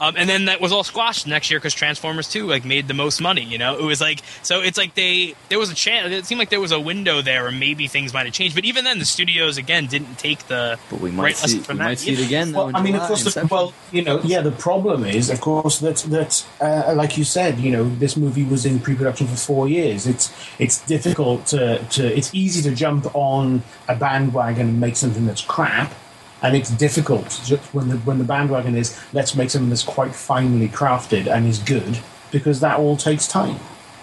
[0.00, 2.94] Um, and then that was all squashed next year because Transformers 2 like made the
[2.94, 3.42] most money.
[3.42, 4.60] You know, it was like so.
[4.60, 6.12] It's like they there was a chance.
[6.12, 8.54] It seemed like there was a window there, or maybe things might have changed.
[8.54, 11.58] But even then, the studios again didn't take the But we might right see, lesson
[11.58, 12.52] we from might that see it again.
[12.52, 14.40] Though, Well, in I mean, of course, the, well, you know, yeah.
[14.40, 18.44] The problem is, of course, that that uh, like you said, you know, this movie
[18.44, 20.06] was in pre-production for four years.
[20.06, 25.26] It's it's difficult to, to it's easy to jump on a bandwagon and make something
[25.26, 25.92] that's crap,
[26.44, 30.14] and it's difficult just when the when the bandwagon is let's make something that's quite
[30.14, 31.98] finely crafted and is good
[32.30, 33.58] because that all takes time.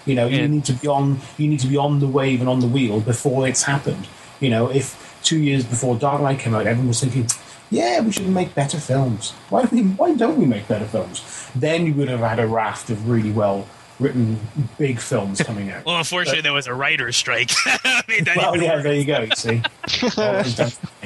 [0.05, 2.49] You know, you need to be on you need to be on the wave and
[2.49, 4.07] on the wheel before it's happened.
[4.39, 7.27] You know, if two years before Dark Knight came out, everyone was thinking,
[7.69, 9.31] "Yeah, we should make better films.
[9.49, 11.21] Why don't we, why don't we make better films?"
[11.53, 13.67] Then you would have had a raft of really well
[13.99, 14.39] written
[14.79, 15.85] big films coming out.
[15.85, 17.51] Well, unfortunately, there was a writer's strike.
[17.65, 19.19] I mean, well, yeah, there you go.
[19.19, 19.61] You see.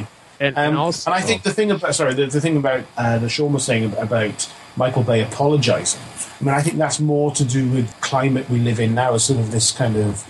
[0.40, 2.86] and, Um, and also, and I think the thing about sorry, the, the thing about
[2.98, 6.02] uh, the Shawn was saying ab- about Michael Bay apologizing.
[6.40, 9.24] I mean, I think that's more to do with climate we live in now, as
[9.24, 10.24] sort of this kind of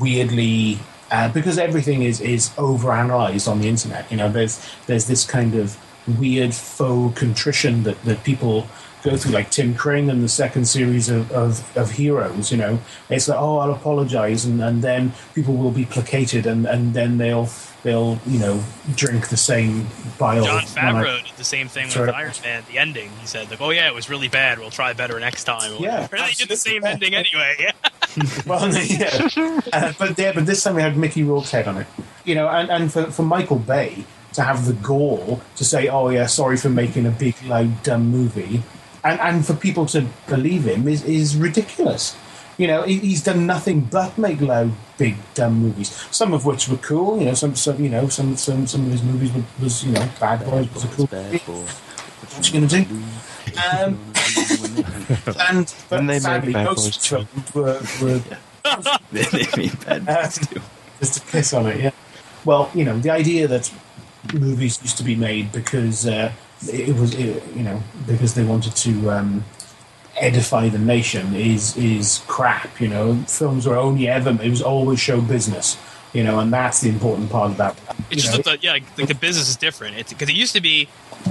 [0.00, 0.78] weirdly
[1.10, 4.10] uh, because everything is is overanalyzed on the internet.
[4.10, 5.76] You know, there's there's this kind of
[6.18, 8.66] weird faux contrition that that people
[9.02, 12.50] go through, like Tim Kring and the second series of, of, of Heroes.
[12.50, 12.78] You know,
[13.08, 17.18] it's like, oh, I'll apologize, and, and then people will be placated, and, and then
[17.18, 17.48] they'll
[17.82, 18.62] they'll you know
[18.94, 19.86] drink the same
[20.18, 20.44] bile.
[20.44, 22.08] John I- Favreau did the same thing with.
[22.10, 22.62] Iron Man.
[22.70, 24.58] The ending, he said, like, "Oh yeah, it was really bad.
[24.58, 27.72] We'll try better next time." Or Yeah, they did the same ending anyway.
[28.46, 29.28] well, yeah.
[29.72, 31.86] Uh, but yeah, but this time we had Mickey Rourke's head on it.
[32.24, 34.04] You know, and, and for, for Michael Bay
[34.34, 38.10] to have the gall to say, "Oh yeah, sorry for making a big, loud, dumb
[38.10, 38.62] movie,"
[39.04, 42.16] and and for people to believe him is is ridiculous.
[42.58, 45.88] You know, he, he's done nothing but make loud, big, dumb movies.
[46.10, 47.18] Some of which were cool.
[47.18, 49.92] You know, some some you know some some some of his movies were, was you
[49.92, 51.06] know Bad Boys was a cool.
[51.06, 51.38] Bad movie.
[51.46, 51.64] boy.
[52.32, 52.84] What you gonna do?
[53.56, 53.98] Um,
[55.48, 58.20] and but When they make sadly, Bad most Boys films were, were
[59.12, 60.60] they, they bad Uh, too.
[61.00, 61.90] just to piss on it, yeah.
[62.44, 63.72] well, you know, the idea that
[64.34, 66.30] movies used to be made because uh,
[66.68, 69.44] it was, it, you know, because they wanted to um,
[70.16, 72.80] edify the nation is is crap.
[72.80, 75.78] You know, films were only ever it was always show business.
[76.12, 77.78] You know, and that's the important part of that.
[78.10, 79.96] It's just that the, yeah, like, like the business is different.
[79.96, 80.88] It's because it used to be,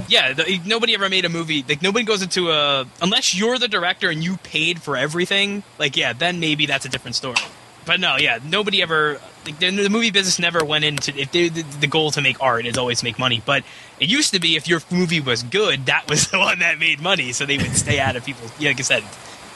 [0.08, 1.66] yeah, the, nobody ever made a movie.
[1.68, 5.64] Like nobody goes into a unless you're the director and you paid for everything.
[5.78, 7.42] Like yeah, then maybe that's a different story.
[7.86, 9.20] But no, yeah, nobody ever.
[9.46, 12.42] Like, the, the movie business never went into if they, the, the goal to make
[12.42, 13.42] art is always to make money.
[13.46, 13.64] But
[14.00, 17.02] it used to be if your movie was good, that was the one that made
[17.02, 19.04] money, so they would stay out of people Yeah, like I said,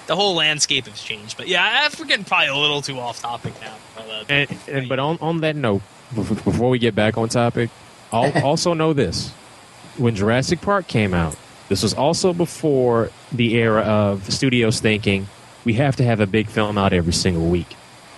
[0.07, 1.37] the whole landscape has changed.
[1.37, 3.75] But yeah, I'm getting probably a little too off topic now.
[3.95, 5.81] But, uh, And, and but on, on that note,
[6.13, 7.69] before we get back on topic,
[8.11, 9.31] I'll also know this:
[9.97, 11.35] when Jurassic Park came out,
[11.69, 15.27] this was also before the era of studios thinking
[15.65, 17.75] we have to have a big film out every single week,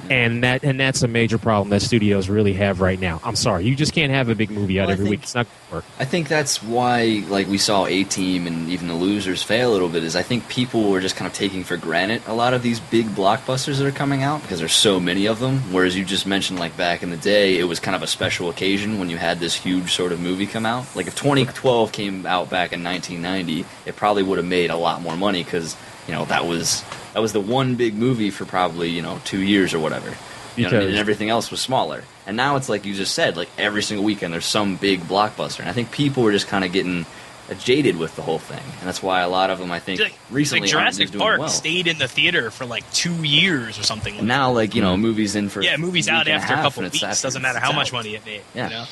[0.09, 3.19] and that and that's a major problem that studios really have right now.
[3.23, 5.23] I'm sorry, you just can't have a big movie out Well, every think- week.
[5.23, 5.85] It's not going to work.
[5.99, 9.73] I think that's why, like, we saw A Team and even the losers fail a
[9.73, 10.03] little bit.
[10.03, 12.79] Is I think people were just kind of taking for granted a lot of these
[12.79, 15.59] big blockbusters that are coming out because there's so many of them.
[15.71, 18.49] Whereas you just mentioned, like, back in the day, it was kind of a special
[18.49, 20.85] occasion when you had this huge sort of movie come out.
[20.95, 25.01] Like, if 2012 came out back in 1990, it probably would have made a lot
[25.01, 25.75] more money because
[26.07, 26.83] you know that was
[27.13, 30.13] that was the one big movie for probably you know two years or whatever.
[30.55, 30.89] You know what I mean?
[30.91, 32.03] And everything else was smaller.
[32.25, 35.59] And now it's like you just said, like every single weekend there's some big blockbuster.
[35.59, 37.05] And I think people were just kind of getting
[37.49, 38.63] uh, jaded with the whole thing.
[38.79, 41.21] And that's why a lot of them, I think, like, recently like aren't Jurassic doing
[41.21, 41.49] Park well.
[41.49, 44.17] stayed in the theater for like two years or something.
[44.17, 46.83] And now, like, you know, movies in for yeah, movies out after a half, couple
[46.83, 47.03] and weeks.
[47.03, 47.75] after Doesn't matter it's how out.
[47.75, 48.41] much money it made.
[48.53, 48.69] Yeah.
[48.69, 48.85] You know?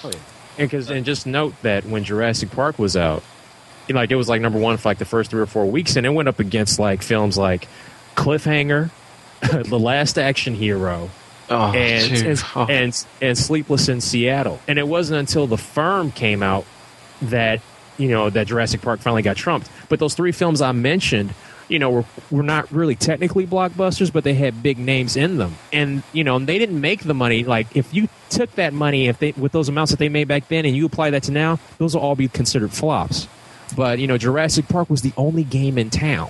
[0.57, 3.32] And because and just note that when Jurassic Park was out, you know,
[3.89, 6.05] like it was like number one for like the first three or four weeks, and
[6.05, 7.67] it went up against like films like
[8.15, 8.89] Cliffhanger,
[9.41, 11.09] The Last Action Hero,
[11.49, 12.65] Oh, and, and, Oh.
[12.69, 14.59] and and Sleepless in Seattle.
[14.67, 16.65] And it wasn't until The Firm came out
[17.23, 17.61] that
[17.97, 19.69] you know that Jurassic Park finally got trumped.
[19.89, 21.33] But those three films I mentioned,
[21.67, 25.55] you know, were were not really technically blockbusters, but they had big names in them.
[25.73, 27.43] And you know, they didn't make the money.
[27.43, 30.47] Like if you took that money, if they with those amounts that they made back
[30.47, 33.27] then, and you apply that to now, those will all be considered flops.
[33.75, 36.29] But you know, Jurassic Park was the only game in town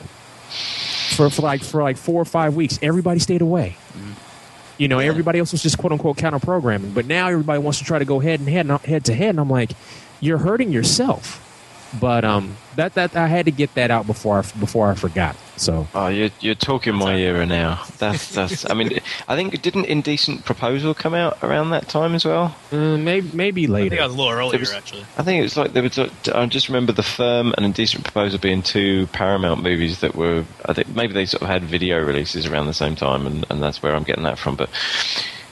[1.15, 2.79] for, for like for like four or five weeks.
[2.81, 3.77] Everybody stayed away.
[3.89, 4.11] Mm-hmm.
[4.77, 6.91] You know, everybody else was just quote unquote counter programming.
[6.93, 9.39] But now everybody wants to try to go head and head head to head, and
[9.39, 9.71] I'm like,
[10.19, 11.49] you're hurting yourself.
[11.99, 15.35] But um, that that I had to get that out before I before I forgot.
[15.57, 17.83] So Oh, you're you're talking my era now.
[17.99, 18.67] That's that's.
[18.67, 18.97] I mean,
[19.27, 22.55] I think didn't Indecent Proposal come out around that time as well?
[22.71, 23.89] uh, maybe maybe I later.
[23.91, 25.05] think I was a little earlier, was- actually.
[25.17, 25.99] I think it was like there was.
[25.99, 30.43] I just remember the Firm and Indecent Proposal being two Paramount movies that were.
[30.65, 33.61] I think maybe they sort of had video releases around the same time, and, and
[33.61, 34.55] that's where I'm getting that from.
[34.55, 34.71] But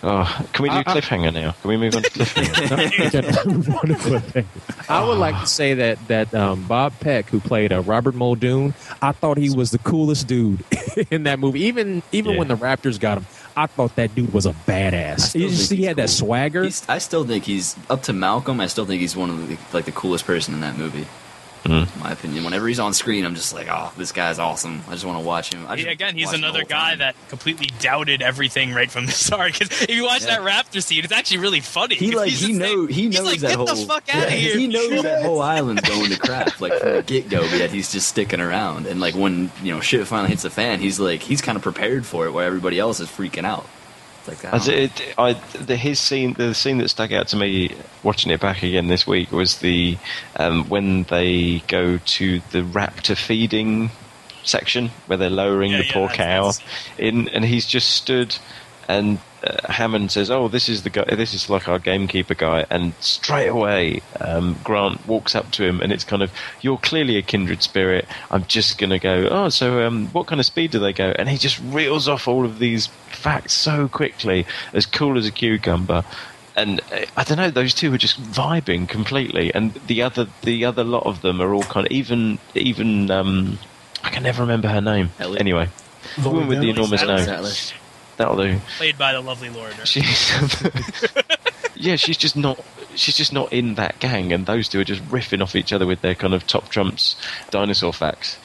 [0.03, 1.51] oh, can we do I- I- Cliffhanger now?
[1.61, 4.45] Can we move on to Cliffhanger?
[4.89, 8.73] I would like to say that that um, Bob Peck, who played uh, Robert Muldoon,
[9.01, 10.63] I thought he was the coolest dude
[11.11, 11.61] in that movie.
[11.61, 12.39] Even even Yeah.
[12.39, 13.25] when the Raptors got him,
[13.55, 15.21] I thought that dude was a badass.
[15.29, 16.63] still He, just, he he's had that swagger.
[16.63, 18.59] He's, I still think he's up to Malcolm.
[18.59, 21.05] I still think he's one of the like the coolest person in that movie.
[21.63, 21.95] Mm.
[21.95, 24.81] In my opinion, whenever he's on screen, I'm just like, oh, this guy's awesome.
[24.87, 25.65] I just want to watch him.
[25.67, 26.97] I just Yeah, again, he's watch him the another guy time.
[26.99, 29.53] that completely doubted everything right from the start.
[29.53, 30.39] Because if you watch Yeah.
[30.39, 31.95] that Raptor scene, it's actually really funny.
[31.95, 34.03] He like he just know saying- he he's knows like, that Get whole the fuck
[34.15, 34.57] out of Yeah, here!
[34.57, 37.69] He knows that whole island's going to crap like from the get go, but yet
[37.69, 38.87] he's just sticking around.
[38.87, 41.61] And like when you know shit finally hits the fan, he's like he's kind of
[41.61, 43.67] prepared for it, while everybody else is freaking out.
[44.21, 44.53] It's like that.
[44.53, 48.39] As it, I, the, his scene, the scene that stuck out to me watching it
[48.39, 49.97] back again this week was the
[50.37, 53.89] um, when they go to the raptor feeding
[54.43, 56.59] section where they're lowering Yeah, the yeah, poor that's- cow that's-
[56.97, 58.37] in, and he's just stood,
[58.87, 61.03] and uh, Hammond says, "Oh, this is the guy.
[61.15, 65.81] This is like our gamekeeper guy," and straight away um, Grant walks up to him,
[65.81, 66.31] and it's kind of,
[66.61, 68.07] "You're clearly a kindred spirit.
[68.29, 69.27] I'm just gonna go.
[69.31, 72.27] Oh, so um, what kind of speed do they go?" And he just reels off
[72.27, 76.03] all of these facts so quickly, as cool as a cucumber.
[76.55, 80.65] And uh, I don't know; those two are just vibing completely, and the other, the
[80.65, 83.09] other lot of them are all kind of even, even.
[83.09, 83.57] Um,
[84.03, 85.11] I can never remember her name.
[85.19, 85.39] Ellie.
[85.39, 85.69] Anyway,
[86.17, 87.25] the woman with the enormous nose.
[87.25, 87.80] Sattler.
[88.21, 88.59] That'll do.
[88.77, 89.83] Played by the lovely Laura Dern.
[89.87, 90.31] She's
[91.75, 92.63] yeah, she's just not.
[92.93, 95.87] She's just not in that gang, and those two are just riffing off each other
[95.87, 97.15] with their kind of top trumps
[97.49, 98.37] dinosaur facts.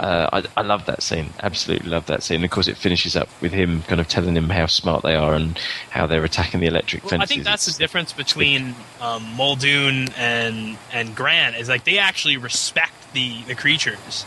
[0.00, 1.30] Uh, I, I love that scene.
[1.40, 2.42] Absolutely love that scene.
[2.42, 5.34] Of course, it finishes up with him kind of telling him how smart they are
[5.34, 5.56] and
[5.90, 7.30] how they're attacking the electric Well, fences.
[7.30, 12.36] I think that's the difference between um, Muldoon and and Grant is like they actually
[12.36, 14.26] respect the the creatures.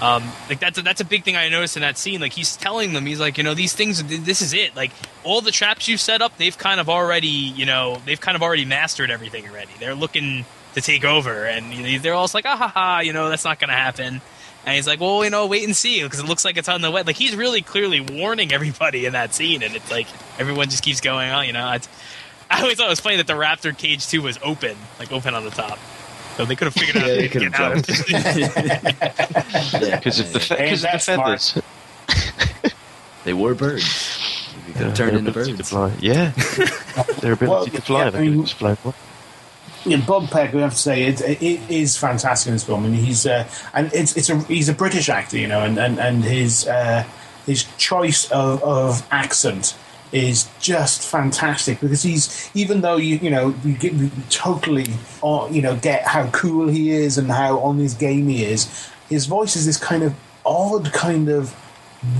[0.00, 2.20] Um, like that's a, that's a big thing I noticed in that scene.
[2.20, 4.76] Like he's telling them, he's like, you know, these things, this is it.
[4.76, 4.92] Like
[5.24, 8.42] all the traps you've set up, they've kind of already, you know, they've kind of
[8.42, 9.72] already mastered everything already.
[9.78, 13.12] They're looking to take over, and you know, they're all like, ah ha ha, you
[13.12, 14.20] know, that's not going to happen.
[14.66, 16.82] And he's like, well, you know, wait and see because it looks like it's on
[16.82, 17.02] the way.
[17.02, 20.06] Like he's really clearly warning everybody in that scene, and it's like
[20.38, 21.46] everyone just keeps going on.
[21.46, 21.80] You know, I
[22.60, 25.44] always thought it was funny that the Raptor cage too was open, like open on
[25.44, 25.78] the top.
[26.38, 27.74] So they could have figured out Yeah, how they to get out.
[29.98, 31.40] Because if the fe- Hey, 'cause of the smart.
[31.40, 31.62] feathers.
[33.24, 34.54] They were birds.
[34.68, 35.68] You could Yeah, turned their into ability birds.
[35.68, 35.90] To fly.
[35.98, 36.30] Yeah,
[37.20, 38.04] their ability Well, to fly.
[38.04, 38.76] yeah, they I could mean- have just flown.
[38.84, 38.94] What?
[39.84, 42.84] Yeah, Bob Peck, we have to say, it, it is fantastic in this film.
[42.84, 45.76] I mean, he's uh, and it's it's a he's a British actor, you know, and
[45.76, 47.02] and and his uh,
[47.46, 49.74] his choice of, of accent
[50.12, 54.86] is just fantastic because he's even though you you know you, get, you totally
[55.22, 58.88] uh, you know get how cool he is and how on his game he is,
[59.08, 60.14] his voice is this kind of
[60.46, 61.52] odd kind of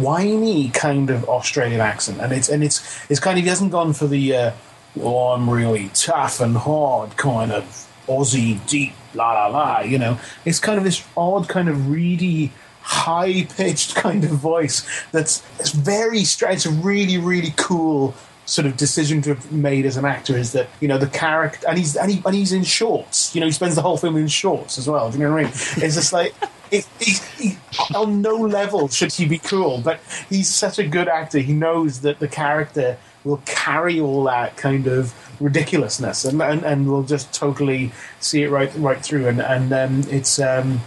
[0.00, 3.92] whiny kind of Australian accent, and it's and it's it's kind of he hasn't gone
[3.92, 4.52] for the uh,
[4.94, 9.80] well, I'm really tough and hard kind of Aussie deep la la la.
[9.80, 12.52] You know, it's kind of this odd kind of reedy,
[12.88, 16.56] high pitched kind of voice that's it's very strange.
[16.56, 18.14] It's a really really cool
[18.46, 21.68] sort of decision to have made as an actor is that you know the character
[21.68, 23.34] and he's and, he, and he's in shorts.
[23.34, 25.40] You know he spends the whole film in shorts as well do you know what
[25.40, 25.52] I mean?
[25.52, 26.34] It's just like
[26.70, 27.58] it, he, he,
[27.94, 30.00] on no level should he be cool but
[30.30, 31.40] he's such a good actor.
[31.40, 36.90] He knows that the character will carry all that kind of ridiculousness and and, and
[36.90, 39.28] will just totally see it right right through.
[39.28, 40.80] And and um, it's um,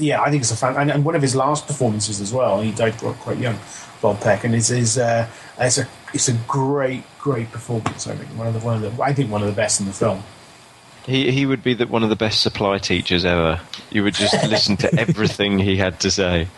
[0.00, 2.60] yeah, I think it's a fan, and, and one of his last performances as well.
[2.60, 3.58] He died quite, quite young,
[4.00, 5.28] Bob Peck, and it's is uh,
[5.58, 8.06] it's a it's a great great performance.
[8.06, 9.86] I think one of the one of the I think one of the best in
[9.86, 10.22] the film.
[11.04, 13.60] He he would be the, one of the best supply teachers ever.
[13.90, 16.48] You would just listen to everything he had to say.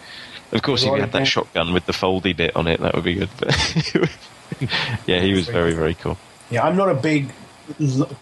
[0.53, 3.05] Of course, if he had that shotgun with the foldy bit on it, that would
[3.05, 3.31] be good.
[3.39, 3.57] But
[5.07, 6.19] yeah, he was very very cool.
[6.51, 7.33] Yeah, I'm not a big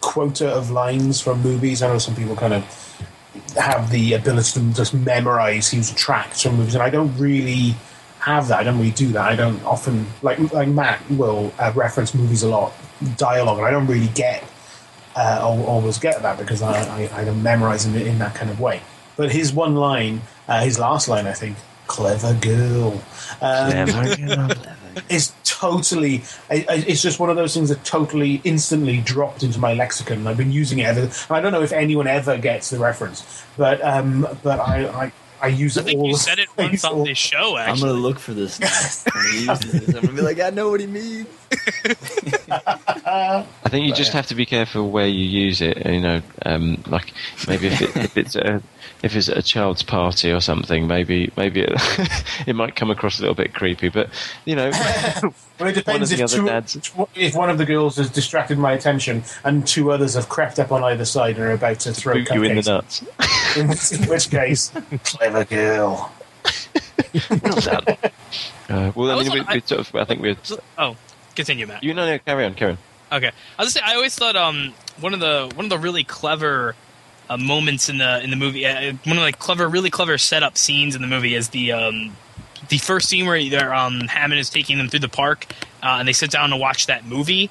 [0.01, 1.83] quota of lines from movies.
[1.83, 2.65] I know some people kind of
[3.57, 7.75] have the ability to just memorize huge tracks from movies, and I don't really
[8.21, 8.61] have that.
[8.61, 9.23] I don't really do that.
[9.29, 12.73] I don't often like like Matt will uh, reference movies a lot,
[13.17, 14.45] dialogue, and I don't really get
[15.17, 18.51] uh, al- always get that because I, I, I don't memorize them in that kind
[18.51, 18.81] of way.
[19.17, 21.57] But his one line, uh, his last line, I think,
[21.87, 23.03] "clever girl,"
[23.41, 24.49] um, Clever girl.
[35.79, 36.07] I it think all.
[36.07, 36.93] you the- said it I once use it all.
[36.93, 37.57] You said it once on all- this show.
[37.57, 38.61] I'm gonna look for this.
[38.61, 38.69] Now.
[39.15, 41.27] When he uses this, I'm gonna be like, I know what he means.
[42.51, 45.85] I think you just have to be careful where you use it.
[45.87, 47.13] You know, um, like
[47.49, 48.63] maybe if, it, if it's a
[49.03, 51.73] if it's at a child's party or something, maybe maybe it,
[52.47, 53.89] it might come across a little bit creepy.
[53.89, 54.09] But
[54.45, 54.71] you know,
[55.59, 56.93] Well, it depends the if, two, dads.
[57.15, 60.73] if one of the girls has distracted my attention and two others have crept up
[60.73, 63.03] on either side and are about to throw boot you in the nuts.
[63.57, 64.73] in, which, in which case,
[65.05, 66.13] clever girl.
[67.43, 67.85] Well done.
[68.69, 70.37] Uh, well, I I mean, also- we, I- we sort of, I think we're.
[70.79, 70.97] oh,
[71.35, 71.83] continue, Matt.
[71.83, 72.79] You know, no, carry on, carry on.
[73.13, 75.79] Okay, I was gonna say I always thought um one of the one of the
[75.79, 76.77] really clever
[77.31, 80.59] uh, moments in the in the movie, uh, one of the clever, really clever setup
[80.59, 82.15] scenes in the movie is the um
[82.69, 85.47] the first scene where um Hammond is taking them through the park
[85.83, 87.49] uh, and they sit down to watch that movie.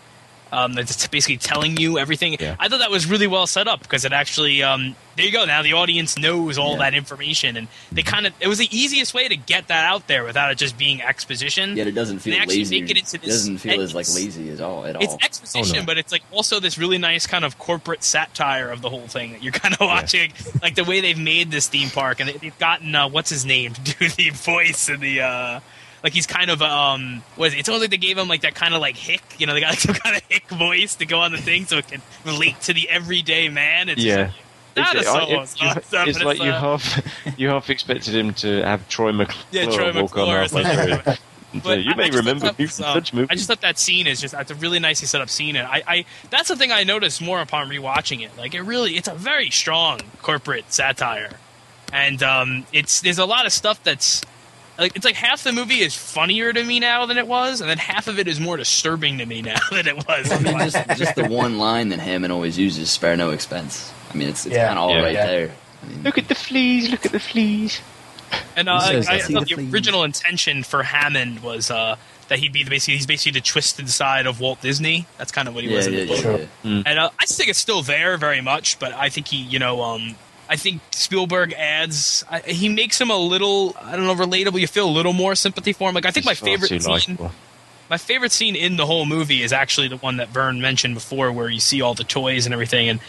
[0.52, 2.36] Um, that's basically telling you everything.
[2.40, 2.56] Yeah.
[2.60, 5.46] I thought that was really well set up because it actually, um, there you go.
[5.46, 9.14] Now the audience knows all that information, and they kind of it was the easiest
[9.14, 11.78] way to get that out there without it just being exposition.
[11.78, 12.82] Yet it doesn't feel lazy.
[12.82, 14.86] make it into It this- doesn't feel as like lazy at all.
[14.86, 15.04] At all.
[15.04, 18.90] It's exposition, but it's like also this really nice kind of corporate satire of the
[18.90, 22.20] whole thing that you're kind of watching, like the way they've made this theme park,
[22.22, 25.60] and they- they've gotten uh, what's his name to do the voice and the uh,
[26.04, 27.60] like he's kind of um what is it?
[27.60, 29.62] It's almost like they gave him like that kind of like hick, you know, they
[29.62, 32.02] got like some kind of hick voice to go on the thing so it can
[32.26, 33.90] relate to the everyday man.
[33.90, 34.32] It's Yeah.
[34.76, 37.50] That It's, is I- so it's- you- awesome, it's like it's, you uh, half you
[37.50, 40.98] half expected him to have Troy McClure Yeah, Troy walk on McClure or halfway something.
[41.00, 41.14] through.
[41.52, 43.30] And you I- may I remember me from um, such movies.
[43.32, 45.68] I just thought that scene is just it's a really nicely set up scene, and
[45.68, 48.38] I, I that's the thing I noticed more upon rewatching it.
[48.38, 51.32] Like it really, it's a very strong corporate satire,
[51.92, 54.22] and um, it's there's a lot of stuff that's
[54.80, 57.70] like it's like half the movie is funnier to me now than it was, and
[57.70, 60.32] then half of it is more disturbing to me now than it was.
[60.32, 64.18] I mean, just just the one line that Hammond always uses: "Spare no expense." I
[64.18, 64.68] mean, it's it's Yeah.
[64.68, 65.04] kind of all Yeah.
[65.04, 65.26] right Yeah.
[65.28, 65.52] there.
[66.04, 66.90] Look at the fleas!
[66.90, 67.80] Look at the fleas!
[68.56, 71.96] And uh, says, I, I "I thought the the original intention for Hammond was uh,
[72.28, 75.08] that he'd be the basically he's basically the twisted side of Walt Disney.
[75.18, 76.16] That's kind of what he Yeah, was in yeah, the book.
[76.18, 76.40] yeah, Sure.
[76.64, 76.84] yeah.
[76.86, 79.82] And uh, I think it's still there very much, but I think he, you know,
[79.82, 80.16] um,
[80.50, 82.26] I think Spielberg adds.
[82.30, 83.76] I, he makes him a little.
[83.80, 84.60] I don't know, relatable.
[84.60, 85.96] You feel a little more sympathy for him.
[85.96, 87.30] Like I think my He's far favorite scene.
[87.90, 91.32] My favorite scene in the whole movie is actually the one that Vern mentioned before,
[91.32, 93.00] where you see all the toys and everything, and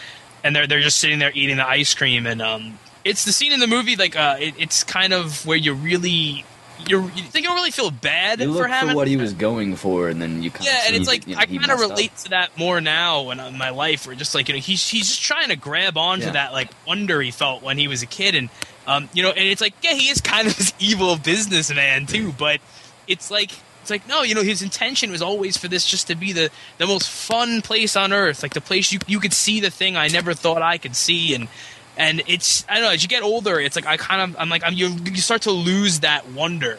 [0.43, 3.53] and they're they're just sitting there eating the ice cream, and um, it's the scene
[3.53, 6.45] in the movie like uh, it, it's kind of where you really
[6.87, 9.33] you're, you think you don't really feel bad You for having for what he was
[9.33, 11.57] going for, and then you kind yeah, of and it's like you know, I kind
[11.57, 11.89] of messed up.
[11.91, 14.87] relate to that more now in uh, my life, where just like you know he's
[14.87, 16.31] he's just trying to grab onto Yeah.
[16.33, 18.49] that like wonder he felt when he was a kid, and
[18.87, 22.31] um you know, and it's like yeah, he is kind of this evil businessman too,
[22.37, 22.59] but
[23.07, 23.51] it's like
[23.81, 26.49] it's like no, you know, his intention was always for this just to be the
[26.77, 29.97] the most fun place on earth, like the place you you could see the thing
[29.97, 31.47] I never thought I could see, and
[31.97, 34.49] and it's I don't know as you get older, it's like I kind of I'm
[34.49, 36.77] like I'm you you start to lose that wonder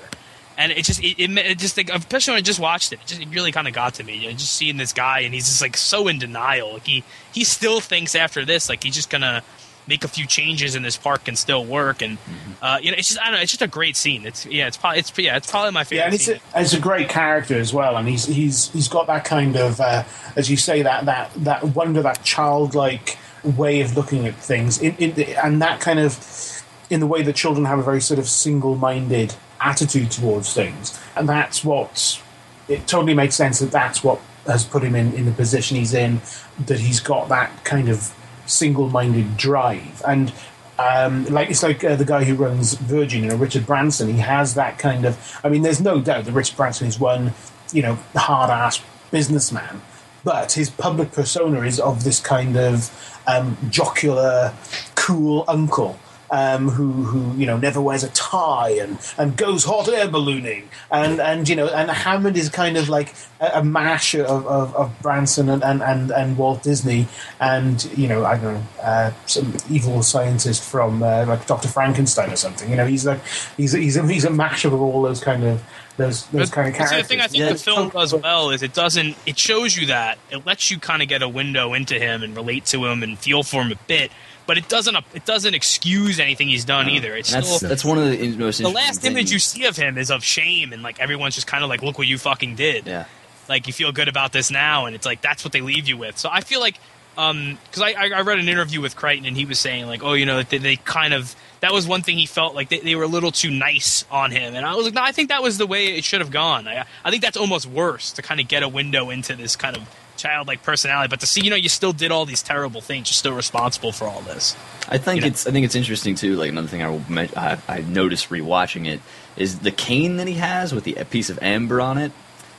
[0.59, 3.07] and it just it, it, it just like especially when I just watched it, it
[3.07, 4.17] just it really kind of got to me.
[4.17, 6.75] You know, just seeing this guy and he's just like so in denial.
[6.75, 9.43] Like he he still thinks after this like he's just gonna
[9.87, 12.03] make a few changes in this park and still work.
[12.03, 12.19] And
[12.61, 13.41] uh, you know, it's just I don't know.
[13.41, 14.27] It's just a great scene.
[14.27, 16.01] It's yeah, it's probably it's yeah, it's probably my favorite.
[16.01, 16.41] Yeah, and it's scene.
[16.55, 19.81] a, it's a great character as well, and he's he's he's got that kind of,
[19.81, 20.05] uh,
[20.37, 24.95] as you say, that that that wonder, that childlike way of looking at things, in,
[24.97, 28.29] in, and that kind of in the way that children have a very sort of
[28.29, 32.23] single-minded attitude towards things, and that's what
[32.69, 35.95] it totally makes sense that that's what has put him in in the position he's
[35.95, 36.21] in,
[36.67, 38.15] that he's got that kind of
[38.47, 40.33] single-minded drive, and
[40.79, 44.13] um, like it's like uh, the guy who runs Virgin, you know, Richard Branson.
[44.13, 45.41] He has that kind of.
[45.45, 47.35] I mean, there's no doubt that Richard Branson is one,
[47.73, 49.83] you know, hard ass businessman,
[50.25, 52.91] but his public persona is of this kind of
[53.27, 54.53] um, jocular,
[54.95, 55.99] cool uncle.
[56.35, 60.67] Um, who who you know never wears a tie and, and goes hot air ballooning
[60.91, 64.75] and and you know and Hammond is kind of like a, a mash of, of,
[64.75, 67.07] of Branson and, and, and, and Walt Disney
[67.39, 72.33] and you know I don't know uh, some evil scientist from uh, like Doctor Frankenstein
[72.33, 73.21] or something you know he's like
[73.59, 75.63] he's he's a, he's a mash of all those kind of
[75.97, 78.63] those those kind of But see, the thing I think the film does well is
[78.63, 79.17] it doesn't.
[79.27, 82.35] It shows you that it lets you kind of get a window into him and
[82.35, 84.11] relate to him and feel for him a bit.
[84.47, 84.97] But it doesn't.
[85.15, 87.15] It doesn't excuse anything he's done either.
[87.15, 89.67] It's That's still that's one of the in- most the interesting last image you see
[89.67, 92.19] of him is of shame and like everyone's just kind of like, look what you
[92.19, 92.87] fucking did.
[92.87, 93.05] Yeah.
[93.49, 95.97] Like you feel good about this now, and it's like that's what they leave you
[95.97, 96.17] with.
[96.19, 96.77] So I feel like
[97.17, 100.03] Um, because I, I I read an interview with Crichton and he was saying like,
[100.03, 102.81] oh, you know, they, they kind of that was one thing he felt like they,
[102.81, 105.29] they were a little too nice on him, and I was like, no, I think
[105.29, 106.67] that was the way it should have gone.
[106.67, 109.77] I I think that's almost worse to kind of get a window into this kind
[109.77, 113.11] of childlike personality, but to see you know you still did all these terrible things,
[113.11, 114.57] you're still responsible for all this.
[114.89, 115.27] I think You know?
[115.29, 116.37] it's I think it's interesting too.
[116.37, 117.03] Like another thing I will
[117.37, 119.01] I, I noticed rewatching it
[119.37, 122.13] is the cane that he has with the a piece of amber on it.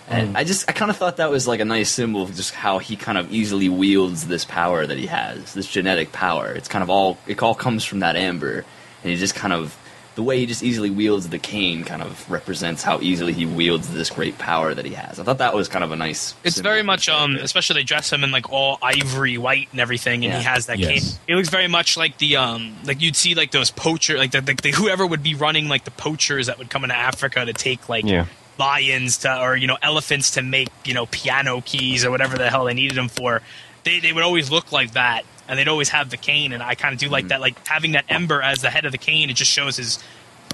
[0.09, 2.53] And I just I kind of thought that was like a nice symbol of just
[2.53, 6.51] how he kind of easily wields this power that he has, this genetic power.
[6.51, 8.65] It's kind of all it all comes from that amber,
[9.03, 9.77] and he just kind of
[10.15, 13.91] the way he just easily wields the cane kind of represents how easily he wields
[13.91, 15.19] this great power that he has.
[15.19, 16.35] I thought that was kind of a nice.
[16.43, 20.23] It's very much, um, especially they dress him in like all ivory white and everything,
[20.23, 20.89] and he has that Yes.
[20.89, 21.19] cane.
[21.29, 24.41] It looks very much like the, um, like you'd see like those poacher, like the,
[24.41, 27.53] the, the whoever would be running like the poachers that would come into Africa to
[27.53, 28.27] take like Yeah.
[28.57, 32.49] Lions to or you know elephants to make you know piano keys or whatever the
[32.49, 33.41] hell they needed them for.
[33.83, 36.53] They they would always look like that, and they'd always have the cane.
[36.53, 37.13] And I kind of do Mm-hmm.
[37.13, 39.29] like that, like having that amber as the head of the cane.
[39.29, 40.01] It just shows his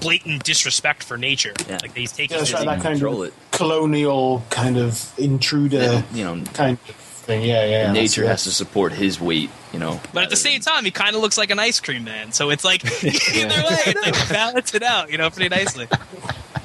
[0.00, 1.52] blatant disrespect for nature.
[1.68, 6.24] Like he's taking Yeah, that's his- right, that kind of colonial kind of intruder, you
[6.24, 7.42] know, kind of thing.
[7.42, 7.82] Yeah, yeah.
[7.86, 7.92] yeah.
[7.92, 10.00] nature has to support his weight, you know.
[10.14, 12.32] But at the same time, he kind of looks like an ice cream man.
[12.32, 15.86] So it's like either way, it's like balance it out, you know, pretty nicely.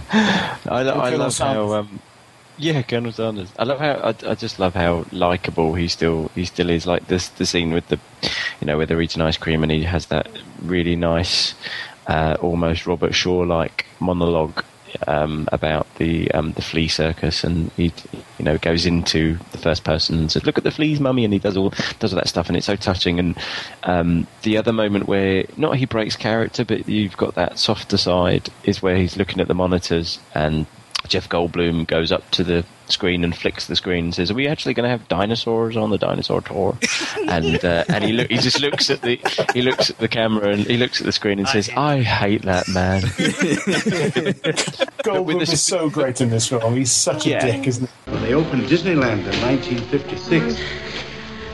[0.13, 1.37] I, I love Sanders.
[1.39, 1.99] how um,
[2.57, 3.51] yeah, Colonel Sanders.
[3.57, 6.85] I love how I, I just love how likable he still he still is.
[6.85, 7.99] Like this the scene with the
[8.61, 10.27] you know where they're eating ice cream and he has that
[10.61, 11.53] really nice,
[12.07, 14.63] uh, almost Robert Shaw like monologue
[15.07, 17.93] um, about the um, the flea circus and he
[18.37, 21.33] you know goes into the first person and says look at the fleas mummy and
[21.33, 23.19] he does all does all that stuff and it's so touching.
[23.19, 23.37] And
[23.83, 28.49] um, the other moment where not he breaks character but you've got that softer side
[28.63, 30.65] is where he's looking at the monitors and
[31.07, 34.47] Jeff Goldblum goes up to the screen and flicks the screen and says, "Are we
[34.47, 36.77] actually going to have dinosaurs on the dinosaur tour?"
[37.27, 39.19] and uh, and he look, he just looks at the
[39.53, 42.43] he looks at the camera and he looks at the screen and says, "I hate
[42.43, 43.01] that man."
[45.03, 46.75] Goldblum is so great in this film.
[46.75, 48.11] He's such a dick, isn't he?
[48.11, 50.59] When they opened Disneyland in 1956,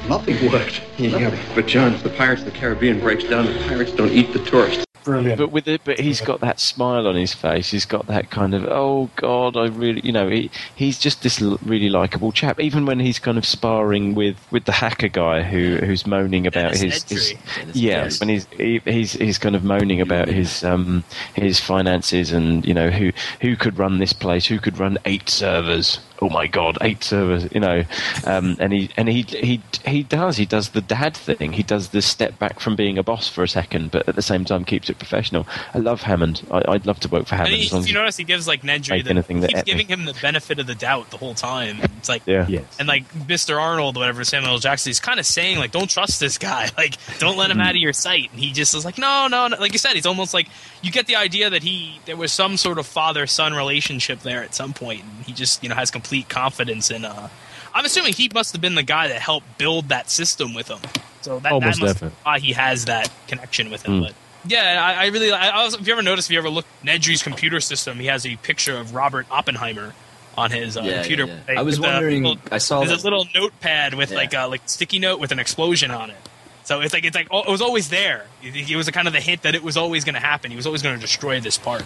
[0.07, 0.81] nothing worked.
[1.09, 4.33] Yeah, but John, if the Pirates of the Caribbean breaks down, the pirates don't eat
[4.33, 4.85] the tourists.
[5.03, 5.39] Brilliant.
[5.39, 7.71] But with it, but he's got that smile on his face.
[7.71, 11.41] He's got that kind of oh god, I really, you know, he he's just this
[11.41, 12.59] l- really likable chap.
[12.59, 16.75] Even when he's kind of sparring with with the hacker guy who who's moaning about
[16.75, 17.33] his, his
[17.73, 21.03] yeah, when he's he, he's he's kind of moaning about his um
[21.33, 23.11] his finances and you know who
[23.41, 25.99] who could run this place, who could run eight servers.
[26.23, 27.83] Oh my god, eight servers, you know,
[28.27, 31.53] um, and he and he he he does he does the dad thing.
[31.53, 34.21] He does this step back from being a boss for a second, but at the
[34.21, 35.47] same time keeps it professional.
[35.73, 36.45] I love Hammond.
[36.51, 37.55] I, I'd love to work for And Hammond.
[37.61, 39.59] he, as long if as you notice, he gives like Nedry the, anything that keeps
[39.61, 39.65] epic.
[39.71, 41.77] giving him the benefit of the doubt the whole time.
[41.97, 42.45] It's like, Yeah.
[42.79, 43.59] and like Mr.
[43.59, 44.59] Arnold, whatever Samuel L.
[44.59, 47.63] Jackson, he's kind of saying like, don't trust this guy, like, don't let him Mm.
[47.63, 48.29] out of your sight.
[48.31, 49.57] And he just is like, no, no, no.
[49.57, 50.47] Like you said, he's almost like
[50.81, 54.43] you get the idea that he there was some sort of father son relationship there
[54.43, 57.05] at some point, and he just you know has complete confidence in.
[57.05, 57.29] uh
[57.73, 60.79] I'm assuming he must have been the guy that helped build that system with him.
[61.21, 62.17] So that, Almost that must definitely.
[62.23, 63.99] why he has that connection with him.
[63.99, 64.01] Mm.
[64.07, 64.13] But
[64.45, 65.31] yeah, I, I really.
[65.31, 68.07] I, I was, if you ever notice, if you ever look Nedry's computer system, he
[68.07, 69.93] has a picture of Robert Oppenheimer
[70.37, 71.25] on his uh, Yeah, computer.
[71.25, 71.59] yeah, yeah.
[71.59, 74.17] I was wondering- little- I saw there's that- a little notepad with Yeah.
[74.17, 76.17] like a like sticky note with an explosion on it.
[76.63, 78.25] So it's like it's like oh, it was always there.
[78.41, 80.49] It, it was a kind of the hint that it was always going to happen.
[80.51, 81.85] He was always going to destroy this park,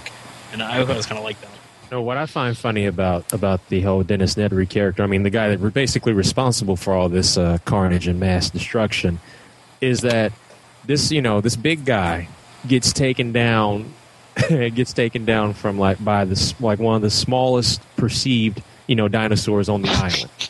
[0.54, 1.50] and I was kind of like that.
[1.92, 5.30] No, what I find funny about about the whole Dennis Nedry character, I mean, the
[5.30, 9.20] guy that we're basically responsible for all this uh, carnage and mass destruction,
[9.82, 10.34] is that
[10.86, 12.28] this you know this big guy
[12.68, 13.94] gets taken down,
[14.50, 19.08] gets taken down from like by this like one of the smallest perceived you know
[19.08, 20.50] dinosaurs on the island.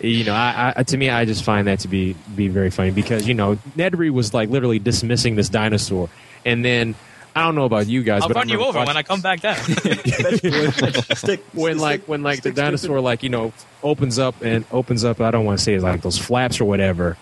[0.00, 2.90] You know, I, I to me, I just find that to be be very funny
[2.92, 6.08] because you know Nedry was like literally dismissing this dinosaur,
[6.44, 6.94] and then
[7.34, 9.02] I don't know about you guys, I'll but I run you remember over when I
[9.02, 9.56] come back down.
[11.52, 13.52] when like when like the dinosaur like you know
[13.82, 16.64] opens up and opens up i don't want to say it's like those flaps or
[16.66, 17.16] whatever.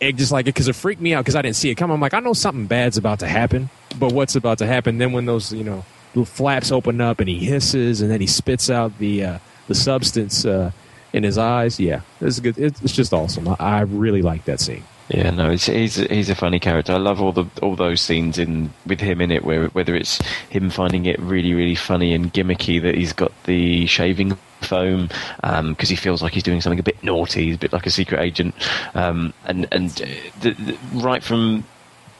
[0.00, 2.00] It just like because it freaked me out because i didn't see it come i'm
[2.00, 4.98] like i know something bad's about to happen but what's about to happen?
[4.98, 5.84] Then when those you know
[6.14, 9.74] the flaps open up and he hisses and then he spits out the uh, the
[9.74, 10.72] substance uh,
[11.12, 12.58] in his eyes yeah it's good.
[12.58, 13.48] It's, it's just awesome.
[13.48, 16.94] I, I really like that scene Yeah, no, he's he's a funny character.
[16.94, 20.16] I love all the all those scenes in with him in it, where whether it's
[20.48, 25.10] him finding it really really funny and gimmicky that he's got the shaving foam
[25.42, 27.90] because he feels like he's doing something a bit naughty, he's a bit like a
[27.90, 28.54] secret agent,
[28.94, 30.06] um, and and uh,
[30.40, 31.64] the, the, right from.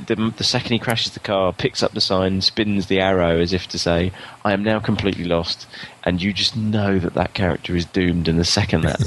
[0.05, 3.53] The, the second he crashes the car, picks up the sign, spins the arrow as
[3.53, 4.11] if to say,
[4.45, 5.67] "I am now completely lost,"
[6.03, 8.27] and you just know that that character is doomed.
[8.27, 8.99] And the second that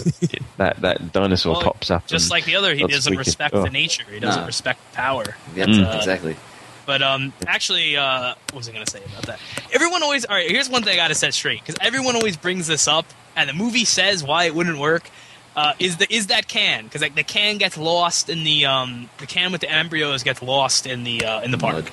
[0.57, 3.17] that that dinosaur Well, pops up, Just like the other, he doesn't squeaking.
[3.19, 3.63] respect Oh.
[3.63, 4.03] the nature.
[4.09, 4.47] He doesn't Nah.
[4.47, 5.35] respect power.
[5.55, 5.85] Yeah, Mm.
[5.93, 6.37] Uh, exactly.
[6.85, 9.39] But um, actually, uh, what was I going to say about that?
[9.73, 10.23] Everyone always.
[10.23, 12.87] All right, here's one thing I got to set straight because everyone always brings this
[12.87, 13.05] up,
[13.35, 15.09] and the movie says why it wouldn't work.
[15.55, 19.09] Uh, is the is that can because like the can gets lost in the um
[19.19, 21.91] the can with the embryos gets lost in the uh, in the park Mud.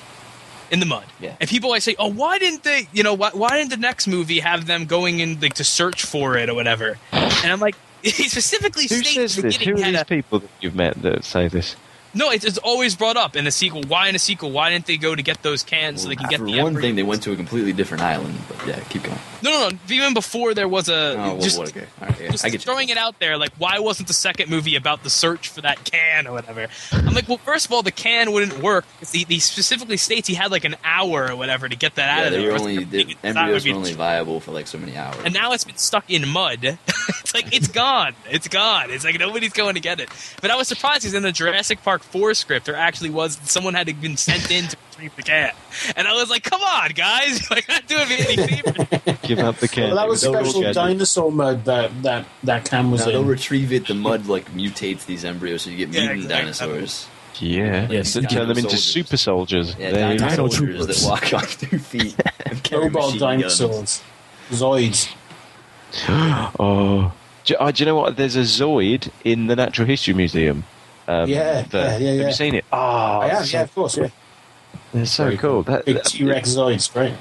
[0.69, 1.05] in the mud.
[1.21, 1.35] Yeah.
[1.39, 2.89] And people always say, "Oh, why didn't they?
[2.91, 6.03] You know, why, why didn't the next movie have them going in like to search
[6.03, 9.55] for it or whatever?" And I'm like, he specifically Who states says at this?
[9.55, 11.77] Who beginning are these a, people that you've met that say this?
[12.13, 13.81] no, it's, it's always brought up in the sequel.
[13.83, 14.51] Why in a sequel?
[14.51, 16.67] Why didn't they go to get those cans so they can get For the one
[16.67, 16.81] embryos?
[16.83, 18.37] thing, they went to a completely different island.
[18.47, 19.17] But yeah, keep going.
[19.43, 19.77] No, no, no.
[19.89, 21.85] Even before there was a Oh, just, okay.
[22.01, 22.59] Right, yeah, just I get you.
[22.59, 25.83] throwing it out there, like why wasn't the second movie about the search for that
[25.83, 26.67] can or whatever?
[26.91, 28.85] I'm like, well, first of all, the can wouldn't work.
[29.11, 32.27] He, he specifically states he had like an hour or whatever to get that out
[32.27, 32.51] of there.
[32.53, 35.17] only the embryos were only viable for like so many hours.
[35.25, 36.63] and now it's been stuck in mud.
[36.87, 38.15] it's like it's gone.
[38.29, 38.91] It's gone.
[38.91, 40.09] It's like nobody's going to get it.
[40.41, 43.73] But I was surprised because in the Jurassic Park four script, there actually was someone
[43.73, 45.51] had been sent in to retrieve the can,
[45.95, 47.47] and I was like, "Come on, guys!
[47.49, 49.87] Like, not doing me any favors." Give up the can.
[49.87, 50.73] Well, that was Don't special get it.
[50.73, 53.87] dinosaur mud that that that can was Now they'll retrieve it.
[53.87, 56.41] The mud like mutates these embryos, so you get Yeah, mutant exactly.
[56.43, 57.07] dinosaurs.
[57.39, 58.83] Yeah, Yes, and dino turn them into soldiers.
[58.83, 59.75] super soldiers.
[59.79, 60.35] Yeah, There you dino go.
[60.35, 61.01] Dino soldiers troopers.
[61.01, 62.15] that walk on two feet
[62.45, 63.59] and carry Cobalt machine guns.
[63.59, 64.03] dinosaurs.
[64.51, 65.13] Zoids.
[66.59, 67.11] Oh,
[67.45, 68.15] do, oh, do you know what?
[68.17, 70.63] There's a Zoid in the Natural History Museum.
[71.07, 72.65] Um, Yeah, that- yeah, yeah, Have you seen it?
[72.71, 74.07] Oh, I am, so- yeah, of course, yeah.
[74.93, 75.63] They're so Very cool.
[75.63, 77.15] That, Big T Rex Zoids, right?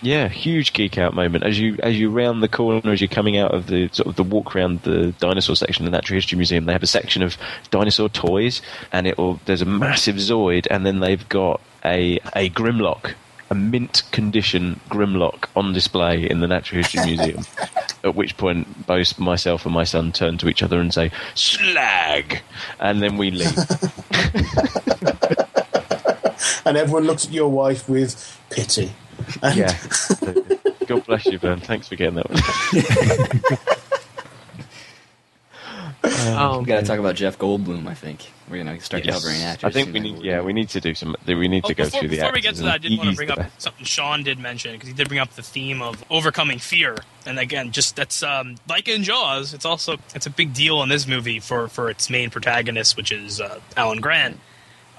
[0.00, 3.36] Yeah, huge geek out moment as you as you round the corner as you're coming
[3.36, 6.36] out of the sort of the walk around the dinosaur section of the Natural History
[6.36, 6.64] Museum.
[6.64, 7.36] They have a section of
[7.70, 13.14] dinosaur toys, and it'll there's a massive Zoid, and then they've got a a Grimlock,
[13.48, 17.44] a mint condition Grimlock on display in the Natural History Museum.
[18.02, 22.40] At which point, both myself and my son turn to each other and say "slag,"
[22.80, 23.54] and then we leave.
[26.64, 28.92] And everyone looks at your wife with pity.
[29.42, 29.76] And yeah.
[30.86, 31.60] God bless you, Ben.
[31.60, 32.40] Thanks for getting that one.
[36.04, 37.86] Oh, we got to talk about Jeff Goldblum.
[37.86, 39.14] I think we're gonna start Yes.
[39.22, 39.64] covering actors.
[39.68, 40.18] I think we need.
[40.22, 41.14] Yeah, we need to do some.
[41.26, 42.16] We need to Oh, go before, through the.
[42.16, 43.52] before we get to that, I and did want to bring up back.
[43.58, 47.38] something Shawn did mention because he did bring up the theme of overcoming fear, and
[47.38, 49.54] again, just that's um, like in Jaws.
[49.54, 53.12] It's also it's a big deal in this movie for for its main protagonist, which
[53.12, 54.40] is uh, Alan Grant.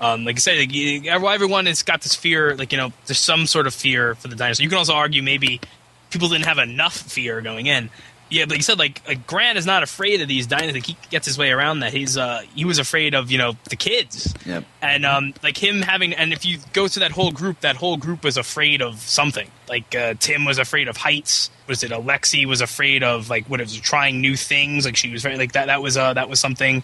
[0.04, 2.56] Um, like I said, like, everyone has got this fear.
[2.58, 4.64] Like you know, there's some sort of fear for the dinosaur.
[4.64, 5.62] You can also argue maybe
[6.10, 7.90] people didn't have enough fear going in.
[8.30, 10.86] Yeah, but you said like, like Grant is not afraid of these dinosaurs.
[10.86, 11.94] He gets his way around that.
[11.94, 14.34] He's uh he was afraid of you know the kids.
[14.46, 14.66] Yep.
[14.82, 17.96] And um like him having and if you go to that whole group, that whole
[17.96, 19.50] group was afraid of something.
[19.70, 21.50] Like uh, Tim was afraid of heights.
[21.68, 24.84] Was it Alexi was afraid of like what it was trying new things?
[24.86, 25.68] Like she was very like that.
[25.68, 26.84] That was uh that was something.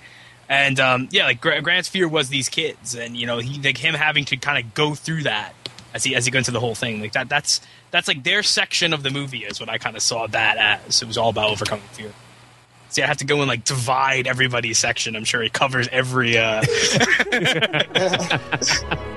[0.50, 3.78] And um yeah, like Gra- Grant's fear was these kids, and you know he like
[3.78, 5.54] him having to kind of go through that
[5.94, 7.00] as he as he goes into the whole thing.
[7.00, 7.62] Like that that's
[7.92, 11.04] that's like their section of the movie is what I kind of saw that as.
[11.04, 12.12] It was all about overcoming fear.
[12.90, 15.16] See, I have to go and like divide everybody's section.
[15.16, 16.40] I'm sure he covers every.
[16.40, 16.64] uh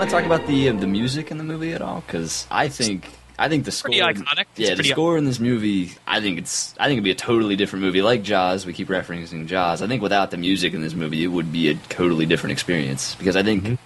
[0.00, 2.02] want to talk about the uh, the music in the movie at all?
[2.06, 3.06] Because I think
[3.38, 4.46] I think the score, Pretty iconic.
[4.56, 7.14] It's yeah, the score in this movie, I think it's I think it'd be a
[7.14, 8.00] totally different movie.
[8.00, 9.82] Like Jaws, we keep referencing Jaws.
[9.82, 13.14] I think without the music in this movie, it would be a totally different experience.
[13.16, 13.78] Because I think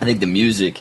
[0.00, 0.80] I think the music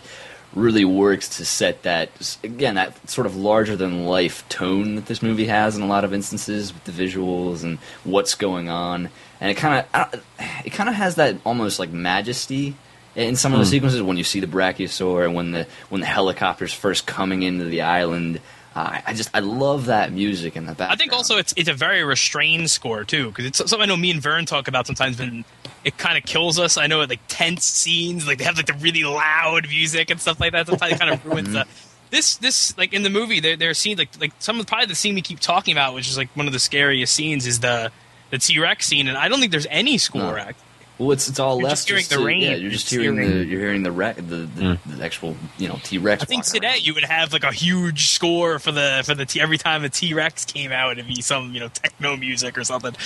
[0.54, 5.24] really works to set that again that sort of larger than life tone that this
[5.24, 9.10] movie has in a lot of instances with the visuals and what's going on
[9.41, 10.24] and it kind of
[10.66, 12.76] it kind of has that almost like majesty
[13.18, 13.72] in some of the Hmm.
[13.72, 17.65] sequences when you see the brachiosaur and when the when the helicopter's first coming into
[17.65, 18.39] the island
[18.76, 21.68] uh, I just I love that music in the back I think also it's it's
[21.68, 24.85] a very restrained score too because it's something I know me and Vern talk about
[24.88, 25.44] sometimes when
[25.84, 26.77] it kind of kills us.
[26.77, 30.39] I know like tense scenes like they have like the really loud music and stuff
[30.39, 30.68] like that.
[30.68, 31.65] Sometimes it kind of ruins the.
[32.11, 34.85] This this like in the movie there there are scenes like like some of probably
[34.85, 37.60] the scene we keep talking about which is like one of the scariest scenes is
[37.61, 37.91] the
[38.30, 40.38] the T Rex scene and I don't think there's any score No.
[40.38, 40.60] act.
[40.99, 41.88] Well, it's it's all You're left.
[41.88, 42.41] just hearing the to- rain.
[42.41, 45.68] Yeah, you're just You're hearing the you're hearing the wreck, the the, the actual you
[45.68, 46.24] know T Rex.
[46.24, 49.40] I think today you would have like a huge score for the for the T
[49.40, 52.64] every time a T Rex came out it'd be some you know techno music or
[52.64, 52.95] something.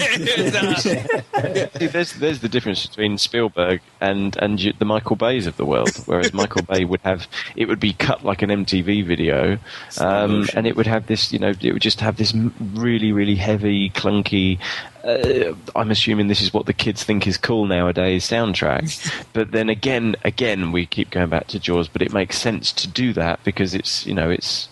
[0.00, 5.56] Uh, See, there's there's the difference between Spielberg and and you- the Michael Bays of
[5.56, 5.90] the world.
[6.06, 7.26] Whereas Michael Bay would have
[7.56, 9.58] it would be cut like an MTV video,
[9.98, 12.34] um, and it would have this you know it would just have this
[12.74, 14.58] really really heavy clunky.
[15.04, 19.24] Uh, I'm assuming this is what the kids think is cool nowadays soundtrack.
[19.32, 22.88] but then again, again we keep going back to Jaws, but it makes sense to
[22.88, 24.68] do that because it's you know it's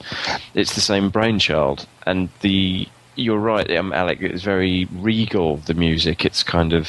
[0.54, 2.88] it's the same brainchild and the
[3.18, 4.20] you're right, um, Alec.
[4.20, 5.56] It's very regal.
[5.56, 6.24] The music.
[6.24, 6.88] It's kind of,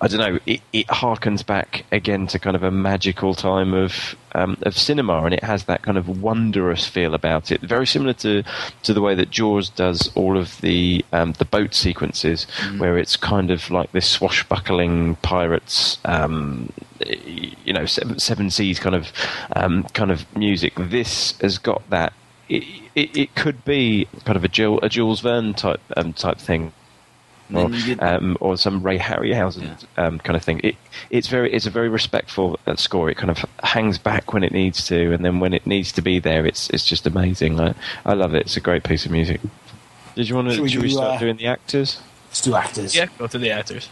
[0.00, 0.38] I don't know.
[0.46, 5.24] It, it harkens back again to kind of a magical time of um, of cinema,
[5.24, 7.60] and it has that kind of wondrous feel about it.
[7.62, 8.44] Very similar to
[8.84, 12.46] to the way that Jaws does all of the um, the boat sequences,
[12.78, 15.98] where it's kind of like this swashbuckling pirates.
[16.04, 16.72] Um,
[17.04, 19.10] you know, seven, seven seas kind of
[19.56, 20.74] um, kind of music.
[20.76, 22.12] This has got that
[22.50, 22.64] it,
[22.94, 26.72] it, it could be kind of a, Jill, a Jules Verne type um, type thing,
[27.54, 30.60] or, then you get- um, or some Ray Harryhausen um, kind of thing.
[30.64, 30.76] It,
[31.10, 33.08] it's very it's a very respectful uh, score.
[33.10, 36.02] It kind of hangs back when it needs to, and then when it needs to
[36.02, 37.58] be there, it's it's just amazing.
[37.60, 37.74] I,
[38.04, 38.42] I love it.
[38.42, 39.40] It's a great piece of music.
[40.16, 40.54] Did you want to?
[40.56, 42.00] Should Should we we, do, start uh, doing the actors?
[42.28, 42.94] Let's do actors.
[42.96, 43.88] yeah, go through the actors.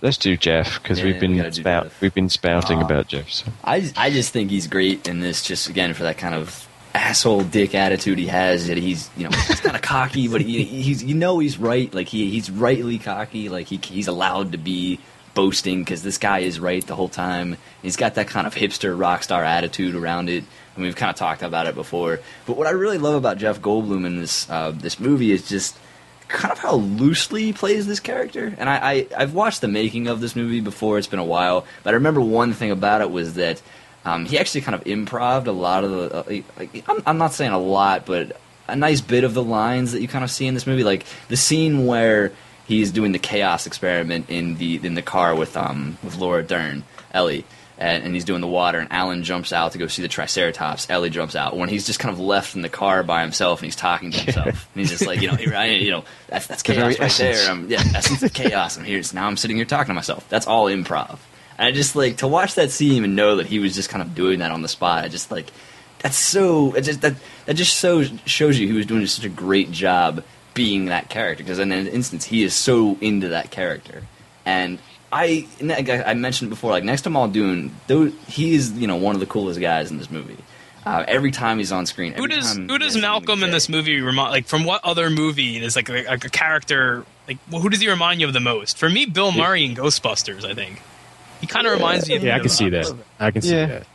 [0.00, 2.00] Let's do Jeff because Yeah, we've been gotta spout, Jeff.
[2.00, 2.84] we've been spouting Ah.
[2.84, 3.28] about Jeff.
[3.30, 3.46] So.
[3.64, 5.42] I I just think he's great in this.
[5.42, 6.67] Just again for that kind of
[6.98, 8.66] asshole dick attitude he has.
[8.68, 11.92] That he's you know he's kind of cocky, but he, he's you know he's right.
[11.92, 13.48] Like he he's rightly cocky.
[13.48, 14.98] Like he he's allowed to be
[15.34, 17.56] boasting because this guy is right the whole time.
[17.80, 20.42] He's got that kind of hipster rock star attitude around it.
[20.74, 22.20] And we've kind of talked about it before.
[22.46, 25.78] But what I really love about Jeff Goldblum in this uh, this movie is just
[26.26, 28.54] kind of how loosely he plays this character.
[28.58, 30.98] And I, I I've watched the making of this movie before.
[30.98, 33.62] It's been a while, but I remember one thing about it was that
[34.08, 36.16] um, he actually kind of improved a lot of the.
[36.16, 39.92] Uh, like, I'm, I'm not saying a lot, but a nice bit of the lines
[39.92, 42.32] that you kind of see in this movie, like the scene where
[42.66, 46.84] he's doing the chaos experiment in the in the car with um with Laura Dern,
[47.12, 47.44] Ellie.
[47.78, 50.88] and, and he's doing the water, and Alan jumps out to go see the Triceratops.
[50.90, 53.66] Ellie jumps out when he's just kind of left in the car by himself, and
[53.66, 54.46] he's talking to himself.
[54.74, 57.42] and he's just like, you know, I, you know, that's that's chaos right essence.
[57.42, 57.50] there.
[57.50, 58.76] I'm, yeah, essence of chaos.
[58.76, 59.02] I'm here.
[59.14, 60.28] Now I'm sitting here talking to myself.
[60.28, 61.18] That's all improv.
[61.58, 64.02] And I just like to watch that scene and know that he was just kind
[64.02, 65.04] of doing that on the spot.
[65.04, 65.50] I just like
[66.00, 67.16] that's so it just that
[67.46, 70.24] that just so shows you he was doing such a great job
[70.54, 74.02] being that character because in an instance he is so into that character
[74.44, 74.78] and
[75.12, 79.20] I I mentioned before like next to Muldoon though he is you know one of
[79.20, 80.36] the coolest guys in this movie
[80.86, 84.30] uh, every time he's on screen Who does who does Malcolm in this movie remind
[84.30, 87.80] like from what other movie is like a, like a character like well, who does
[87.80, 88.78] he remind you of the most?
[88.78, 90.46] For me, Bill Murray in Ghostbusters.
[90.46, 90.80] I think
[91.40, 92.92] he kind of reminds me of Yeah, I can see that.
[93.18, 93.66] I can see Yeah.
[93.66, 93.86] that.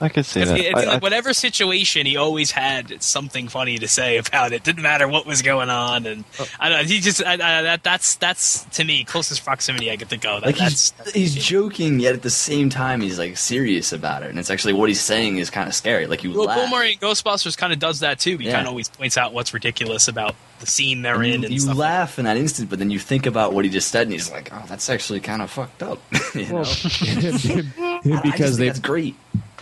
[0.00, 0.58] I could see that.
[0.58, 4.64] it's I- I- like whatever situation, he always had something funny to say about it.
[4.64, 6.46] Didn't matter what was going on, and Oh.
[6.58, 6.84] I don't know.
[6.88, 10.40] He just I, I, that that's that's to me closest proximity I could think of.
[10.40, 14.22] That, like that's he's, he's joking yet at the same time he's like serious about
[14.22, 16.56] it and it's actually what he's saying is kind of scary like you well, laugh
[16.56, 18.36] Bill Murray in Ghostbusters kind of does that too.
[18.38, 18.52] He Yeah.
[18.52, 21.54] kind of always points out what's ridiculous about the scene they're And in, you, and
[21.54, 21.76] you stuff.
[21.76, 24.30] laugh in that instant, but then you think about what he just said, and he's
[24.30, 25.98] like, "Oh, that's actually kind of fucked up."
[26.34, 26.58] you know?
[26.60, 29.14] I just because think they that's great.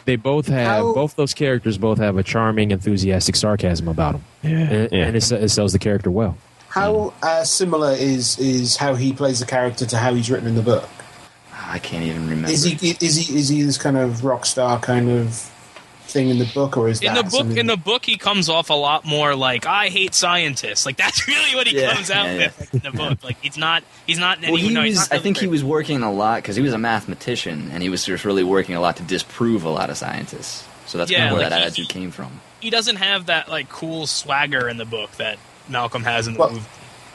[0.08, 4.24] They both have How- both those characters both have a charming, enthusiastic sarcasm about them,
[4.42, 5.04] and, Yeah.
[5.06, 6.38] and it, it sells the character well.
[6.70, 10.54] How uh, similar is is how he plays the character to how he's written in
[10.54, 10.88] the book?
[11.52, 12.48] I can't even remember.
[12.50, 15.50] Is he is he is he this kind of rock star kind of
[16.08, 18.16] thing in the book, or is in that the book something- in the book he
[18.16, 20.84] comes off a lot more like I hate scientists.
[20.86, 22.50] Like that's really what he Yeah, comes out yeah, yeah.
[22.58, 23.22] with in the book.
[23.22, 25.10] Like he's not he's not well, he no, he's was.
[25.10, 27.88] not I think he was working a lot because he was a mathematician, and he
[27.88, 30.64] was just really working a lot to disprove a lot of scientists.
[30.86, 32.40] So that's Yeah, kind of where like that he- attitude came from.
[32.60, 36.40] he doesn't have that like cool swagger in the book that Malcolm has in the
[36.40, 36.64] Well, movie.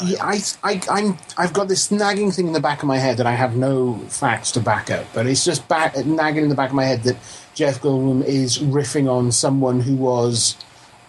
[0.03, 3.17] Yeah, I, I, I'm, I've got this nagging thing in the back of my head
[3.17, 6.55] that I have no facts to back up, but it's just back, nagging in the
[6.55, 7.17] back of my head that
[7.53, 10.57] Jeff Goldblum is riffing on someone who was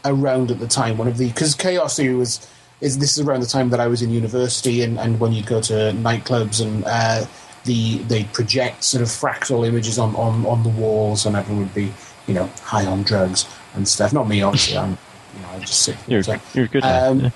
[0.04, 0.98] around at the time.
[0.98, 2.46] One of the because Chaos Theory was
[2.80, 5.46] is this is around the time that I was in university, and, and when you'd
[5.46, 7.24] go to nightclubs and uh,
[7.64, 11.74] the they project sort of fractal images on, on, on the walls, and everyone would
[11.74, 11.92] be
[12.26, 14.12] you know high on drugs and stuff.
[14.12, 14.76] Not me, obviously.
[14.76, 14.98] I'm
[15.34, 15.96] you know I just sit.
[16.06, 17.32] You're, so- you're good um,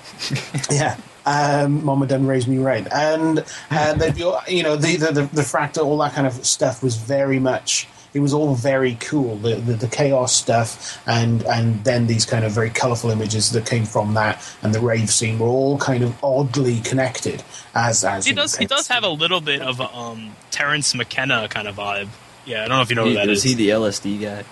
[0.69, 0.95] yeah.
[1.29, 5.11] Um, Mama done raised me right, and uh, they'd be, all- you know the, the
[5.11, 7.87] the the fractal, all that kind of stuff was very much.
[8.11, 9.35] It was all very cool.
[9.35, 13.67] The, the the chaos stuff, and and then these kind of very colourful images that
[13.67, 17.43] came from that, and the rave scene were all kind of oddly connected.
[17.75, 21.47] As as He does he does have a little bit of a um, Terence McKenna
[21.49, 22.07] kind of vibe.
[22.45, 23.51] Yeah, I don't know if you know He- who that was is.
[23.51, 24.43] he the LSD guy?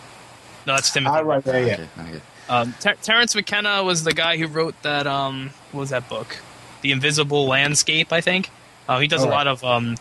[0.67, 1.15] no, that's Timothy.
[1.17, 1.73] Ah, right there, yeah.
[1.73, 2.21] Okay, okay.
[2.49, 5.07] Um, Ter- Terence McKenna was the guy who wrote that.
[5.07, 6.37] Um, what was that book?
[6.81, 8.49] The Invisible Landscape, I think.
[8.87, 9.37] Uh, he does a All right.
[9.37, 9.63] lot of.
[9.63, 9.95] Um,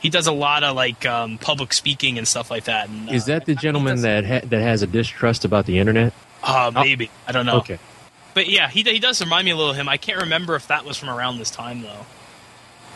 [0.00, 2.88] he does a lot of like um, public speaking and stuff like that.
[2.88, 6.12] And, uh, Is that the gentleman that ha- that has a distrust about the internet?
[6.42, 7.58] Uh, maybe I don't know.
[7.58, 7.78] Okay.
[8.32, 9.88] But yeah, he he does remind me a little of him.
[9.88, 12.06] I can't remember if that was from around this time though.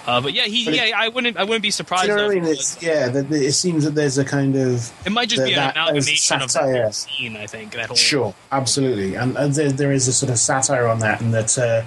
[0.06, 2.05] Uh, but yeah, he But it- yeah, I wouldn't I wouldn't be surprised.
[2.09, 2.44] you know though what I mean?
[2.44, 5.28] it, It's, was- yeah, that that it seems that there's a kind of it might
[5.28, 6.82] just that- be an that as amalgamation of the satire.
[6.85, 7.36] whole scene.
[7.36, 10.86] I think that whole Sure, absolutely, and, and there, there is a sort of satire
[10.86, 11.82] on that, and that uh,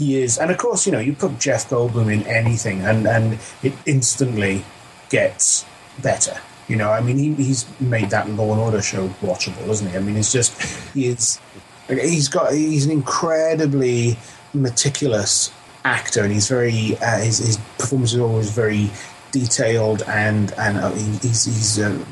[0.00, 3.38] he is, and of course, you know, you put Jeff Goldblum in anything, and and
[3.62, 4.64] it instantly
[5.10, 5.66] gets
[6.02, 6.40] better.
[6.68, 9.96] You know, I mean, he, he's made that Law and Order show watchable, isn't he?
[9.96, 10.52] I mean, it's just
[10.94, 11.38] he is,
[11.88, 14.16] he's got he's an incredibly
[14.54, 15.52] meticulous
[15.84, 18.90] actor, and he's very uh, his his performance is always very
[19.32, 21.78] detailed, and and uh, he, he's he's.
[21.78, 22.02] Uh,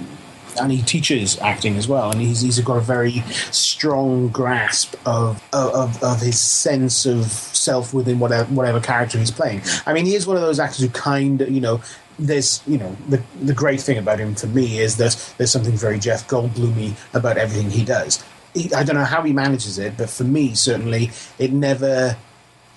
[0.59, 5.43] and he teaches acting as well, and he's he's got a very strong grasp of
[5.53, 9.63] of, of his sense of self within whatever whatever character he's playing.
[9.87, 11.81] I mean, he is one of those actors who kind of you know.
[12.21, 15.77] There's, you know, the the great thing about him for me is that there's something
[15.77, 18.25] very Jeff Goldblumy about everything he does.
[18.55, 22.17] He, I don't know how he manages it, but for me, certainly, it never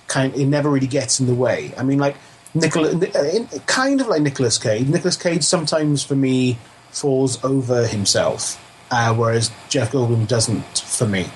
[0.06, 1.72] kind it never really gets in the way.
[1.76, 2.14] I mean, like
[2.54, 4.86] Nicola, uh, kind of like Nicolas Cage.
[4.86, 6.58] Nicolas Cage sometimes for me
[6.92, 11.26] falls over himself, uh, whereas Jeff Goldblum doesn't for me.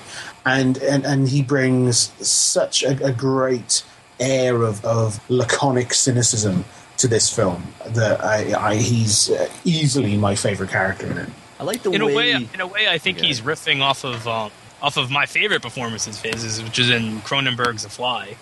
[0.45, 3.85] And and, and he brings such a, a great
[4.21, 6.65] air of, of laconic cynicism
[6.99, 11.29] to this film that I, I he's uh, easily my favorite character in it.
[11.59, 12.15] I like the in a way.
[12.15, 14.51] way, in a way, I think he's riffing off of um,
[14.83, 18.37] off of my favorite performances of his, which is in Cronenberg's The Fly.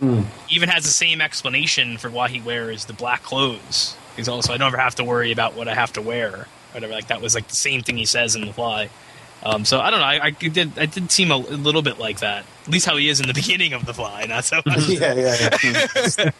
[0.00, 0.26] Mm.
[0.46, 3.96] He even has the same explanation for why he wears the black clothes.
[4.20, 6.46] He's also I don't ever have to worry about what I have to wear.
[6.72, 8.90] Whatever, like that was like the same thing he says in The Fly.
[9.42, 10.06] Um, so I don't know.
[10.06, 10.78] I, I did.
[10.78, 12.44] I did seem a, little bit like that.
[12.66, 14.26] At least how he is in the beginning of The Fly.
[14.26, 14.60] Not so.
[14.66, 16.30] yeah, yeah, yeah.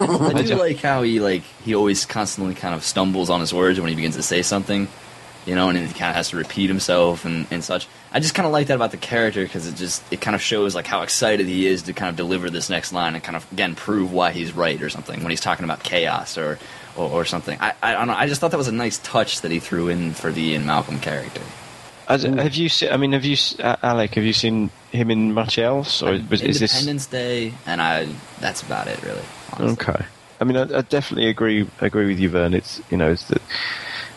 [0.00, 3.78] I do like how he like he always constantly kind of stumbles on his words
[3.78, 4.88] when he begins to say something.
[5.46, 7.88] You know, and he kind of has to repeat himself and, and such.
[8.12, 10.42] I just kind of like that about the character because it just it kind of
[10.42, 13.36] shows like how excited he is to kind of deliver this next line and kind
[13.36, 16.58] of again prove why he's right or something when he's talking about chaos or
[16.96, 17.58] or, or something.
[17.60, 18.14] I, I don't know.
[18.14, 20.66] I just thought that was a nice touch that he threw in for the Ian
[20.66, 21.42] Malcolm character.
[22.08, 22.92] As, have you seen?
[22.92, 24.14] I mean, have you, uh, Alec?
[24.14, 26.72] Have you seen him in much else, or was, is this?
[26.72, 28.08] Independence Day, and I
[28.40, 29.24] that's about it really.
[29.72, 30.04] Okay.
[30.40, 32.54] I mean, I, I definitely agree agree with you, Vern.
[32.54, 33.42] It's you know, it's that,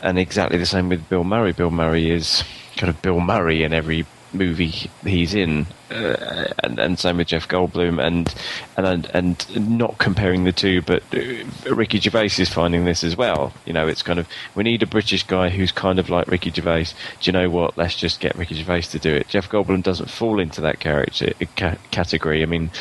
[0.01, 1.51] and exactly the same with Bill Murray.
[1.53, 2.43] Bill Murray is
[2.77, 7.47] kind of Bill Murray in every movie he's in, uh, and, and same with Jeff
[7.47, 8.33] Goldblum, and
[8.77, 13.53] and and not comparing the two, but uh, Ricky Gervais is finding this as well.
[13.65, 16.51] You know, it's kind of we need a British guy who's kind of like Ricky
[16.51, 16.85] Gervais.
[16.85, 16.91] Do
[17.23, 17.77] you know what?
[17.77, 19.27] Let's just get Ricky Gervais to do it.
[19.27, 22.43] Jeff Goldblum doesn't fall into that character uh, ca- category.
[22.43, 22.71] I mean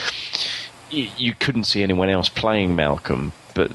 [0.90, 3.32] you, you couldn't see anyone else playing Malcolm.
[3.54, 3.70] But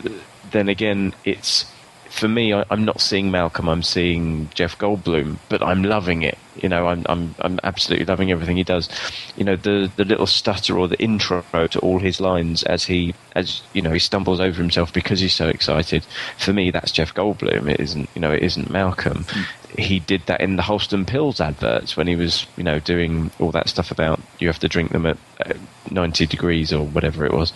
[0.52, 1.66] then again, it's
[2.14, 2.54] for me.
[2.54, 3.68] I, I'm not seeing Malcolm.
[3.68, 6.38] I'm seeing Jeff Goldblum, but I'm loving it.
[6.62, 8.88] You know, I'm I'm I'm absolutely loving everything he does.
[9.36, 13.16] You know, the the little stutter or the intro to all his lines as he
[13.36, 16.06] as you know he stumbles over himself because he's so excited.
[16.38, 17.68] For me, that's Jeff Goldblum.
[17.68, 19.26] It isn't you know it isn't Malcolm.
[19.28, 19.42] Hmm.
[19.78, 23.52] He did that in the Holsten Pils adverts when he was you know doing all
[23.52, 25.54] that stuff about you have to drink them at uh,
[25.92, 27.54] 90 degrees or whatever it was.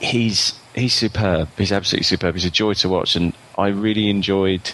[0.00, 1.48] He's he's superb.
[1.56, 2.34] He's absolutely superb.
[2.34, 4.72] He's a joy to watch, and I really enjoyed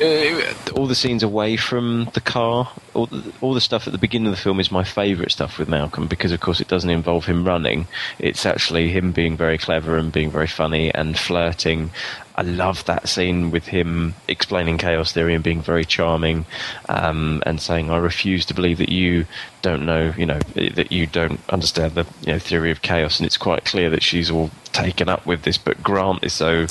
[0.00, 2.70] all the scenes away from the car.
[2.94, 5.58] All the, all the stuff at the beginning of the film is my favourite stuff
[5.58, 7.86] with Malcolm because, of course, it doesn't involve him running.
[8.18, 11.90] It's actually him being very clever and being very funny and flirting.
[12.36, 16.46] I love that scene with him explaining chaos theory and being very charming
[16.88, 19.26] um, and saying, "I refuse to believe that you
[19.62, 23.26] don't know, you know, that you don't understand the you know, theory of chaos." And
[23.26, 26.66] it's quite clear that she's all taken up with this, but Grant is so.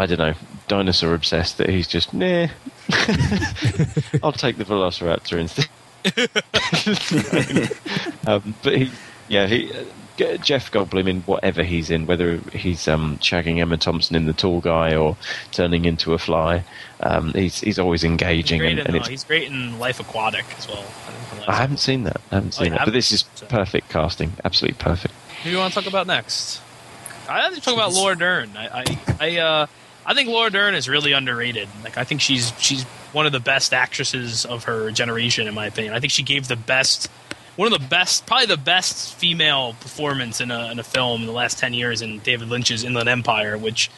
[0.00, 0.34] I don't know,
[0.66, 2.48] dinosaur obsessed that he's just nah.
[4.22, 5.68] I'll take the Velociraptor instead.
[8.26, 8.90] um, but he,
[9.28, 14.16] yeah, he, uh, Jeff Goldblum in whatever he's in, whether he's um, shagging Emma Thompson
[14.16, 15.18] in The Tall Guy or
[15.52, 16.64] turning into a fly,
[17.00, 20.46] um, he's he's always engaging, Great and, in, and uh, he's great in Life Aquatic
[20.56, 20.84] as well.
[21.46, 22.20] I I haven't seen that.
[22.30, 22.94] I haven't Oh, you seen that, but haven't?
[22.94, 24.32] this is perfect casting.
[24.44, 25.12] Absolutely perfect.
[25.42, 26.62] Who do you want to talk about next?
[27.28, 28.56] I have to talk about Laura Dern.
[28.56, 28.84] I, I,
[29.20, 29.66] I, uh,
[30.10, 31.68] I think Laura Dern is really underrated.
[31.84, 32.82] Like, I think she's she's
[33.12, 35.94] one of the best actresses of her generation, in my opinion.
[35.94, 37.08] I think she gave the best,
[37.56, 41.26] one of the best, probably the best female performance in a, in a film in
[41.26, 43.90] the last ten years in David Lynch's Inland Empire, which.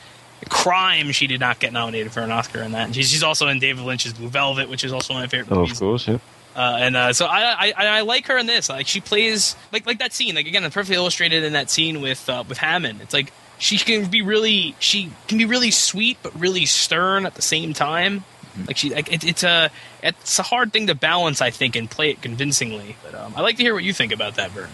[0.49, 2.87] Crime, she did not get nominated for an Oscar in that.
[2.87, 5.31] And she's, she's also in David Lynch's Blue Velvet, which is also one of my
[5.39, 5.75] favorite Oh, movies.
[5.75, 6.19] of course, yeah.
[6.57, 8.69] Uh, and uh, so I, I I like her in this.
[8.69, 10.35] Like she plays like like that scene.
[10.35, 13.01] Like again, it's perfectly illustrated in that scene with uh, with Hammond.
[13.03, 17.35] It's like she can be really she can be really sweet but really stern at
[17.35, 18.25] the same time.
[18.67, 19.71] Like she like it, it's a
[20.03, 22.97] it's a hard thing to balance, I think, and play it convincingly.
[23.03, 24.69] But um, I like to hear what you think about that, Vern.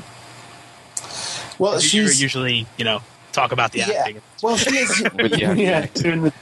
[1.59, 3.03] Well, you she's usually you know
[3.33, 3.93] talk about the Yeah.
[4.01, 4.23] acting.
[4.43, 5.03] Well, she is.
[5.15, 5.59] With the acting.
[5.59, 6.33] yeah, doing the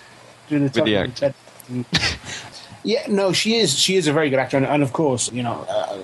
[0.49, 0.85] doing the, With
[1.17, 3.77] the talking with- Yeah, no, she is.
[3.79, 5.99] She is a very good actor, and, and of course, you know, uh,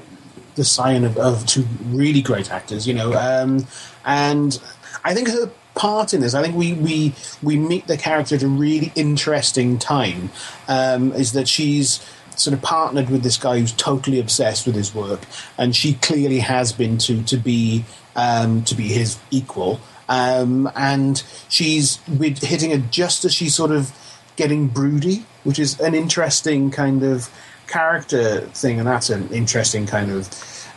[0.56, 2.86] the sign of, of two really great actors.
[2.86, 3.66] You know, um,
[4.04, 4.60] and
[5.04, 8.42] I think her part in this, I think we we we meet the character at
[8.42, 10.30] a really interesting time.
[10.68, 12.04] Um, is that she's
[12.36, 15.20] sort of partnered with this guy who's totally obsessed with his work,
[15.58, 17.84] and she clearly has been to to be
[18.16, 19.80] um, to be his equal.
[20.08, 23.92] Um, and she's hitting it just as she's sort of
[24.36, 27.30] getting broody, which is an interesting kind of
[27.66, 30.28] character thing, and that's an interesting kind of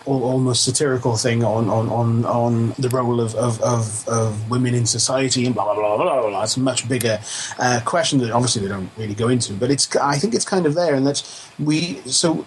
[0.06, 4.86] almost satirical thing on on, on, on the role of, of, of, of women in
[4.86, 6.44] society and blah blah blah blah blah.
[6.44, 7.20] It's a much bigger
[7.60, 10.66] uh, question that obviously they don't really go into, but it's I think it's kind
[10.66, 11.24] of there, and that
[11.60, 12.46] we so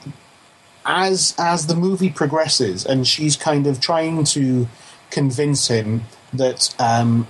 [0.84, 4.68] as as the movie progresses, and she's kind of trying to
[5.10, 6.02] convince him
[6.32, 7.26] that um,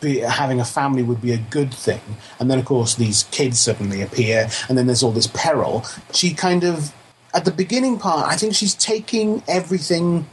[0.00, 2.00] be, having a family would be a good thing,
[2.38, 5.84] and then of course these kids suddenly appear, and then there's all this peril.
[6.12, 6.92] She kind of
[7.34, 10.26] at the beginning part, I think she's taking everything.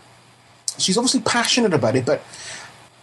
[0.78, 2.22] She's obviously passionate about it, but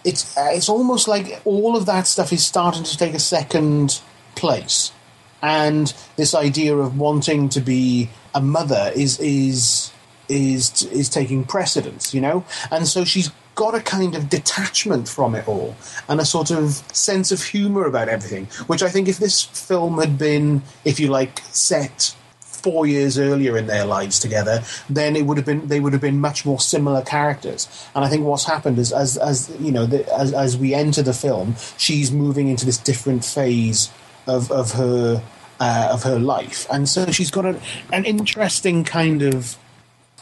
[0.05, 4.01] it's uh, it's almost like all of that stuff is starting to take a second
[4.35, 4.93] place,
[5.43, 9.93] and this idea of wanting to be a mother is is
[10.29, 15.35] is is taking precedence, you know, and so she's got a kind of detachment from
[15.35, 15.77] it all
[16.09, 19.99] and a sort of sense of humor about everything, which I think if this film
[19.99, 22.17] had been, if you like, set
[22.63, 26.03] four years earlier in their lives together, then it would have been they would have
[26.03, 27.69] been much more similar characters.
[27.95, 31.03] And I think what's happened is as as you know the, as as we enter
[31.03, 33.91] the film, she's moving into this different phase
[34.27, 35.23] of of her
[35.61, 37.61] uh, of her life, and so she's got an,
[37.93, 39.57] an interesting kind of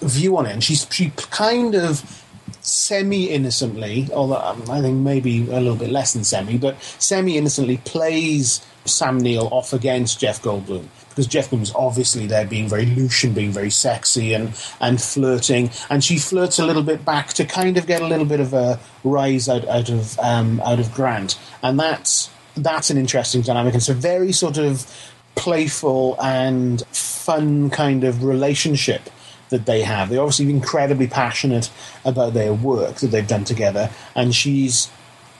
[0.00, 2.24] view on it, and she's she kind of
[2.62, 7.36] semi innocently, although um, I think maybe a little bit less than semi, but semi
[7.36, 12.86] innocently plays Sam Neill off against Jeff Goldblum because Jeff Goldblum's obviously there being very
[12.86, 17.28] loose and being very sexy and and flirting, and she flirts a little bit back
[17.34, 20.80] to kind of get a little bit of a rise out out of um, out
[20.80, 23.74] of Grant, and that's that's an interesting dynamic.
[23.74, 24.86] It's a very sort of
[25.34, 29.02] playful and fun kind of relationship
[29.50, 30.08] that they have.
[30.08, 31.70] They're obviously incredibly passionate
[32.04, 34.90] about their work that they've done together, and she's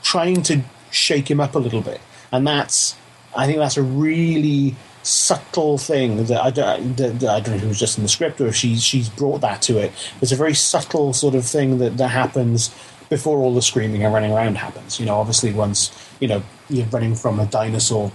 [0.02, 2.00] trying to shake him up a little bit.
[2.32, 2.96] And that's,
[3.36, 7.56] I think that's a really subtle thing that I don't, that, that I don't know
[7.56, 9.92] if it was just in the script or if she's, she's brought that to it.
[10.20, 12.74] It's a very subtle sort of thing that, that happens
[13.08, 15.00] before all the screaming and running around happens.
[15.00, 15.90] You know, obviously once,
[16.20, 18.12] you know, you're running from a dinosaur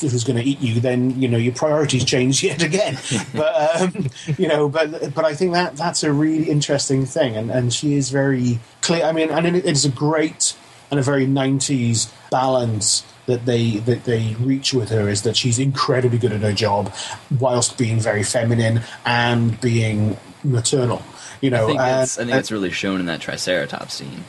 [0.00, 2.98] who's going to eat you, then you know your priorities change yet again.
[3.34, 7.50] but um, you know, but but I think that that's a really interesting thing, and
[7.50, 9.04] and she is very clear.
[9.04, 10.56] I mean, and it, it's a great
[10.90, 15.58] and a very '90s balance that they that they reach with her is that she's
[15.58, 16.92] incredibly good at her job,
[17.38, 21.02] whilst being very feminine and being maternal.
[21.40, 23.94] You know, I think, and- it's, I think and- it's really shown in that Triceratops
[23.94, 24.24] scene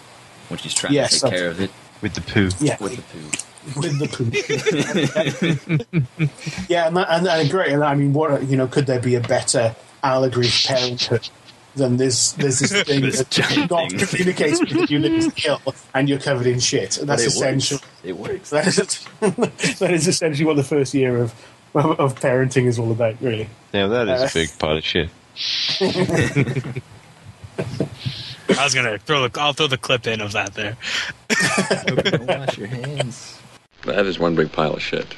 [0.49, 1.71] when she's trying Yes, to take care of it
[2.01, 2.49] with the poo.
[2.59, 2.77] Yeah.
[2.79, 3.29] with the poo.
[3.81, 4.33] with the poop.
[6.69, 7.71] yeah, and, that, and, and great.
[7.71, 11.27] And I mean, what you know, could there be a better allegory of parenthood
[11.77, 12.33] than this?
[12.33, 13.99] There's this thing This that not thing.
[13.99, 15.61] communicates with you, live kill,
[15.93, 16.97] and you're covered in shit.
[16.97, 17.77] And That's it essential.
[17.77, 17.87] Works.
[18.03, 18.49] It works.
[18.49, 19.05] That is
[19.79, 21.33] that is essentially what the first year of
[21.73, 23.47] of, of parenting is all about, really.
[23.73, 25.09] Now that is Uh, a big pile of shit.
[28.49, 30.77] I was gonna throw the I'll throw the clip in of that there.
[32.25, 33.39] Wash your hands.
[33.83, 35.15] That is one big pile of shit.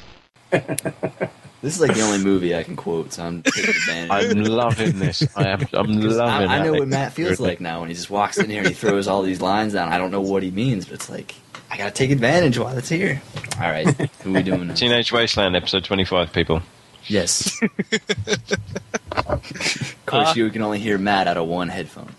[1.62, 4.10] This is like the only movie I can quote, so I'm taking advantage.
[4.36, 5.22] I'm loving this.
[5.36, 5.60] I am.
[5.74, 6.48] I'm loving.
[6.48, 6.78] I, I know it.
[6.80, 9.20] what Matt feels like now when he just walks in here and he throws all
[9.22, 9.92] these lines down.
[9.92, 11.34] I don't know what he means, but it's like
[11.70, 13.20] I gotta take advantage while it's here.
[13.60, 13.86] All right,
[14.22, 14.68] who are we doing?
[14.68, 14.80] Next?
[14.80, 16.32] Teenage Wasteland, episode twenty-five.
[16.32, 16.62] People.
[17.06, 17.60] Yes.
[19.12, 22.14] of course, Uh, you can only hear Matt out of one headphone.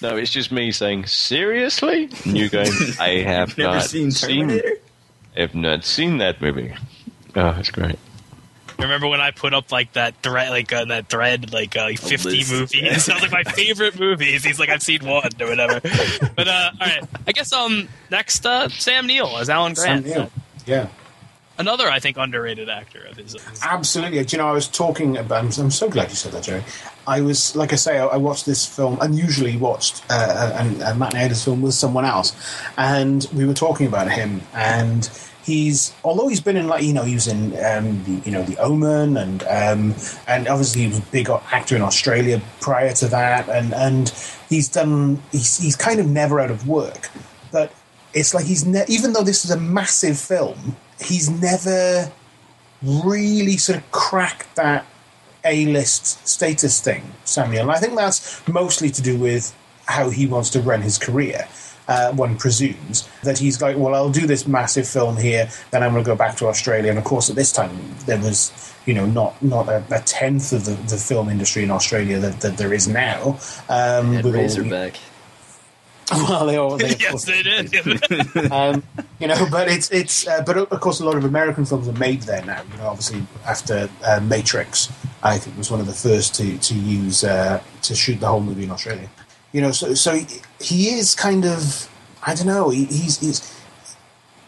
[0.00, 2.08] No, it's just me saying seriously.
[2.26, 2.72] New game.
[2.98, 4.48] I have Never not seen seen.
[4.48, 4.72] Terminator?
[5.36, 6.72] Have not seen that movie.
[7.36, 7.98] Oh, it's great.
[8.82, 12.38] Remember when I put up like that thread, like uh, that thread, like uh, fifty
[12.38, 12.52] list.
[12.52, 13.04] movies?
[13.04, 14.44] Sounds like my favorite movies.
[14.44, 15.80] He's like, I've seen one or whatever.
[16.36, 20.04] But uh, all right, I guess um next uh, Sam Neill as Alan Grant.
[20.06, 20.42] Sam Grant, Neill.
[20.66, 20.88] Yeah.
[21.58, 23.34] another I think underrated actor of his.
[23.34, 24.22] of his- Absolutely.
[24.24, 25.38] Do you know, I was talking about.
[25.44, 26.62] I'm, I'm so glad you said that, Jerry.
[27.06, 30.52] I was, like I say, I, I watched this film, unusually watched uh,
[30.82, 32.32] a, a Matt Nader's film with someone else,
[32.76, 34.42] and we were talking about him.
[34.54, 35.08] And
[35.44, 38.42] he's, although he's been in, like, you know, he was in, um, the, you know,
[38.42, 39.94] The Omen, and um,
[40.26, 44.08] and obviously he was a big actor in Australia prior to that, and and
[44.48, 47.10] he's done, he's, he's kind of never out of work,
[47.50, 47.72] but
[48.14, 52.12] it's like he's ne- even though this is a massive film, he's never
[52.82, 54.84] really sort of cracked that
[55.44, 57.62] A-list status thing, Sam Neill.
[57.62, 59.54] And I think that's mostly to do with
[59.86, 61.48] how he wants to run his career.
[61.92, 65.92] Uh, one presumes that he's like, well, I'll do this massive film here, then I'm
[65.92, 66.88] going to go back to Australia.
[66.88, 68.50] And of course, at this time, there was,
[68.86, 72.40] you know, not not a, a tenth of the, the film industry in Australia that,
[72.40, 73.38] that there is now.
[73.68, 74.94] Um, Ed with all Razorback.
[76.12, 78.52] well, they all, they, yes, course- they did.
[78.52, 78.82] um,
[79.18, 80.26] you know, but it's it's.
[80.26, 82.62] Uh, but of course, a lot of American films are made there now.
[82.72, 84.90] You know, obviously after uh, Matrix,
[85.22, 88.40] I think was one of the first to to use uh, to shoot the whole
[88.40, 89.10] movie in Australia.
[89.52, 90.18] You know, so so
[90.62, 91.88] he, he is kind of.
[92.24, 92.70] I don't know.
[92.70, 93.58] He, he's he's.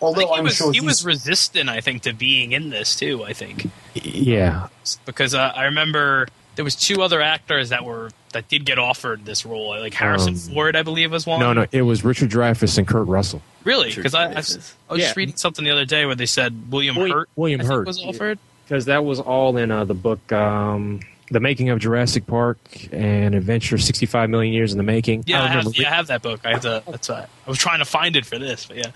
[0.00, 2.94] Although he I'm was sure he he's, was resistant, I think, to being in this
[2.94, 3.24] too.
[3.24, 4.68] I think Yeah.
[5.06, 9.24] because uh, I remember there was two other actors that were that did get offered
[9.24, 9.70] this role.
[9.70, 11.40] Like Harrison Um, Ford, I believe, was one.
[11.40, 13.40] No, no, it was Richard Dreyfuss and Kurt Russell.
[13.64, 13.94] Really?
[13.94, 14.74] Because I, I, I Dreyfuss.
[14.90, 17.64] was just reading something the other day where they said William William- Hurt William I
[17.64, 17.86] think, Hurt.
[17.86, 18.38] was offered.
[18.66, 22.58] Because that was all in uh, the book, um, The Making of Jurassic Park
[22.92, 25.24] and Adventure 65 Million Years in the Making.
[25.26, 26.40] Yeah, I, have, yeah, I have that book.
[26.44, 28.92] I have to, that's why I was trying to find it for this, but yeah.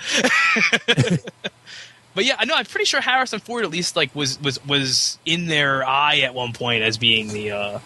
[2.14, 2.54] but yeah, I know.
[2.54, 6.34] I'm pretty sure Harrison Ford at least like was was was in their eye at
[6.34, 7.52] one point as being the.
[7.52, 7.78] uh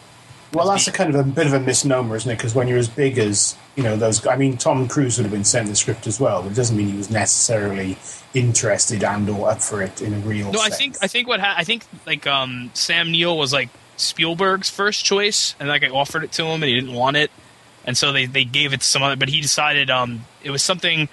[0.54, 2.36] well, that's a kind of a bit of a misnomer, isn't it?
[2.36, 5.32] Because when you're as big as you know those, I mean, Tom Cruise would have
[5.32, 7.96] been sent the script as well, but it doesn't mean he was necessarily
[8.34, 10.52] interested and or up for it in a real.
[10.52, 13.70] No, I think I think what ha- I think like um Sam Neill was like
[13.96, 17.30] Spielberg's first choice, and like I offered it to him, and he didn't want it,
[17.84, 19.16] and so they they gave it to some other.
[19.16, 21.08] But he decided um it was something.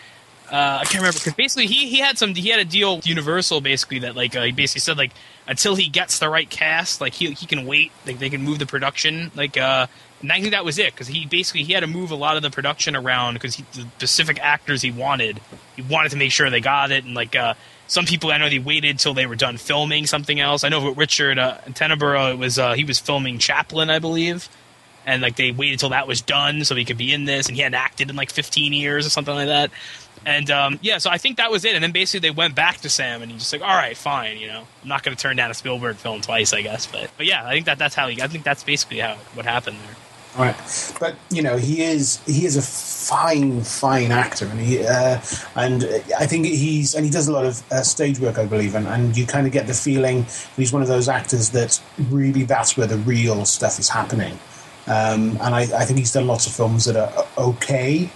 [0.51, 3.07] uh, I can't remember because basically he he had some he had a deal with
[3.07, 5.11] Universal basically that like uh, he basically said like
[5.47, 8.59] until he gets the right cast like he he can wait like they can move
[8.59, 9.85] the production like uh
[10.21, 12.35] and I think that was it because he basically he had to move a lot
[12.35, 15.39] of the production around because the specific actors he wanted
[15.75, 17.53] he wanted to make sure they got it and like uh
[17.89, 20.89] some people I know they waited till they were done filming something else I know
[20.89, 24.47] with Richard uh, Attenborough it was uh, he was filming Chaplin I believe
[25.05, 27.57] and like they waited till that was done so he could be in this and
[27.57, 29.71] he hadn't acted in like 15 years or something like that
[30.25, 31.75] and um, yeah, so I think that was it.
[31.75, 34.37] And then basically they went back to Sam, and he's just like, "All right, fine,
[34.37, 37.09] you know, I'm not going to turn down a Spielberg film twice, I guess." But
[37.17, 38.21] but yeah, I think that that's how he.
[38.21, 39.95] I think that's basically how what happened there.
[40.37, 40.55] Right,
[40.99, 45.19] but you know he is he is a fine fine actor, and he uh,
[45.55, 45.83] and
[46.17, 48.87] I think he's and he does a lot of uh, stage work, I believe, and,
[48.87, 52.77] and you kind of get the feeling he's one of those actors that really that's
[52.77, 54.37] where the real stuff is happening.
[54.87, 58.09] Um, and I, I think he's done lots of films that are okay,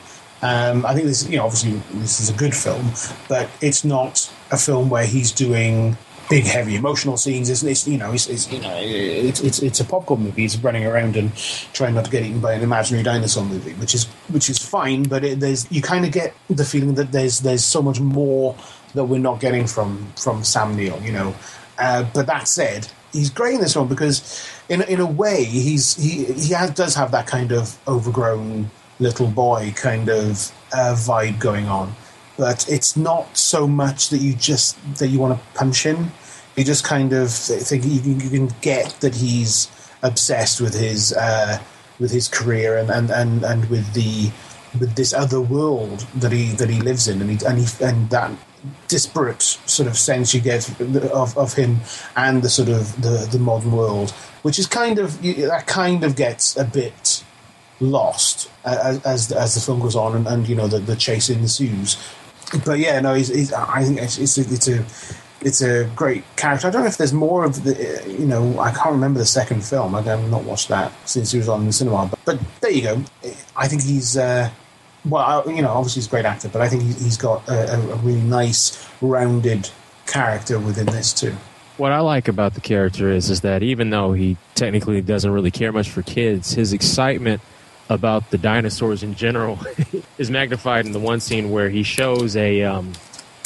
[0.43, 2.91] um, I think this, you know, obviously this is a good film,
[3.29, 5.97] but it's not a film where he's doing
[6.33, 7.47] big, heavy emotional scenes.
[7.47, 10.41] It's, it's you know, it's, it's you know, it's, it's it's a popcorn movie.
[10.41, 11.35] He's running around and
[11.73, 15.03] trying not to get eaten by an imaginary dinosaur movie, which is which is fine.
[15.03, 18.55] But it, there's you kind of get the feeling that there's there's so much more
[18.95, 20.99] that we're not getting from from Sam Neill.
[21.03, 21.35] You know,
[21.77, 25.95] uh, but that said, he's great in this one because in in a way he's
[25.95, 31.39] he he has, does have that kind of overgrown little boy kind of uh, vibe
[31.39, 31.93] going on.
[32.37, 36.11] But it's not so much that you just that you want to punch him.
[36.55, 39.71] You just kind of think you, you can get that he's
[40.01, 41.59] obsessed with his uh,
[41.99, 44.31] with his career and, and, and, and with the
[44.79, 48.09] with this other world that he that he lives in, and he and he and
[48.09, 48.31] that
[48.87, 50.69] disparate sort of sense you get
[51.11, 51.81] of, of him
[52.15, 54.11] and the sort of the, the modern world,
[54.41, 57.23] which is kind of that kind of gets a bit
[57.79, 61.29] lost as as, as the film goes on, and, and you know the, the chase
[61.29, 61.97] ensues.
[62.65, 64.85] But yeah, no, he's, he's, I think it's, it's a, it's a
[65.45, 66.67] it's a great character.
[66.67, 69.63] I don't know if there's more of the, you know, I can't remember the second
[69.63, 69.95] film.
[69.95, 72.07] I've not watched that since he was on the cinema.
[72.07, 73.03] But, but there you go.
[73.55, 74.49] I think he's, uh,
[75.05, 77.95] well, you know, obviously he's a great actor, but I think he's got a, a
[77.97, 79.69] really nice, rounded
[80.05, 81.35] character within this too.
[81.77, 85.51] What I like about the character is, is that even though he technically doesn't really
[85.51, 87.41] care much for kids, his excitement
[87.89, 89.59] about the dinosaurs in general
[90.17, 92.93] is magnified in the one scene where he shows a um,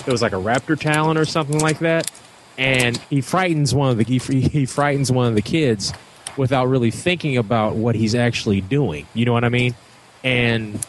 [0.05, 2.11] it was like a raptor talon or something like that,
[2.57, 5.93] and he frightens one of the he, frightens one of the kids
[6.37, 9.07] without really thinking about what he's actually doing.
[9.13, 9.75] You know what I mean?
[10.23, 10.85] And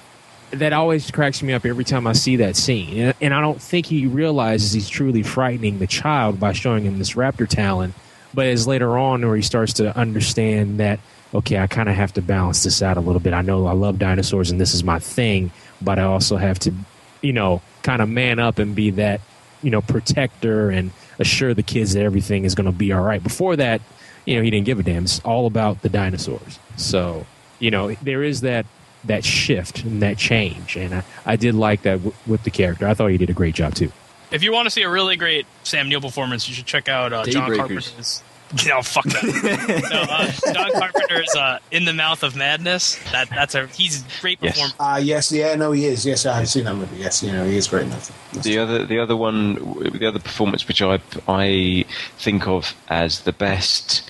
[0.51, 3.15] that always cracks me up every time I see that scene.
[3.21, 7.13] And, I don't think he realizes he's truly frightening the child by showing him this
[7.13, 7.95] raptor talon.
[8.35, 11.01] But as later on, where he starts to understand that
[11.35, 13.33] okay, I kind of have to balance this out a little bit.
[13.33, 16.73] I know I love dinosaurs and this is my thing, but I also have to,
[17.21, 19.21] you know, kind of man up and be that,
[19.63, 23.23] you know, protector and assure the kids that everything is going to be all right.
[23.23, 23.81] Before that,
[24.25, 25.05] you know, he didn't give a damn.
[25.05, 26.59] It's all about the dinosaurs.
[26.77, 27.27] So,
[27.59, 28.67] you know, there is that
[29.05, 32.87] that shift and that change, and I, I did like that w- with the character.
[32.87, 33.93] I thought he did a great job too.
[34.31, 37.13] If you want to see a really great Sam Neill performance, you should check out
[37.13, 38.23] uh, John Carpenter's
[38.67, 39.25] no, fuck that.
[39.91, 44.21] no, uh, John Carpenter's uh, "In the Mouth of Madness." That that's a he's a
[44.21, 44.73] great performer.
[44.81, 46.07] Ah, uh, yes, yeah, no, he is.
[46.07, 46.97] Yes, I've seen that movie.
[46.97, 48.11] Yes, you know, he is great enough.
[48.33, 49.55] The other, the other one,
[49.93, 51.85] the other performance which I I
[52.19, 54.09] think of as the best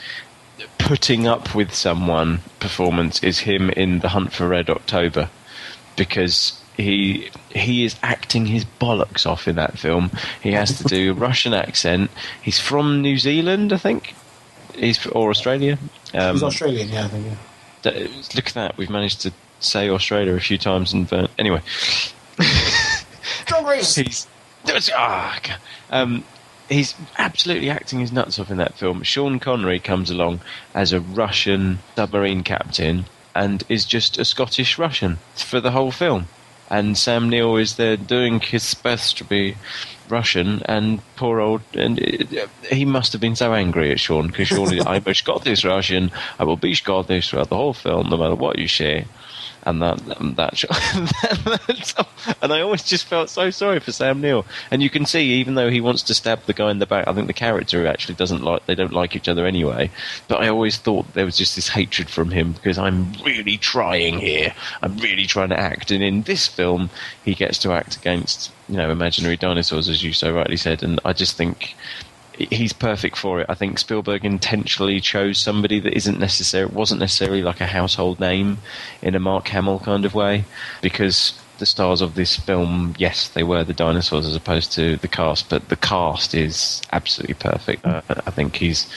[0.79, 5.29] putting up with someone performance is him in The Hunt for Red October,
[5.97, 10.11] because he he is acting his bollocks off in that film.
[10.43, 12.11] He has to do a Russian accent.
[12.41, 14.15] He's from New Zealand, I think.
[14.79, 15.79] He's or Australia.
[16.15, 17.27] Um, He's Australian, yeah, I think.
[17.27, 18.09] Yeah.
[18.35, 18.77] Look at that.
[18.77, 21.63] We've managed to say Australia a few times, and uh, anyway.
[23.97, 25.41] he's ah,
[25.91, 26.25] um,
[26.69, 29.03] he's absolutely acting his nuts off in that film.
[29.03, 30.41] Sean Connery comes along
[30.75, 36.29] as a Russian submarine captain and is just a Scottish Russian for the whole film
[36.71, 39.57] and Sam Neill is there doing his best to be
[40.11, 44.49] Russian, and poor old, and it, he must have been so angry at Sean because
[44.49, 48.35] Sean, I'm a Scottish Russian, I will be Scottish throughout the whole film, no matter
[48.35, 49.07] what you say
[49.65, 50.65] and that and that
[52.43, 54.45] and I always just felt so sorry for Sam Neill.
[54.71, 57.07] And you can see, even though he wants to stab the guy in the back,
[57.07, 59.91] I think the character actually doesn't like they don't like each other anyway.
[60.29, 64.19] But I always thought there was just this hatred from him because I'm really trying
[64.19, 64.55] here.
[64.83, 66.91] I'm really trying to act, and in this film,
[67.25, 70.83] he gets to act against you know imaginary dinosaurs, as you so rightly said.
[70.83, 71.75] And I just think
[72.39, 73.47] he's perfect for it.
[73.49, 78.59] I think Spielberg intentionally chose somebody that isn't necessary wasn't necessarily like a household name
[79.03, 80.45] in a Mark Hamill kind of way
[80.81, 85.09] because the stars of this film, yes, they were the dinosaurs as opposed to the
[85.09, 87.85] cast, but the cast is absolutely perfect.
[87.85, 88.89] Uh, I think he's.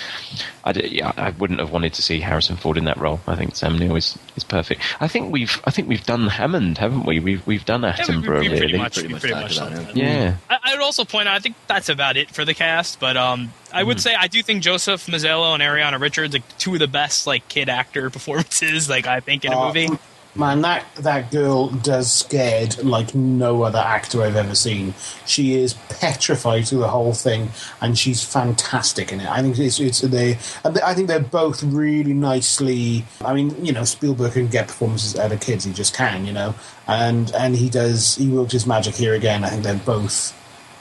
[0.64, 3.20] I, d- yeah, I wouldn't have wanted to see Harrison Ford in that role.
[3.28, 4.82] I think Sam Neill is, is perfect.
[5.02, 7.20] I think we've I think we've done Hammond, haven't we?
[7.20, 8.78] We've we've done Yeah, we, we, Attenborough we pretty really.
[8.78, 9.96] much, we pretty much done that.
[9.98, 10.36] Yeah.
[10.50, 13.00] I, I would also point out, I think that's about it for the cast.
[13.00, 16.74] But um, I would say I do think Joseph Mazzello and Ariana Richards, like two
[16.74, 19.88] of the best like kid actor performances, like I think in a Uh, movie.
[20.34, 24.94] Man, that that girl does scared like no other actor I've ever seen.
[25.26, 27.50] She is petrified through the whole thing,
[27.82, 29.30] and she's fantastic in it.
[29.30, 33.04] I think it's it's they, I think they're both really nicely.
[33.26, 36.32] I mean, you know, Spielberg can get performances out of kids; he just can, you
[36.32, 36.56] know.
[36.88, 38.16] And and he does.
[38.16, 39.44] He works his magic here again.
[39.44, 40.34] I think they're both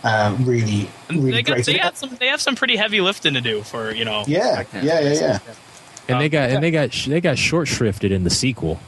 [0.05, 1.67] uh, really really They got great.
[1.67, 4.23] they have some they have some pretty heavy lifting to do for you know.
[4.29, 5.39] yeah, yeah, yeah, yeah.
[6.09, 8.79] And they got and they got they got short shrifted in the sequel.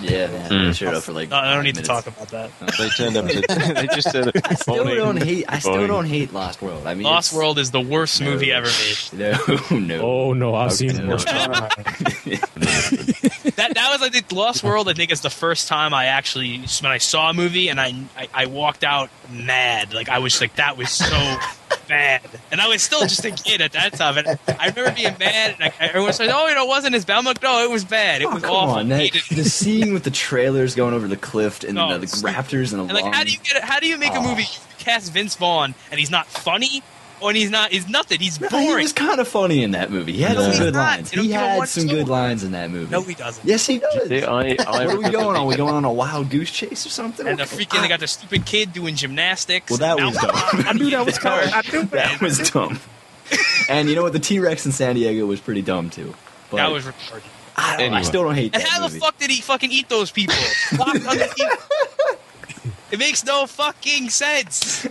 [0.00, 0.50] Yeah, man.
[0.50, 0.66] Mm.
[0.66, 1.30] They showed up for like.
[1.30, 2.50] No, I don't five need to talk about that.
[2.78, 3.40] They turned up to.
[3.74, 4.34] they just turned up.
[4.44, 4.96] I still Morning.
[4.96, 5.44] don't hate.
[5.48, 5.88] I still Morning.
[5.88, 6.86] don't hate Lost World.
[6.86, 8.30] I mean, Lost World is the worst No.
[8.30, 8.98] movie ever made.
[9.14, 9.38] No,
[9.78, 10.00] no.
[10.00, 11.12] Oh no, I've Okay, seen no.
[11.12, 11.24] worse.
[11.24, 11.70] that
[13.74, 14.88] that was I think Lost World.
[14.88, 17.94] I think is the first time I actually when I saw a movie and I,
[18.16, 19.94] I I walked out mad.
[19.94, 21.36] Like I was like that was so
[21.88, 24.18] bad, and I was still just a kid at that time.
[24.18, 25.56] And I remember being mad.
[25.60, 27.70] And I, everyone said, "Oh, you know, it wasn't as bad." I'm like, "No, it
[27.70, 28.22] was bad.
[28.22, 31.16] It Oh, was come awful." on, that, the scene with the trailers going over the
[31.16, 33.62] cliff and No, the, the raptors and And like, how do you get?
[33.62, 34.22] How do you make a Oh.
[34.28, 34.42] movie?
[34.42, 34.48] You
[34.78, 36.82] cast Vince Vaughn, and he's not funny,
[37.24, 37.72] or he's not.
[37.72, 38.20] He's nothing.
[38.20, 38.68] He's No, boring.
[38.68, 40.12] he was kind of funny in that movie.
[40.12, 40.80] He had No, some good not.
[40.96, 41.10] lines.
[41.10, 42.90] He had some good lines in that movie.
[42.90, 43.44] no, he doesn't.
[43.46, 44.08] Yes, he does.
[44.08, 45.36] See, I, I what are we going on?
[45.36, 47.26] Are we going on a wild goose chase or something?
[47.26, 49.70] And the freaking they got the stupid kid doing gymnastics.
[49.70, 50.30] Well, that was dumb.
[50.66, 51.48] I knew that was coming.
[51.54, 52.78] I knew that was dumb.
[53.70, 54.12] and you know what?
[54.12, 56.14] The T Rex in San Diego was pretty dumb too.
[56.50, 57.22] But That was retarded.
[57.56, 58.94] I, don't know, I still don't hate And that how movie.
[58.94, 60.34] the fuck did he fucking eat those people?
[62.90, 64.86] It makes no fucking sense.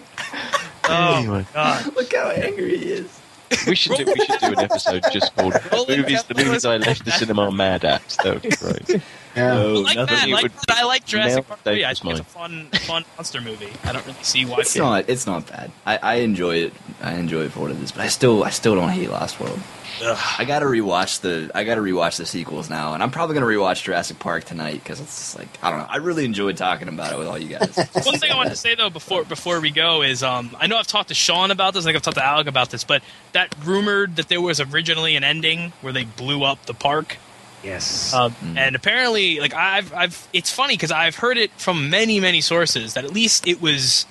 [0.86, 1.46] Oh Anyway.
[1.54, 1.96] god.
[1.96, 3.20] Look how angry he is.
[3.68, 6.78] we should do, we should do an episode just called Rolling movies the movies I
[6.78, 8.08] left the cinema mad at.
[8.24, 9.02] That would be great.
[9.36, 9.48] Yeah.
[9.56, 10.16] No, like nothing.
[10.16, 10.28] that.
[10.28, 11.84] it Like, would I like Jurassic Park 3.
[11.84, 13.74] I Dave's think it's a fun, fun monster movie.
[13.84, 14.60] I don't really see why.
[14.60, 15.10] It's not.
[15.10, 15.72] It's not bad.
[15.88, 16.74] I, I enjoy it.
[17.02, 17.92] I enjoy it for what it is.
[17.92, 19.60] But I still, I still don't hate Lost World.
[20.04, 20.18] Ugh.
[20.38, 21.50] I gotta rewatch the.
[21.56, 25.00] I gotta rewatch the sequels now, and I'm probably gonna rewatch Jurassic Park tonight because
[25.00, 25.88] it's just like I don't know.
[25.90, 27.76] I really enjoyed talking about it with all you guys.
[28.04, 30.78] One thing I wanted to say though before before we go is um I know
[30.78, 33.02] I've talked to Sean about this, I think I've talked to Alec about this, but
[33.32, 37.18] that rumored that there was originally an ending where they blew up the park.
[37.64, 38.14] Yes.
[38.14, 42.42] Um, And apparently, like I've, I've, it's funny because I've heard it from many, many
[42.42, 44.06] sources that at least it was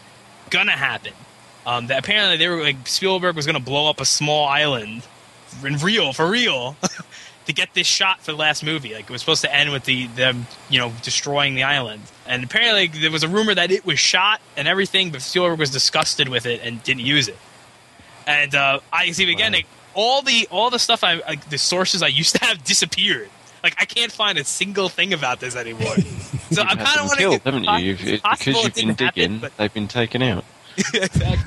[0.49, 1.13] gonna happen.
[1.67, 5.03] Um, that apparently they were like Spielberg was gonna blow up a small island, in
[5.61, 6.77] real for real,
[7.47, 8.95] to get this shot for the last movie.
[8.95, 12.03] Like it was supposed to end with the them, you know, destroying the island.
[12.27, 15.71] And apparently there was a rumor that it was shot and everything, but Spielberg was
[15.71, 17.37] disgusted with it and didn't use it.
[18.27, 22.03] And uh, I see again, like, all the all the stuff I like, the sources
[22.03, 23.29] I used to have disappeared.
[23.63, 25.95] Like I can't find a single thing about this anymore.
[26.53, 27.45] So I'm kind of them to.
[27.45, 27.79] haven't you?
[27.79, 30.45] You've, it's possible because you've been didn't happen, digging, but- they've been taken out.
[30.77, 31.39] exactly.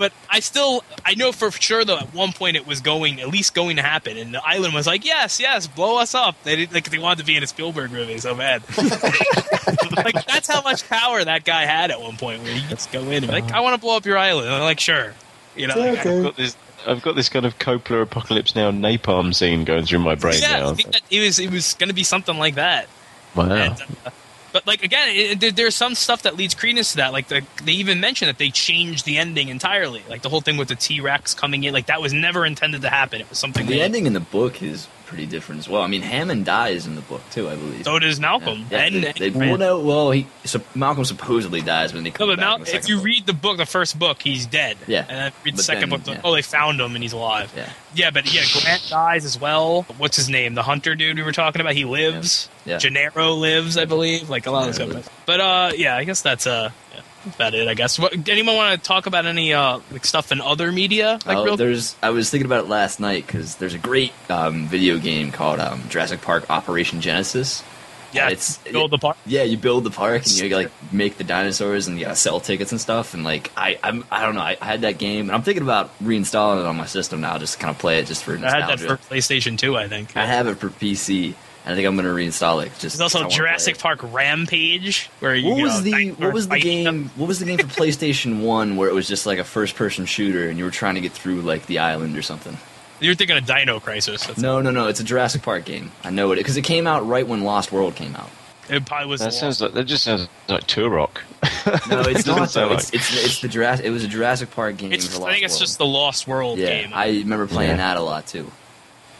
[0.00, 1.98] But I still, I know for sure though.
[1.98, 4.86] At one point, it was going, at least going to happen, and the island was
[4.86, 7.46] like, "Yes, yes, blow us up." They did, like they wanted to be in a
[7.46, 8.62] Spielberg movie so bad.
[8.78, 12.42] like that's how much power that guy had at one point.
[12.42, 14.46] Where he just go in and be like, "I want to blow up your island."
[14.46, 15.12] And they're like, "Sure,"
[15.54, 15.74] you know.
[15.76, 16.56] like, I've got this.
[16.86, 20.60] I've got this kind of Coppola apocalypse now napalm scene going through my brain yeah,
[20.60, 20.70] now.
[20.70, 22.88] I think that it was it was going to be something like that.
[23.36, 23.50] Wow.
[23.50, 24.10] And, uh,
[24.52, 27.12] but like again, it, there, there's some stuff that leads credence to that.
[27.12, 30.02] Like the, they even mentioned that they changed the ending entirely.
[30.08, 32.82] Like the whole thing with the T Rex coming in, like that was never intended
[32.82, 33.20] to happen.
[33.20, 33.66] It was something.
[33.66, 35.82] the ending in the book is pretty different as well.
[35.82, 37.82] I mean, Hammond dies in the book too, I believe.
[37.84, 38.64] So does Malcolm.
[38.70, 42.16] Yeah, and, they, they, well, no, well, he so Malcolm supposedly dies when they no,
[42.16, 42.60] come but back.
[42.60, 43.04] Mal- if you book.
[43.04, 44.76] read the book, the first book, he's dead.
[44.86, 45.00] Yeah.
[45.00, 46.20] And then read the But second then, book, yeah.
[46.22, 47.52] oh, they found him and he's alive.
[47.56, 47.68] Yeah.
[47.92, 49.82] Yeah, but yeah, Grant dies as well.
[49.98, 50.54] What's his name?
[50.54, 51.74] The hunter dude we were talking about.
[51.74, 52.48] He lives.
[52.64, 52.78] Yeah.
[52.78, 54.30] Gennaro lives, I believe.
[54.30, 55.10] Like a lot of stuff.
[55.26, 56.70] But uh, yeah, I guess that's uh,
[57.34, 57.68] about it.
[57.68, 57.98] I guess.
[57.98, 61.18] What, anyone want to talk about any uh like stuff in other media?
[61.26, 61.96] Like oh, real there's.
[62.02, 65.60] I was thinking about it last night because there's a great um, video game called
[65.60, 67.62] um, Jurassic Park Operation Genesis.
[68.12, 69.16] Yeah, Uh, it's build the park.
[69.24, 72.40] Yeah, you build the park and you like make the dinosaurs and you gotta sell
[72.40, 73.14] tickets and stuff.
[73.14, 74.40] And like I, I'm, I don't know.
[74.40, 77.38] I, I had that game and I'm thinking about reinstalling it on my system now,
[77.38, 79.86] just to kind of play it just for I had that for PlayStation 2, I
[79.88, 80.16] think.
[80.16, 81.34] I have it for PC.
[81.64, 82.72] And I think I'm gonna reinstall it.
[82.78, 86.32] Just There's also 'cause Jurassic Park Rampage, where you What you was know, the What
[86.32, 87.10] was the fighting game?
[87.16, 90.06] What was the game for PlayStation One where it was just like a first person
[90.06, 92.56] shooter and you were trying to get through like the island or something?
[93.00, 94.26] You're thinking of Dino Crisis.
[94.26, 94.86] That's No, no, no.
[94.88, 95.90] It's a Jurassic Park game.
[96.04, 98.30] I know it because it came out right when Lost World came out.
[98.68, 99.20] It probably was.
[99.20, 101.10] That sounds like that just sounds like Turok.
[101.90, 102.48] No, it's doesn't not.
[102.50, 102.68] Though.
[102.68, 103.84] like- It's, it's it's the Jurassic.
[103.84, 104.92] It was a Jurassic Park game.
[104.92, 105.60] It's, for I think Lost it's World.
[105.60, 106.66] just the Lost World game.
[106.68, 106.82] yeah.
[106.82, 106.90] game.
[106.94, 107.76] I remember playing Yeah.
[107.78, 108.50] that a lot too.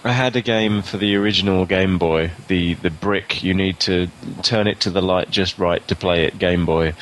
[0.02, 3.42] I had a game for the original Game Boy, the the brick.
[3.42, 4.08] You need to
[4.42, 6.38] turn it to the light just right to play it.
[6.38, 6.94] Game Boy,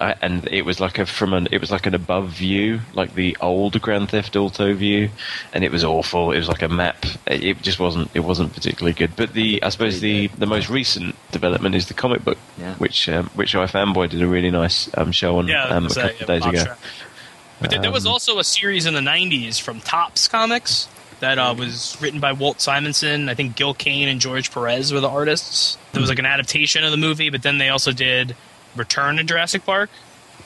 [0.00, 3.14] I, and it was like a from an it was like an above view, like
[3.14, 5.10] the old Grand Theft Auto view,
[5.52, 6.32] and it was awful.
[6.32, 7.04] It was like a map.
[7.26, 9.14] It it just wasn't it wasn't particularly good.
[9.14, 12.74] But the I suppose the the most recent development is the comic book, Yeah.
[12.76, 15.88] which um, which iFanboy did a really nice um, show on yeah, um, a it
[15.88, 16.64] was, couple yeah, of days ago.
[16.72, 16.78] Schreck.
[17.60, 20.88] But there, there was Um, also a series in the '90s from Topps Comics
[21.22, 23.28] that uh, was written by Walt Simonson.
[23.28, 25.78] I think Gil Kane and George Perez were the artists.
[25.92, 28.34] There was like an adaptation of the movie, but then they also did
[28.74, 29.88] Return to Jurassic Park.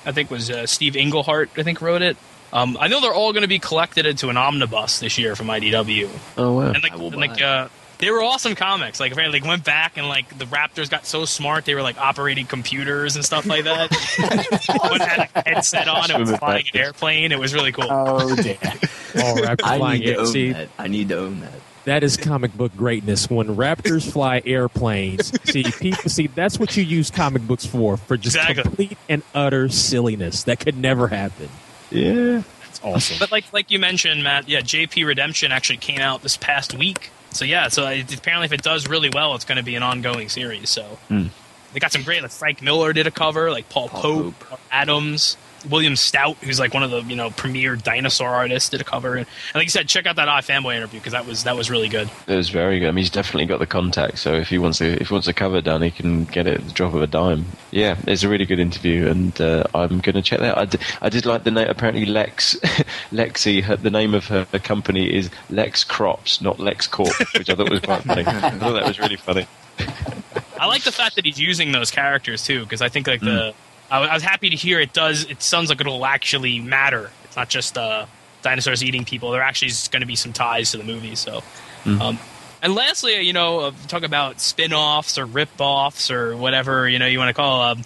[0.05, 1.49] I think was uh, Steve Englehart.
[1.57, 2.19] I think wrote it.
[2.53, 5.47] Um, I know they're all going to be collected into an omnibus this year from
[5.47, 6.11] IDW.
[6.37, 6.71] Oh wow!
[6.73, 9.01] And like, I will and, like uh, they were awesome comics.
[9.01, 11.99] Like, apparently, like went back and like the Raptors got so smart they were like
[11.99, 13.91] operating computers and stuff like that.
[14.91, 17.33] One had a headset on, it was flying an airplane.
[17.33, 17.87] It was really cool.
[17.89, 18.59] Oh dear.
[19.23, 20.69] All right, I flying need to own see, that.
[20.79, 21.53] I need to own that.
[21.85, 23.31] that is comic book greatness.
[23.31, 28.17] When raptors fly airplanes, see people see that's what you use comic books for for
[28.19, 28.63] just Exactly.
[28.63, 31.49] complete and utter silliness that could never happen.
[31.91, 32.43] Yeah.
[32.65, 33.17] that's awesome.
[33.19, 37.11] But like like you mentioned, Matt, yeah, JP Redemption actually came out this past week.
[37.37, 39.83] So yeah, so it, apparently if it does really well, it's going to be an
[39.83, 40.71] ongoing series.
[40.71, 41.27] So Hmm.
[41.73, 42.23] they got some great.
[42.23, 45.37] Like Frank Miller did a cover, like Paul, Paul Pope, Adams,
[45.71, 49.17] William Stout, who's like one of the you know premier dinosaur artists, did a cover.
[49.17, 51.71] And, and like you said, check out that iFanboy interview because that was that was
[51.71, 52.11] really good.
[52.27, 52.89] It was very good.
[52.89, 54.19] I mean, he's definitely got the contact.
[54.19, 56.61] So if he wants to, if he wants a cover done, he can get it
[56.61, 57.47] at the drop of a dime.
[57.71, 60.57] Yeah, it's a really good interview, and uh, I'm going to check that.
[60.57, 60.59] out.
[60.59, 61.69] I did, I did like the name.
[61.69, 62.55] Apparently, Lex,
[63.13, 63.63] Lexi.
[63.63, 67.55] Her, the name of her, her company is Lex Crops, not Lex Corp, which I
[67.55, 68.25] thought was quite funny.
[68.27, 69.47] I thought that was really funny.
[70.59, 73.53] I like the fact that he's using those characters too, because I think like the
[73.53, 73.66] Hmm.
[73.91, 75.25] I, was- I was happy to hear it does.
[75.25, 77.11] It sounds like it'll actually matter.
[77.25, 78.07] It's not just uh,
[78.43, 79.31] dinosaurs eating people.
[79.31, 81.15] There actually is going to be some ties to the movie.
[81.15, 81.43] So,
[81.85, 82.03] Hmm.
[82.03, 82.19] um,
[82.63, 87.19] and lastly, you know, uh, talk about spin-offs or rip-offs or whatever you know you
[87.19, 87.63] want to call.
[87.63, 87.83] Um,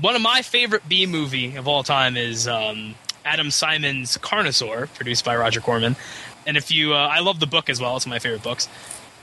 [0.00, 2.94] one of my favorite B movie of all time is um,
[3.26, 5.96] Adam Simon's Carnosaur, produced by Roger Corman.
[6.46, 7.96] And if you, uh, I love the book as well.
[7.96, 8.68] It's one of my favorite books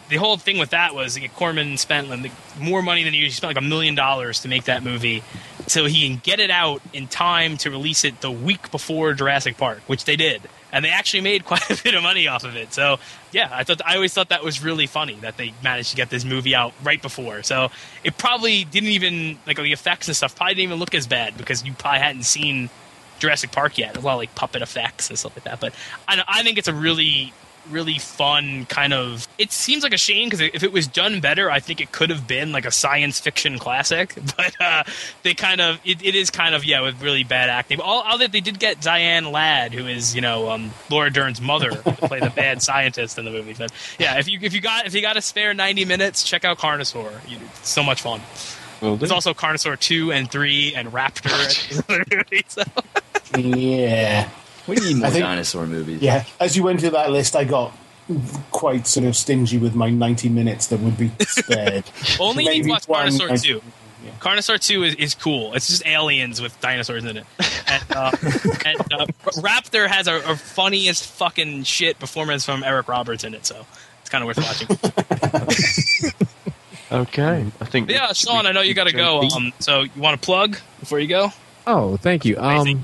[0.10, 3.34] the whole thing with that was like, Corman spent like, more money than he usually
[3.34, 5.24] spent, like a million dollars to make that movie,
[5.68, 9.58] so he can get it out in time to release it the week before Jurassic
[9.58, 10.42] Park, which they did,
[10.72, 12.74] and they actually made quite a bit of money off of it.
[12.74, 12.98] So
[13.32, 16.10] yeah, I thought I always thought that was really funny that they managed to get
[16.10, 17.44] this movie out right before.
[17.44, 17.70] So
[18.04, 21.38] it probably didn't even like the effects and stuff probably didn't even look as bad
[21.38, 22.70] because you probably hadn't seen
[23.20, 23.96] Jurassic Park yet.
[23.96, 25.60] A lot of like puppet effects and stuff like that.
[25.60, 25.74] But
[26.08, 27.34] I, I think it's a really
[27.70, 31.52] really fun kind of it seems like a shame because if it was done better
[31.52, 34.84] i think it could have been like a science fiction classic but uh,
[35.24, 37.80] they kind of it, it is kind of yeah with really bad acting.
[37.80, 41.42] All, all that they did get diane ladd who is you know um, laura dern's
[41.42, 43.56] mother to play the bad scientist in the movie.
[43.58, 46.46] But yeah if you if you got if you got a spare 90 minutes check
[46.46, 47.12] out carnosaur.
[47.30, 48.22] You, it's so much fun.
[48.82, 51.90] Well, there's also carnosaur 2 and 3 and raptor.
[51.90, 52.64] And movies, so.
[53.38, 54.30] Yeah.
[54.70, 56.02] We need more I think- dinosaur movies.
[56.02, 56.26] Yeah.
[56.40, 57.76] As you went through that list, I got
[58.52, 61.84] quite sort of stingy with my 90 minutes that would be spared.
[62.20, 63.62] Only you need to watch one Carnosaur nice- 2.
[64.20, 65.54] Carnosaur 2 is, is cool.
[65.54, 67.26] It's just aliens with dinosaurs in it.
[67.68, 68.12] And, uh,
[68.66, 69.06] and uh,
[69.38, 73.66] Raptor has a, a funniest fucking shit performance from Eric Roberts in it, so
[74.02, 76.12] it's kind of worth watching.
[76.92, 77.86] Okay, I think.
[77.86, 79.22] But yeah, Shawn, I know you got to go.
[79.22, 81.32] Um, so you want to plug before you go?
[81.68, 82.36] Oh, thank you.
[82.40, 82.82] Um,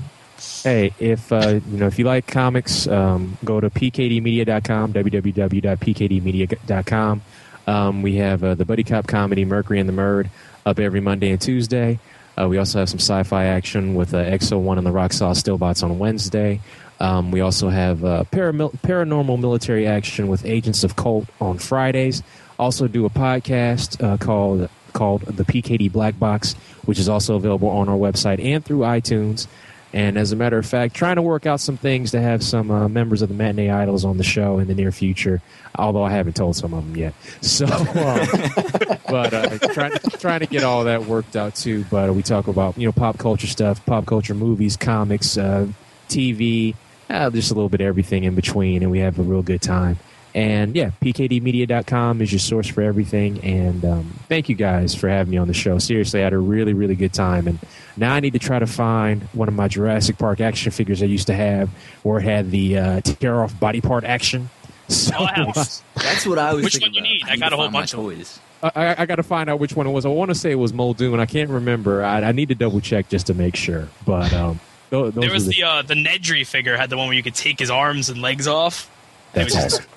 [0.66, 7.22] hey, if uh, you know if you like comics, um, go to pkdmedia.com, www.pkdmedia.com.
[7.68, 10.28] Um, we have uh, the buddy cop comedy Mercury and the Murd
[10.64, 12.00] up every Monday and Tuesday.
[12.36, 15.36] Uh, we also have some sci-fi action with uh, Exo One and the Rock Solid
[15.36, 16.60] Steelbots on Wednesday.
[16.98, 22.24] Um, we also have uh, paramil- paranormal military action with Agents of Cult on Fridays.
[22.58, 26.54] Also do a podcast uh, called called the PKD Black Box,
[26.86, 29.46] which is also available on our website and through iTunes.
[29.92, 32.70] And as a matter of fact, trying to work out some things to have some
[32.70, 35.40] uh, members of the Matinee Idles on the show in the near future.
[35.78, 37.14] Although I haven't told some of them yet.
[37.40, 37.80] So, um,
[39.08, 41.84] but uh, trying trying to get all that worked out too.
[41.90, 45.68] But we talk about you know pop culture stuff, pop culture movies, comics, uh,
[46.08, 46.74] TV,
[47.08, 49.62] uh, just a little bit of everything in between, and we have a real good
[49.62, 49.98] time.
[50.36, 53.40] And yeah, pkdmedia.com is your source for everything.
[53.42, 55.78] And um, thank you guys for having me on the show.
[55.78, 57.48] Seriously, I had a really, really good time.
[57.48, 57.58] And
[57.96, 61.06] now I need to try to find one of my Jurassic Park action figures I
[61.06, 61.70] used to have
[62.02, 64.50] where it had the uh, tear off body part action.
[64.88, 65.54] So, Oh, I have-
[65.96, 67.22] That's what I was Which thinking one you need?
[67.26, 68.16] I need got a whole bunch of them.
[68.18, 68.38] toys.
[68.62, 70.06] I, I, I got to find out which one it was.
[70.06, 71.18] I want to say it was Muldoon.
[71.18, 72.04] I can't remember.
[72.04, 73.88] I, I need to double check just to make sure.
[74.06, 74.60] But um,
[74.90, 77.22] tho- those There was were the uh, the Nedry figure had the one where you
[77.24, 78.88] could take his arms and legs off.
[79.32, 79.90] That's was just- awesome.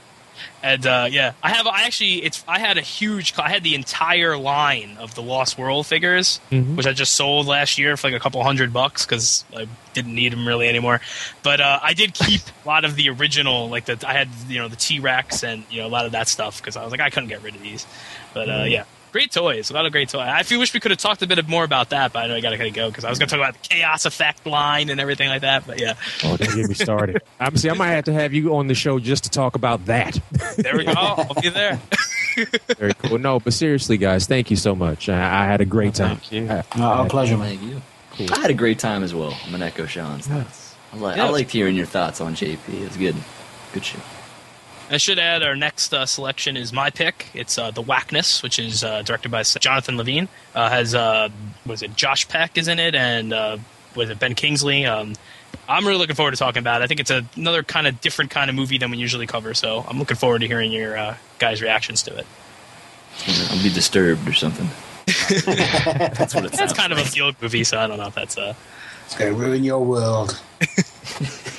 [0.61, 1.67] And uh, yeah, I have.
[1.67, 2.43] I actually, it's.
[2.47, 3.33] I had a huge.
[3.37, 6.75] I had the entire line of the Lost World figures, Mhm.
[6.75, 10.13] which I just sold last year for like a couple hundred bucks because I didn't
[10.15, 10.99] need them really anymore.
[11.43, 13.97] But uh, I did keep a lot of the original, like the.
[14.05, 16.57] I had you know the T Rex and you know a lot of that stuff
[16.61, 17.87] because I was like I couldn't get rid of these.
[18.33, 18.71] But uh, Mhm.
[18.71, 19.69] yeah, great toys.
[19.69, 20.21] A lot of great toys.
[20.27, 22.35] I feel wish we could have talked a bit more about that, but I know
[22.35, 24.99] I gotta, gotta go because I was gonna talk about the Chaos Effect line and
[24.99, 25.65] everything like that.
[25.67, 27.21] But yeah, Oh, don't get me started.
[27.39, 27.69] I'm see.
[27.69, 30.19] I might have to have you on the show just to talk about that.
[30.57, 30.93] there we go.
[30.95, 31.79] Oh, I'll be there.
[32.77, 33.17] Very cool.
[33.17, 35.09] No, but seriously, guys, thank you so much.
[35.09, 36.17] I, I had a great time.
[36.17, 36.49] Thank you.
[36.49, 37.81] I- No, our pleasure, Thank man.
[38.17, 38.27] you.
[38.31, 39.37] I had a great time as well.
[39.45, 40.75] I'm gonna echo Sean's thoughts.
[40.93, 41.25] I, like, Yeah.
[41.25, 42.57] I liked hearing your thoughts on JP.
[42.81, 43.15] It was good.
[43.73, 43.99] Good shit.
[44.91, 47.27] I should add our next uh, selection is my pick.
[47.33, 50.27] It's uh, the Wackness, which is uh, directed by Jonathan Levine.
[50.55, 51.29] Uh, has uh,
[51.65, 53.57] was it Josh Peck is in it, and uh,
[53.95, 54.85] was it Ben Kingsley?
[54.85, 55.13] Um,
[55.67, 56.85] I'm really looking forward to talking about it.
[56.85, 59.53] I think it's a, another kind of different kind of movie than we usually cover.
[59.53, 62.25] So I'm looking forward to hearing your uh, guys' reactions to it.
[63.51, 64.69] I'll be disturbed or something.
[65.05, 68.15] That's what it That's sounds kind of a feel movie, so I don't know if
[68.15, 68.53] that's uh,
[69.05, 70.39] It's going to ruin your world.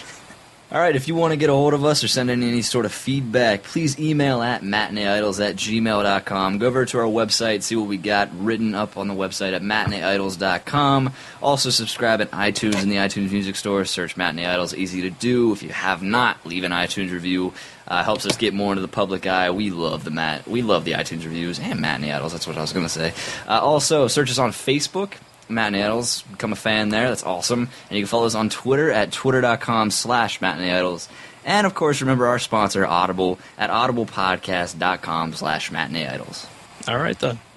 [0.73, 2.63] All right, if you want to get a hold of us or send in any
[2.63, 6.59] sort of feedback, please email at matineeidles at gmail.com.
[6.59, 9.63] Go over to our website, see what we got written up on the website at
[9.63, 11.13] matineeidles.com.
[11.43, 13.85] Also, subscribe at iTunes in the iTunes Music Store.
[13.85, 15.53] Search Matinee Idles, easy to do.
[15.53, 17.53] If you have not, leave an iTunes review.
[17.89, 19.51] Uh, helps us get more into the public eye.
[19.51, 20.47] We love the mat.
[20.47, 22.31] We love the iTunes reviews and Matinee Idles.
[22.31, 23.13] That's what I was going to say.
[23.49, 25.15] Uh, also, search us on Facebook.
[25.51, 26.23] Matinee Idles.
[26.23, 27.09] Become a fan there.
[27.09, 27.69] That's awesome.
[27.89, 31.09] And you can follow us on Twitter at twitter.com slash matinee idles.
[31.45, 36.47] And of course, remember our sponsor, Audible, at audiblepodcast.com slash matinee idles.
[36.89, 37.39] all right then.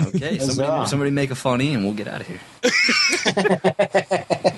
[0.00, 2.40] Okay, somebody, somebody make a funny and we'll get out of here.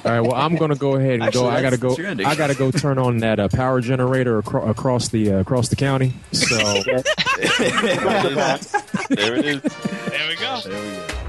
[0.04, 0.20] All right.
[0.20, 1.50] Well, I'm gonna go ahead and Actually, go.
[1.50, 1.94] I gotta go.
[1.96, 2.24] that's.
[2.24, 5.76] I gotta go turn on that uh, power generator acro- across the uh, across the
[5.76, 6.12] county.
[6.32, 6.56] So
[9.14, 9.62] there it is.
[9.62, 10.60] There we go.
[10.60, 11.19] There we go.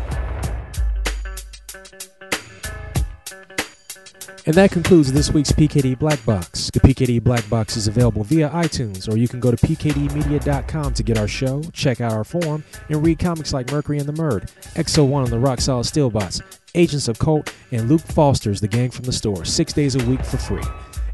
[4.47, 6.72] And that concludes this week's PKD Black Box.
[6.72, 11.03] The PKD Black Box is available via iTunes, or you can go to pkdmedia.com to
[11.03, 14.49] get our show, check out our forum, and read comics like Mercury and the Murd,
[14.73, 16.41] XO1 and the Rock Solid Steelbots,
[16.73, 20.26] Agents of Colt, and Luke Foster's The Gang from the Store, six days a week
[20.26, 20.63] for free.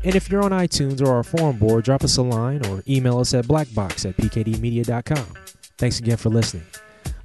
[0.03, 3.19] And if you're on iTunes or our forum board, drop us a line or email
[3.19, 5.33] us at blackbox at pkdmedia.com.
[5.77, 6.65] Thanks again for listening.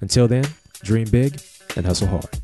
[0.00, 0.46] Until then,
[0.82, 1.40] dream big
[1.76, 2.40] and hustle hard.